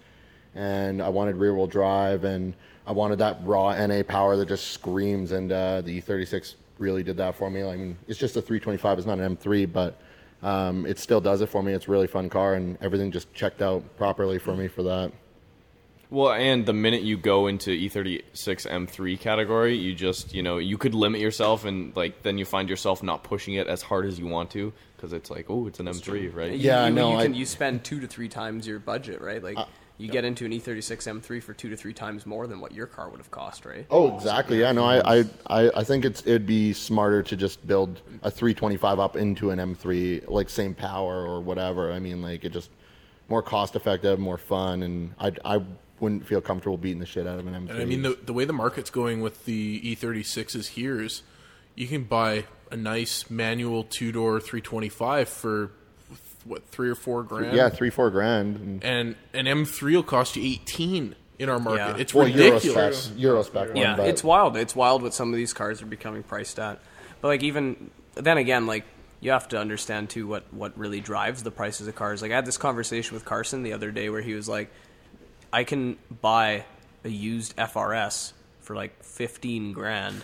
[0.54, 2.54] and I wanted rear wheel drive, and
[2.86, 5.32] I wanted that raw NA power that just screams.
[5.32, 7.64] And uh, the E36 really did that for me.
[7.64, 9.00] I mean, it's just a 325.
[9.00, 10.00] It's not an M3, but
[10.44, 11.74] um, it still does it for me.
[11.74, 15.12] It's a really fun car, and everything just checked out properly for me for that.
[16.14, 20.60] Well, and the minute you go into E E36 M3 category, you just, you know,
[20.60, 24.06] you could limit yourself and like then you find yourself not pushing it as hard
[24.06, 26.53] as you want to because it's like, oh, it's an M3, right?
[26.53, 29.41] Yeah, you, no, you, I- can, you spend two to three times your budget right
[29.44, 29.65] like uh,
[29.98, 32.73] you get into an E E36 M3 for two to three times more than what
[32.73, 34.60] your car would have cost right Oh, exactly.
[34.60, 38.30] Yeah, no, I, I, I, I think it's it'd be smarter to just build a
[38.30, 41.91] 325 up into an M3, like same power or whatever.
[41.91, 42.69] I mean, like it just
[43.30, 45.61] more cost effective, more fun, and I, I
[46.04, 47.70] wouldn't feel comfortable beating the shit out of an M3.
[47.70, 51.24] And I mean, the, the way the market's going with the E36s here is
[51.76, 55.72] you can buy a nice manual two door 325 for
[56.44, 57.56] what three or four grand.
[57.56, 58.58] yeah, three four grand.
[58.58, 61.96] And, and an M3 will cost you 18 in our market.
[61.96, 62.02] Yeah.
[62.02, 63.06] It's well, ridiculous.
[63.06, 63.78] spec, Euro spec one.
[63.78, 64.58] Yeah, but it's wild.
[64.58, 66.80] It's wild what some of these cars are becoming priced at.
[67.22, 68.84] But like even then again, like
[69.22, 72.22] you have to understand too what what really drives the prices of cars.
[72.22, 74.70] Like I had this conversation with Carson the other day where he was like,
[75.54, 76.66] I can buy
[77.06, 80.24] a used FRS for like fifteen grand,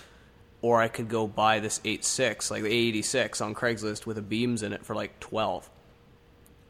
[0.63, 4.63] or I could go buy this 8.6, like the A86 on Craigslist with a beams
[4.63, 5.69] in it for like twelve.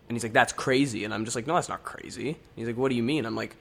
[0.09, 1.05] And he's like, that's crazy.
[1.05, 2.37] And I'm just like, no, that's not crazy.
[2.55, 3.25] He's like, what do you mean?
[3.25, 3.55] I'm like,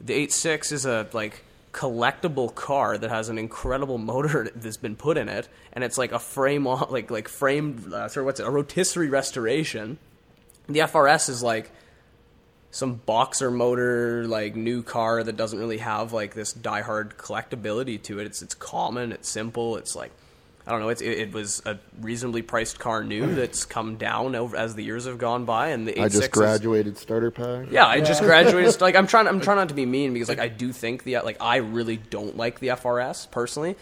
[0.00, 5.16] the 8.6 is a like collectible car that has an incredible motor that's been put
[5.16, 8.46] in it, and it's like a frame on, like like framed, uh, sorry, what's it?
[8.46, 9.98] A rotisserie restoration.
[10.66, 11.70] The FRS is like
[12.70, 18.18] some boxer motor, like new car that doesn't really have like this diehard collectability to
[18.20, 18.26] it.
[18.26, 20.12] It's it's common, it's simple, it's like
[20.70, 20.88] I don't know.
[20.90, 24.84] It's, it, it was a reasonably priced car new that's come down over as the
[24.84, 27.66] years have gone by, and the 8.6 I just is- graduated starter pack.
[27.72, 28.80] yeah, I just graduated.
[28.80, 29.26] like I'm trying.
[29.26, 31.96] I'm trying not to be mean because like I do think the like I really
[31.96, 33.74] don't like the FRS personally,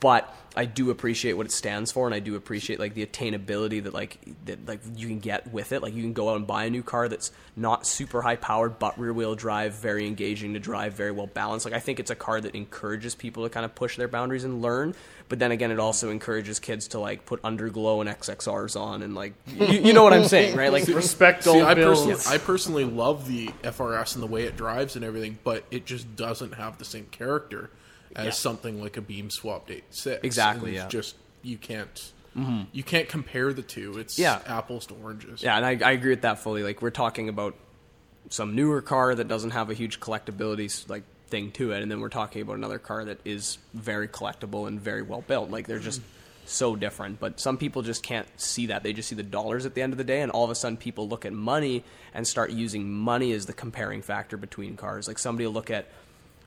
[0.00, 3.82] but I do appreciate what it stands for, and I do appreciate like the attainability
[3.82, 5.82] that like that like you can get with it.
[5.82, 8.78] Like you can go out and buy a new car that's not super high powered,
[8.78, 11.64] but rear wheel drive, very engaging to drive, very well balanced.
[11.66, 14.44] Like I think it's a car that encourages people to kind of push their boundaries
[14.44, 14.94] and learn.
[15.28, 19.14] But then again, it also encourages kids to like put underglow and XXRs on, and
[19.14, 20.72] like you, you know what I'm saying, right?
[20.72, 22.06] Like respect See, I bills.
[22.06, 25.84] personally, I personally love the FRS and the way it drives and everything, but it
[25.84, 27.70] just doesn't have the same character
[28.16, 28.30] as Yeah.
[28.32, 30.20] something like a beam swapped 86.
[30.24, 30.88] Exactly, yeah.
[30.88, 32.62] Just you can't mm-hmm.
[32.72, 33.98] you can't compare the two.
[33.98, 34.40] It's Yeah.
[34.46, 35.42] apples to oranges.
[35.42, 36.62] Yeah, and I, I agree with that fully.
[36.62, 37.54] Like we're talking about
[38.30, 42.00] some newer car that doesn't have a huge collectability like thing to it, and then
[42.00, 45.50] we're talking about another car that is very collectible and very well built.
[45.50, 46.00] Like they're just
[46.48, 47.20] so different.
[47.20, 48.82] But some people just can't see that.
[48.82, 50.54] They just see the dollars at the end of the day, and all of a
[50.54, 51.84] sudden people look at money
[52.14, 55.08] and start using money as the comparing factor between cars.
[55.08, 55.86] Like somebody will look at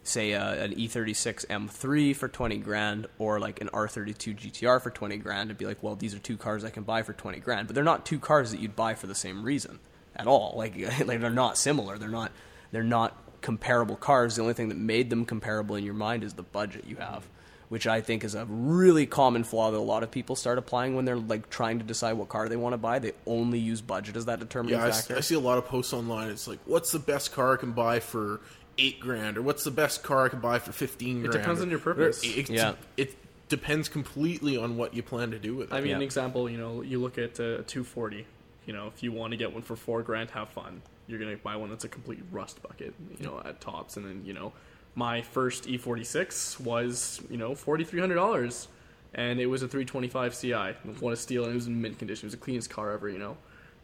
[0.03, 5.17] say uh, an E36 M3 for 20 grand or like an R32 GTR for 20
[5.17, 7.67] grand and be like, well, these are two cars I can buy for 20 grand,
[7.67, 9.79] but they're not two cars that you'd buy for the same reason
[10.15, 10.55] at all.
[10.57, 10.75] Like,
[11.05, 11.97] like they're not similar.
[11.97, 12.31] They're not
[12.71, 14.35] they're not comparable cars.
[14.35, 17.23] The only thing that made them comparable in your mind is the budget you have.
[17.69, 20.93] which I think is a really common flaw that a lot of people start applying
[20.93, 22.99] when they're like trying to decide what car they want to buy.
[22.99, 25.15] They only use budget as that determining Yeah, I, s- factor.
[25.15, 26.29] I see a lot of posts online.
[26.29, 28.41] It's like, what's the best car I can buy for
[28.77, 31.31] eight grand, or what's the best car I can buy for fifteen grand?
[31.31, 32.21] depends on your purpose.
[32.25, 32.73] It, Yeah.
[32.97, 33.15] it
[33.47, 35.73] depends completely on what you plan to do with it.
[35.73, 35.95] I mean, Yeah.
[35.95, 38.25] an example, you know, you look at a 240.
[38.65, 40.81] You know, if you want to get one for four grand, have fun.
[41.11, 44.23] You're gonna buy one that's a complete rust bucket, you know, at tops, and then
[44.25, 44.53] you know,
[44.95, 48.67] my first E46 was you know forty three hundred dollars,
[49.13, 50.53] and it was a 325 Ci.
[50.99, 52.25] one of steel, And it was in mint condition.
[52.25, 53.37] It was the cleanest car ever, you know.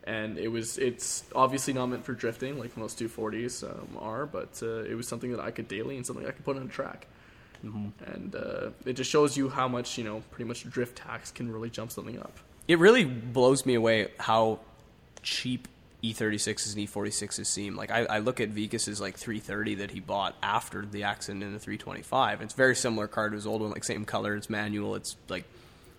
[0.05, 4.59] And it was it's obviously not meant for drifting like most 240s um, are, but
[4.63, 6.69] uh, it was something that I could daily and something I could put on a
[6.69, 7.07] track
[7.63, 11.51] and uh, it just shows you how much you know pretty much drift tax can
[11.51, 14.59] really jump something up it really blows me away how
[15.21, 15.67] cheap
[16.13, 17.75] E36s and E46s seem.
[17.75, 21.53] Like I, I look at Vikas's like 330 that he bought after the accident in
[21.53, 22.41] the 325.
[22.41, 24.95] It's very similar car to his old one, like same color, it's manual.
[24.95, 25.45] It's like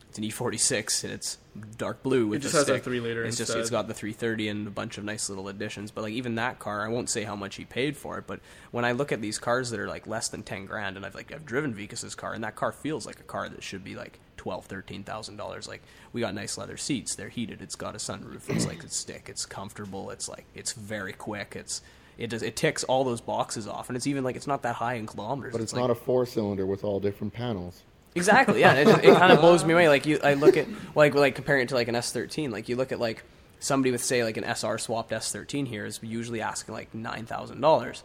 [0.09, 1.39] it's an E46 and it's
[1.77, 2.29] dark blue.
[2.29, 4.97] With just the has a 3-liter It's just it's got the 330 and a bunch
[4.97, 5.91] of nice little additions.
[5.91, 8.27] But like even that car, I won't say how much he paid for it.
[8.27, 8.41] But
[8.71, 11.15] when I look at these cars that are like less than 10 grand, and I've
[11.15, 13.97] like I've driven Vikas's car, and that car feels like a car that should be
[13.97, 15.69] like twelve, thirteen thousand dollars.
[15.69, 15.83] Like
[16.13, 19.27] we got nice leather seats, they're heated, it's got a sunroof, it's like it's stick,
[19.29, 21.83] it's comfortable, it's like it's very quick, it's
[22.17, 24.77] it does it ticks all those boxes off, and it's even like it's not that
[24.77, 25.53] high in kilometers.
[25.53, 27.83] But it's like, not a four cylinder with all different panels.
[28.15, 28.61] Exactly.
[28.61, 28.75] Yeah.
[28.75, 29.89] It, it kind of blows me away.
[29.89, 32.51] Like you, I look at like like comparing it to like an S13.
[32.51, 33.23] Like you look at like
[33.61, 37.61] somebody with say like an SR swapped S13 here is usually asking like nine thousand
[37.61, 38.03] dollars,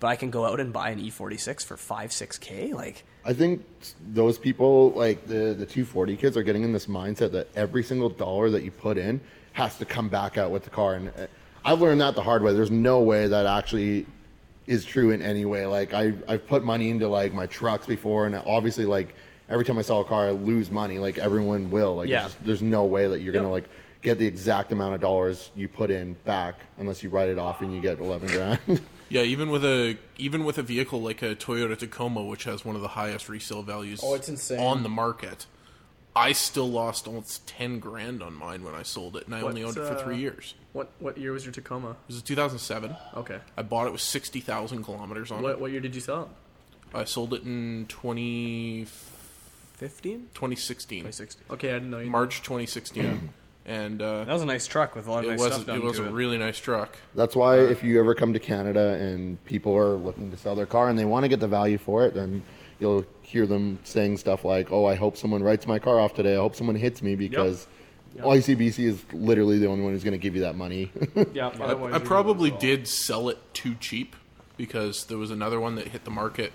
[0.00, 2.72] but I can go out and buy an E46 for five six k.
[2.72, 3.64] Like I think
[4.12, 8.08] those people, like the the 240 kids, are getting in this mindset that every single
[8.10, 9.20] dollar that you put in
[9.52, 10.94] has to come back out with the car.
[10.94, 11.26] And uh,
[11.64, 12.52] I've learned that the hard way.
[12.52, 14.06] There's no way that actually
[14.66, 15.64] is true in any way.
[15.66, 19.14] Like I I've put money into like my trucks before, and obviously like
[19.48, 20.98] every time I sell a car, I lose money.
[20.98, 21.96] Like everyone will.
[21.96, 22.24] Like Yeah.
[22.24, 23.42] just- there's no way that you're Yep.
[23.42, 23.68] gonna like
[24.02, 27.62] get the exact amount of dollars you put in back unless you write it off
[27.62, 28.58] and you get 11 grand.
[29.08, 32.74] Yeah, even with a even with a vehicle like a Toyota Tacoma, which has one
[32.76, 34.58] of the highest resale values Oh, it's insane.
[34.60, 35.46] on the market,
[36.16, 39.62] I still lost almost ten grand on mine when I sold it, and I only
[39.62, 40.54] owned it for uh, three years.
[40.72, 42.96] what what year was your tacoma It was 2007.
[43.16, 45.60] okay I bought it with sixty thousand kilometers on what, it.
[45.60, 46.28] what year did you sell it
[46.96, 48.86] I sold it in 20,
[49.74, 50.28] fifteen.
[50.34, 51.10] 2016,
[51.50, 53.30] okay i didn't know you March 2016,
[53.66, 55.66] and uh, That was a nice truck with a lot of it nice was stuff
[55.66, 56.12] done it was to a it.
[56.12, 56.96] really nice truck.
[57.14, 60.66] That's why if you ever come to Canada and people are looking to sell their
[60.66, 62.42] car and they want to get the value for it, then
[62.78, 66.34] you'll hear them saying stuff like, "Oh, I hope someone writes my car off today.
[66.34, 67.66] I hope someone hits me because
[68.18, 70.90] ICBC is literally the only one who's going to give you that money."
[71.32, 74.14] yeah I, I probably did sell it too cheap
[74.56, 76.52] because there was another one that hit the market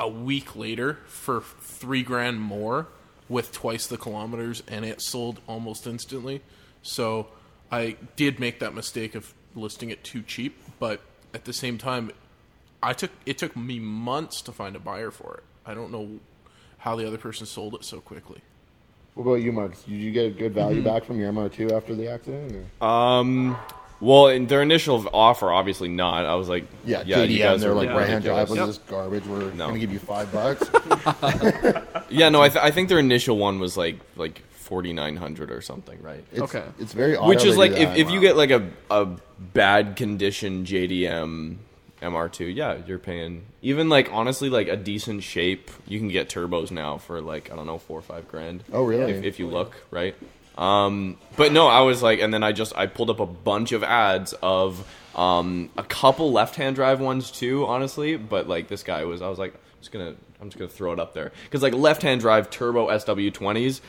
[0.00, 2.88] a week later for three grand more
[3.32, 6.42] with twice the kilometers and it sold almost instantly.
[6.82, 7.28] So
[7.70, 11.00] I did make that mistake of listing it too cheap, but
[11.32, 12.10] at the same time,
[12.82, 15.44] I took it took me months to find a buyer for it.
[15.64, 16.20] I don't know
[16.78, 18.40] how the other person sold it so quickly.
[19.14, 19.72] what about you, Mark?
[19.86, 22.66] Did you get a good value back from your MR2 after the accident?
[22.80, 23.56] or- Um,
[24.02, 26.26] well, in their initial offer, obviously not.
[26.26, 28.48] I was like, Yeah, you JDM, guys they're like yeah, right hand drive.
[28.50, 28.76] ridiculous.
[28.78, 29.24] This garbage.
[29.26, 29.68] We're No.
[29.68, 30.68] going to give you five bucks.
[32.10, 35.50] Yeah, no, I, th- I think their initial one was like like forty nine hundred
[35.50, 36.24] or something, right?
[36.32, 36.64] It's, Okay.
[36.78, 37.98] It's very odd Which is like do if, that.
[37.98, 39.06] if you get like a a
[39.38, 41.56] bad condition JDM
[42.02, 45.70] MR2, yeah, you're paying even like honestly like a decent shape.
[45.86, 48.64] You can get turbos now for like I don't know four or five grand.
[48.72, 49.12] Oh, really?
[49.12, 50.14] If, if you look right.
[50.56, 53.72] Um, but no, I was like, and then I just I pulled up a bunch
[53.72, 58.16] of ads of um a couple left hand drive ones too, honestly.
[58.16, 60.92] But like this guy was, I was like, I'm just gonna I'm just gonna throw
[60.92, 63.80] it up there because like left hand drive turbo SW20s,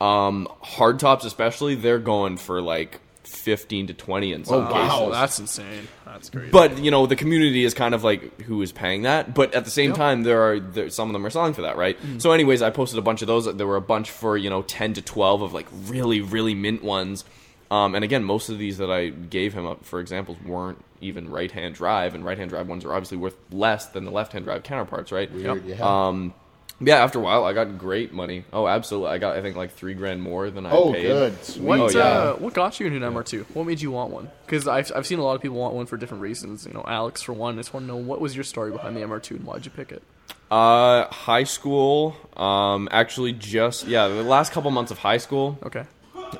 [0.00, 3.00] um hard tops especially, they're going for like.
[3.28, 4.98] 15 to 20 in some Oh, wow.
[4.98, 5.12] cases.
[5.12, 8.72] that's insane that's crazy But you know, the community is kind of like who is
[8.72, 9.34] paying that.
[9.34, 11.76] But at the same time, there are there, some of them are selling for that,
[11.76, 11.96] right?
[12.18, 13.44] So, anyways, I posted a bunch of those.
[13.54, 16.82] There were a bunch for you know ten to twelve of like really really mint
[16.82, 17.24] ones.
[17.70, 21.28] Um, and again, most of these that I gave him up for examples weren't even
[21.30, 24.32] right hand drive, and right hand drive ones are obviously worth less than the left
[24.32, 25.30] hand drive counterparts, right?
[25.30, 25.76] Weird, yeah.
[25.82, 26.32] Um,
[26.80, 27.02] yeah.
[27.02, 28.44] After a while, I got great money.
[28.52, 29.10] Oh, absolutely.
[29.10, 31.02] I got I think like three grand more than I oh, paid.
[31.02, 31.44] good.
[31.44, 31.62] Sweet.
[31.64, 32.04] What Oh, yeah.
[32.04, 33.44] uh, what got you into an MR2?
[33.54, 34.30] What made you want one?
[34.46, 36.66] Because I've I've seen a lot of people want one for different reasons.
[36.66, 37.54] You know, Alex for one.
[37.54, 39.70] I just want to know what was your story behind the MR2 and why'd you
[39.70, 40.02] pick it?
[40.50, 42.16] Uh, high school.
[42.36, 45.58] Um, actually, just yeah, the last couple months of high school.
[45.62, 45.84] Okay.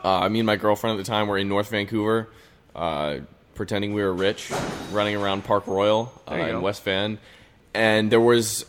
[0.04, 2.28] Uh, me and my girlfriend at the time were in North Vancouver,
[2.76, 3.18] uh,
[3.54, 4.50] pretending we were rich,
[4.92, 6.60] running around Park Royal uh, in go.
[6.60, 7.18] West Van,
[7.74, 8.64] and there was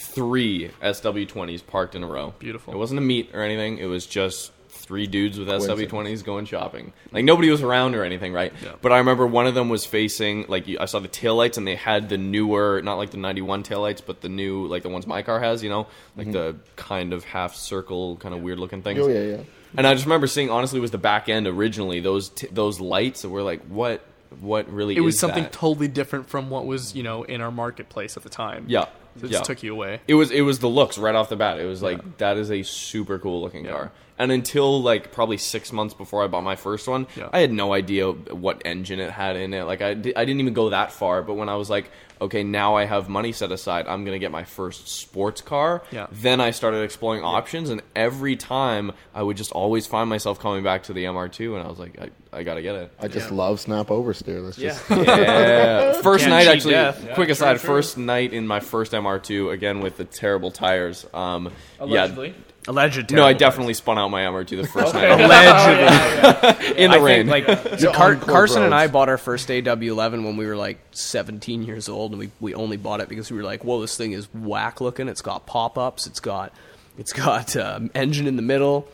[0.00, 2.34] three SW20s parked in a row.
[2.38, 2.74] Beautiful.
[2.74, 3.78] It wasn't a meet or anything.
[3.78, 6.92] It was just three dudes with SW20s going shopping.
[7.12, 8.52] Like nobody was around or anything, right?
[8.62, 8.72] Yeah.
[8.80, 11.76] But I remember one of them was facing like I saw the taillights and they
[11.76, 15.22] had the newer, not like the 91 taillights, but the new like the ones my
[15.22, 15.86] car has, you know,
[16.16, 16.32] like mm-hmm.
[16.32, 19.00] the kind of half circle, kind of weird looking things.
[19.00, 19.42] Oh yeah, yeah.
[19.76, 22.00] And I just remember seeing, honestly, it was the back end originally.
[22.00, 24.04] Those t- those lights that were like, what,
[24.40, 24.96] what really?
[24.96, 25.52] It was something that?
[25.52, 28.64] totally different from what was you know in our marketplace at the time.
[28.68, 29.28] yeah, It yeah.
[29.30, 30.00] just took you away.
[30.06, 31.58] It was it was the looks right off the bat.
[31.58, 33.92] It was like that is a super cool looking car.
[34.20, 37.28] And until like probably six months before I bought my first one, Yeah.
[37.32, 39.64] I had no idea what engine it had in it.
[39.64, 41.22] Like I, di- I didn't even go that far.
[41.22, 41.90] But when I was like,
[42.20, 45.82] okay, now I have money set aside, I'm gonna get my first sports car.
[45.90, 46.06] Yeah.
[46.12, 50.62] Then I started exploring options, and every time I would just always find myself coming
[50.62, 52.10] back to the MR2, and I was like, I,
[52.40, 52.92] I gotta get it.
[53.00, 54.44] I just love snap oversteer.
[54.44, 55.92] That's just Yeah.
[56.02, 56.72] First Can't night, actually.
[56.74, 57.14] death.
[57.14, 57.58] quick aside.
[57.58, 61.06] First night in my first MR2, again with the terrible tires.
[61.14, 62.34] Um, Allegedly.
[62.68, 63.10] Alleged.
[63.10, 63.38] Yeah, no, I terrible.
[63.38, 66.76] definitely spun out my MR2 the first night Allegedly.
[66.76, 67.26] in the I rain.
[67.28, 70.46] think, like so Car- on cold Carson and I bought our first AW11 when we
[70.46, 73.64] were like 17 years old, and we, we only bought it because we were like,
[73.64, 75.08] "Whoa, this thing is whack looking.
[75.08, 76.06] It's got pop ups.
[76.06, 76.52] It's got
[76.98, 78.86] it's got um, engine in the middle,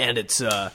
[0.00, 0.70] and it's uh,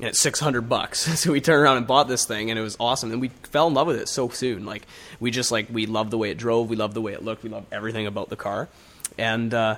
[0.00, 2.76] and it's 600 bucks." so we turned around and bought this thing, and it was
[2.80, 3.12] awesome.
[3.12, 4.66] And we fell in love with it so soon.
[4.66, 4.82] Like
[5.20, 6.68] we just like we loved the way it drove.
[6.68, 7.44] We loved the way it looked.
[7.44, 8.68] We loved everything about the car,
[9.16, 9.54] and.
[9.54, 9.76] uh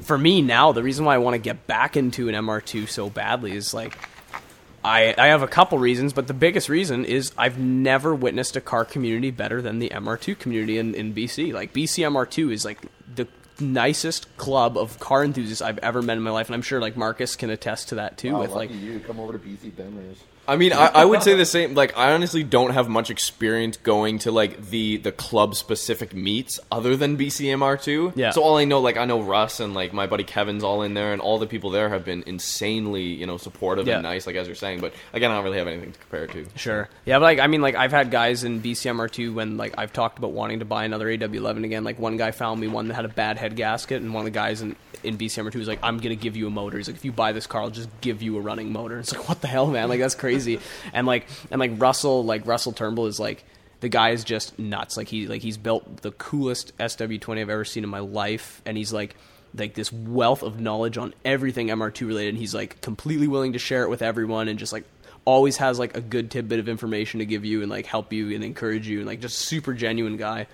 [0.00, 3.10] for me now, the reason why I want to get back into an MR2 so
[3.10, 3.96] badly is like
[4.84, 8.60] I, I have a couple reasons, but the biggest reason is I've never witnessed a
[8.60, 11.54] car community better than the MR2 community in, in BC.
[11.54, 12.80] Like BC MR2 is like
[13.14, 13.26] the
[13.58, 16.98] nicest club of car enthusiasts I've ever met in my life, and I'm sure like
[16.98, 18.34] Marcus can attest to that too.
[18.34, 20.18] Wow, with like you come over to BC Benders.
[20.46, 21.74] I mean, I, I would say the same.
[21.74, 26.60] Like, I honestly don't have much experience going to like the the club specific meets
[26.70, 28.12] other than BCMR2.
[28.16, 28.30] Yeah.
[28.30, 30.94] So all I know, like, I know Russ and like my buddy Kevin's all in
[30.94, 33.94] there, and all the people there have been insanely, you know, supportive Yeah.
[33.94, 34.80] and nice, like as you're saying.
[34.80, 36.46] But again, I don't really have anything to compare it to.
[36.58, 36.88] Sure.
[37.04, 40.18] Yeah, but like I mean, like I've had guys in BCMR2 when like I've talked
[40.18, 41.84] about wanting to buy another AW11 again.
[41.84, 44.24] Like one guy found me one that had a bad head gasket, and one of
[44.26, 46.96] the guys in in BCMR2 was like, "I'm gonna give you a motor." He's like,
[46.96, 49.40] "If you buy this car, I'll just give you a running motor." It's like, what
[49.42, 49.88] the hell, man?
[49.88, 50.33] Like that's crazy.
[50.92, 53.44] And like and like Russell, like Russell Turnbull is like.
[53.80, 54.96] The guy is just nuts.
[54.96, 58.78] Like he like he's built the coolest SW20 I've ever seen in my life, and
[58.78, 59.14] he's like
[59.54, 62.30] like this wealth of knowledge on everything MR2 related.
[62.30, 64.84] And he's like completely willing to share it with everyone, and just like
[65.26, 68.34] always has like a good tidbit of information to give you and like help you
[68.34, 70.46] and encourage you and like just super genuine guy.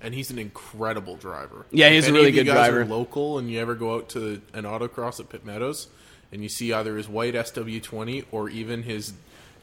[0.00, 1.66] and he's an incredible driver.
[1.70, 2.80] Yeah, he's a really good guys driver.
[2.80, 5.88] Are local, and you ever go out to an autocross at Pitt Meadows,
[6.32, 9.12] and you see either his white SW20 or even his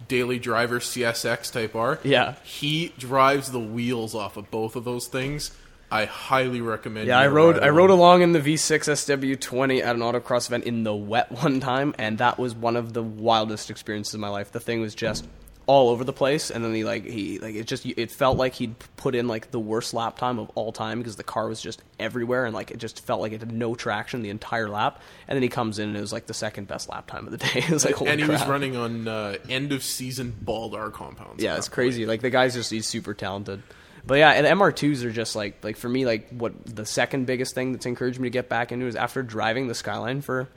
[0.08, 2.00] daily driver CSX Type R.
[2.04, 2.36] Yeah.
[2.44, 5.52] he drives the wheels off of both of those things.
[5.92, 7.08] I highly recommend.
[7.08, 8.90] Yeah, you I rode I rode along in the V6
[9.38, 12.94] SW20 at an autocross event in the wet one time, and that was one of
[12.94, 14.52] the wildest experiences of my life.
[14.52, 15.26] The thing was just
[15.68, 18.54] all over the place, and then he like he like it just it felt like
[18.54, 21.62] he'd put in like the worst lap time of all time because the car was
[21.62, 25.02] just everywhere and like it just felt like it had no traction the entire lap.
[25.28, 27.32] And then he comes in and it was like the second best lap time of
[27.32, 27.60] the day.
[27.60, 31.42] it was like holy and he was running on uh, end of season Baldar compounds.
[31.42, 32.06] Yeah, it's crazy.
[32.06, 33.64] Like the guy's just he's super talented.
[34.08, 37.56] But yeah, and MR2s are just like like for me like what the second biggest
[37.56, 40.48] thing that's encouraged me to get back into is after driving the Skyline for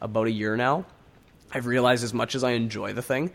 [0.00, 0.84] about a year now,
[1.50, 3.32] I've realized as much as I enjoy the thing,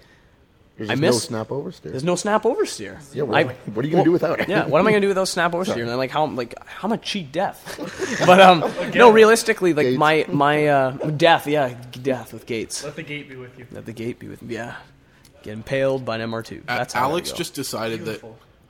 [0.76, 1.92] There's I just miss- no snap oversteer.
[1.92, 2.98] there's no snap oversteer.
[3.14, 4.50] yeah, what, I- what are you gonna do without it?
[4.50, 5.78] yeah, what am I gonna do without snap oversteer?
[5.82, 7.78] And then like how like how much cheat death?
[8.26, 8.64] but um,
[8.96, 10.00] no, realistically, like Gates.
[10.00, 12.84] my my uh, death, yeah, death with gates.
[12.84, 13.68] Let the gate be with you.
[13.72, 14.56] Let the gate be with me.
[14.56, 14.78] Yeah,
[15.44, 16.62] get impaled by an MR2.
[16.62, 17.38] Uh, That's how I Alex go.
[17.38, 18.24] just decided that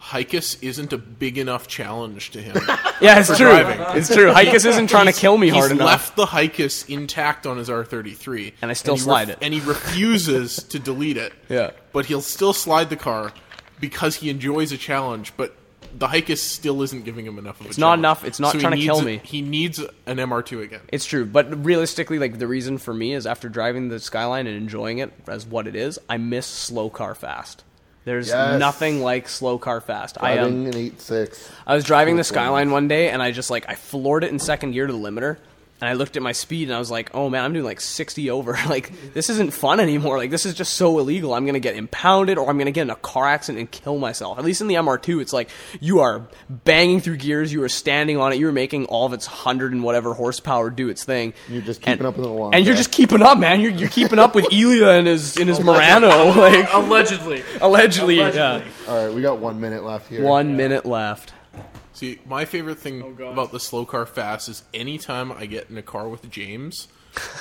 [0.03, 2.55] HICAS isn't a big enough challenge to him.
[3.01, 3.47] yeah, it's true.
[3.49, 3.97] driving.
[3.97, 4.31] It's true.
[4.33, 5.85] HICAS isn't trying to kill me hard enough.
[5.85, 9.37] left the HICAS intact on his R33, And I still he slide it.
[9.41, 11.31] And he refuses to delete it.
[11.49, 11.71] Yeah.
[11.91, 13.31] but he'll still slide the car
[13.79, 15.33] because he enjoys a challenge.
[15.37, 15.55] But
[15.97, 18.25] the HICAS still isn't giving him enough of a It's not enough.
[18.25, 19.21] It's not he trying to kill a- me.
[19.23, 20.81] He needs an MR2 again.
[20.91, 24.57] It's true, but realistically, like the reason for me is after driving the Skyline and
[24.57, 27.63] enjoying it as what it is, I miss slow car fast.
[28.05, 28.59] There's Yes.
[28.59, 30.17] nothing like slow car fast.
[30.19, 31.49] I um, an eight six.
[31.65, 34.39] I was driving the Skyline one day and I just like I floored it in
[34.39, 35.37] second gear to the limiter.
[35.83, 37.81] And I looked at my speed and I was like, "Oh man, I'm doing like
[37.81, 38.53] 60 over.
[38.69, 40.17] like this isn't fun anymore.
[40.17, 41.33] Like this is just so illegal.
[41.33, 44.37] I'm gonna get impounded or I'm gonna get in a car accident and kill myself."
[44.39, 45.49] At least in the MR2, it's like
[45.81, 49.11] you are banging through gears, you are standing on it, you are making all of
[49.11, 51.33] its hundred and whatever horsepower do its thing.
[51.49, 52.53] You're just keeping And- up with the lawn.
[52.53, 53.59] and you're just keeping up, man.
[53.59, 56.07] You're, you're keeping up with Elia and his in his Murano,
[56.37, 57.43] like Allegedly.
[57.59, 58.19] allegedly.
[58.19, 58.37] Allegedly.
[58.39, 58.63] Yeah.
[58.87, 60.23] All right, we got one minute left here.
[60.23, 61.33] One minute left.
[61.93, 65.77] See, my favorite thing Oh, about the slow car fast is anytime I get in
[65.77, 66.87] a car with James,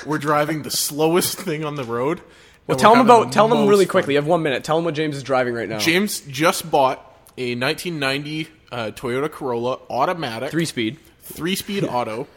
[0.05, 2.21] we're driving the slowest thing on the road.
[2.67, 3.91] Well, tell we're them about the tell them most really fun.
[3.91, 4.13] quickly.
[4.13, 4.63] You have one minute.
[4.63, 5.79] Tell them what James is driving right now.
[5.79, 6.99] James just bought
[7.37, 10.97] a 1990 uh, Toyota Corolla automatic, three speed.
[11.21, 12.27] three speed auto,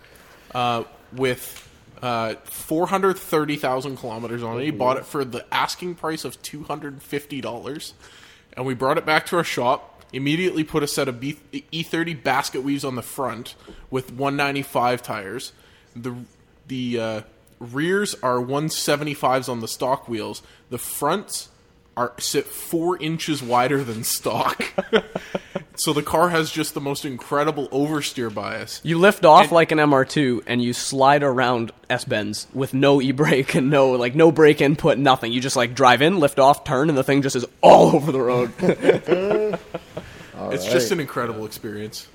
[0.54, 1.68] uh, with
[2.02, 4.64] uh, 430,000 kilometers on it.
[4.64, 7.92] He bought it for the asking price of $250.
[8.54, 12.22] And we brought it back to our shop, immediately put a set of B- E30
[12.22, 13.54] basket weaves on the front
[13.90, 15.52] with 195 tires.
[15.94, 16.14] The,
[16.68, 17.20] the uh,
[17.58, 20.42] rears are 175s on the stock wheels.
[20.70, 21.48] The fronts
[21.96, 24.62] are sit four inches wider than stock.
[25.76, 28.80] so the car has just the most incredible oversteer bias.
[28.84, 33.12] You lift off like an MR2 and you slide around S bends with no e
[33.12, 35.32] brake and no like no brake input, nothing.
[35.32, 38.12] You just like drive in, lift off, turn, and the thing just is all over
[38.12, 38.52] the road.
[40.38, 42.08] it's just an incredible experience.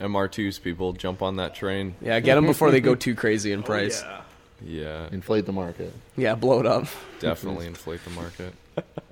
[0.00, 1.94] MR2s people jump on that train.
[2.00, 4.02] yeah, get them before they go too crazy in oh, price.
[4.02, 4.20] Yeah.
[4.62, 5.90] Yeah, Inflate the market.
[6.18, 6.86] yeah, blow it up.
[7.18, 8.52] definitely inflate the market.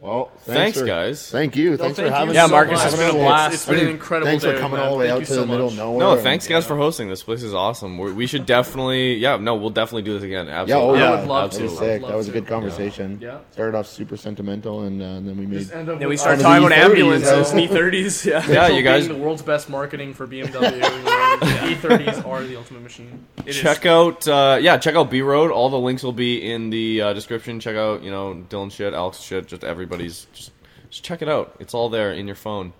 [0.01, 1.29] Well, Thanks, for- guys.
[1.31, 1.73] Thank you.
[1.73, 3.55] No, thanks thank for having you Yeah, so Marcus, it's been a It's- blast.
[3.55, 4.87] It's been an incredible Thanks day, for coming man.
[4.89, 5.99] all the way Thank out to so the middle of nowhere.
[5.99, 7.09] No, and- thanks guys for hosting.
[7.09, 7.99] This place is awesome.
[7.99, 10.47] We, we should definitely, yeah, no, we'll definitely do this again.
[10.47, 10.89] Yeah, Absolutely.
[10.89, 11.63] oh I yeah, would love that to.
[11.65, 12.03] was sick.
[12.03, 13.19] love That was a good conversation.
[13.21, 13.39] Yeah.
[13.51, 15.59] Started off super sentimental, and, uh, and then we made.
[15.59, 17.53] Just end up Then we started talking about ambulances.
[17.53, 18.25] E30s.
[18.29, 18.47] Yeah.
[18.49, 20.77] Yeah, you guys the world's best marketing for BMW.
[20.77, 23.27] you E30s are the ultimate machine.
[23.51, 25.51] Check out, uh, yeah, check out B Road.
[25.51, 27.59] All the links will be in the uh, description.
[27.61, 30.27] Check out, you know, Dylan shit, Alex shit, just everybody's.
[30.33, 30.53] Just,
[30.91, 31.57] just check it out.
[31.61, 32.73] It's all there in your phone.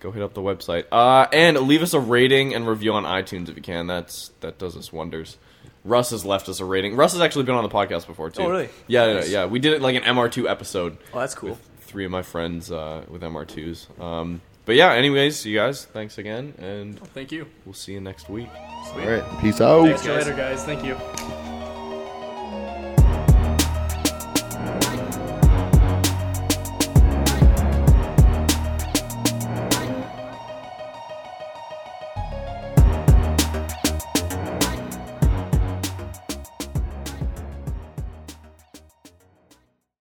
[0.00, 0.84] Go hit up the website.
[0.92, 3.86] Uh, and leave us a rating and review on iTunes if you can.
[3.86, 5.38] That's that does us wonders.
[5.84, 6.96] Russ has left us a rating.
[6.96, 8.42] Russ has actually been on the podcast before too.
[8.42, 8.68] Oh, really?
[8.86, 9.46] Yeah, yeah, yeah.
[9.46, 10.96] We did it like an MR2 episode.
[11.12, 11.58] Oh, that's cool.
[11.80, 14.00] Three of my friends uh, with MR2s.
[14.00, 17.46] Um, but yeah, anyways, you guys, thanks again, and Thank you.
[17.66, 18.48] we'll see you next week.
[18.54, 19.84] All right, peace out.
[19.86, 20.64] Thanks, you later, guys.
[20.64, 21.53] Thank you.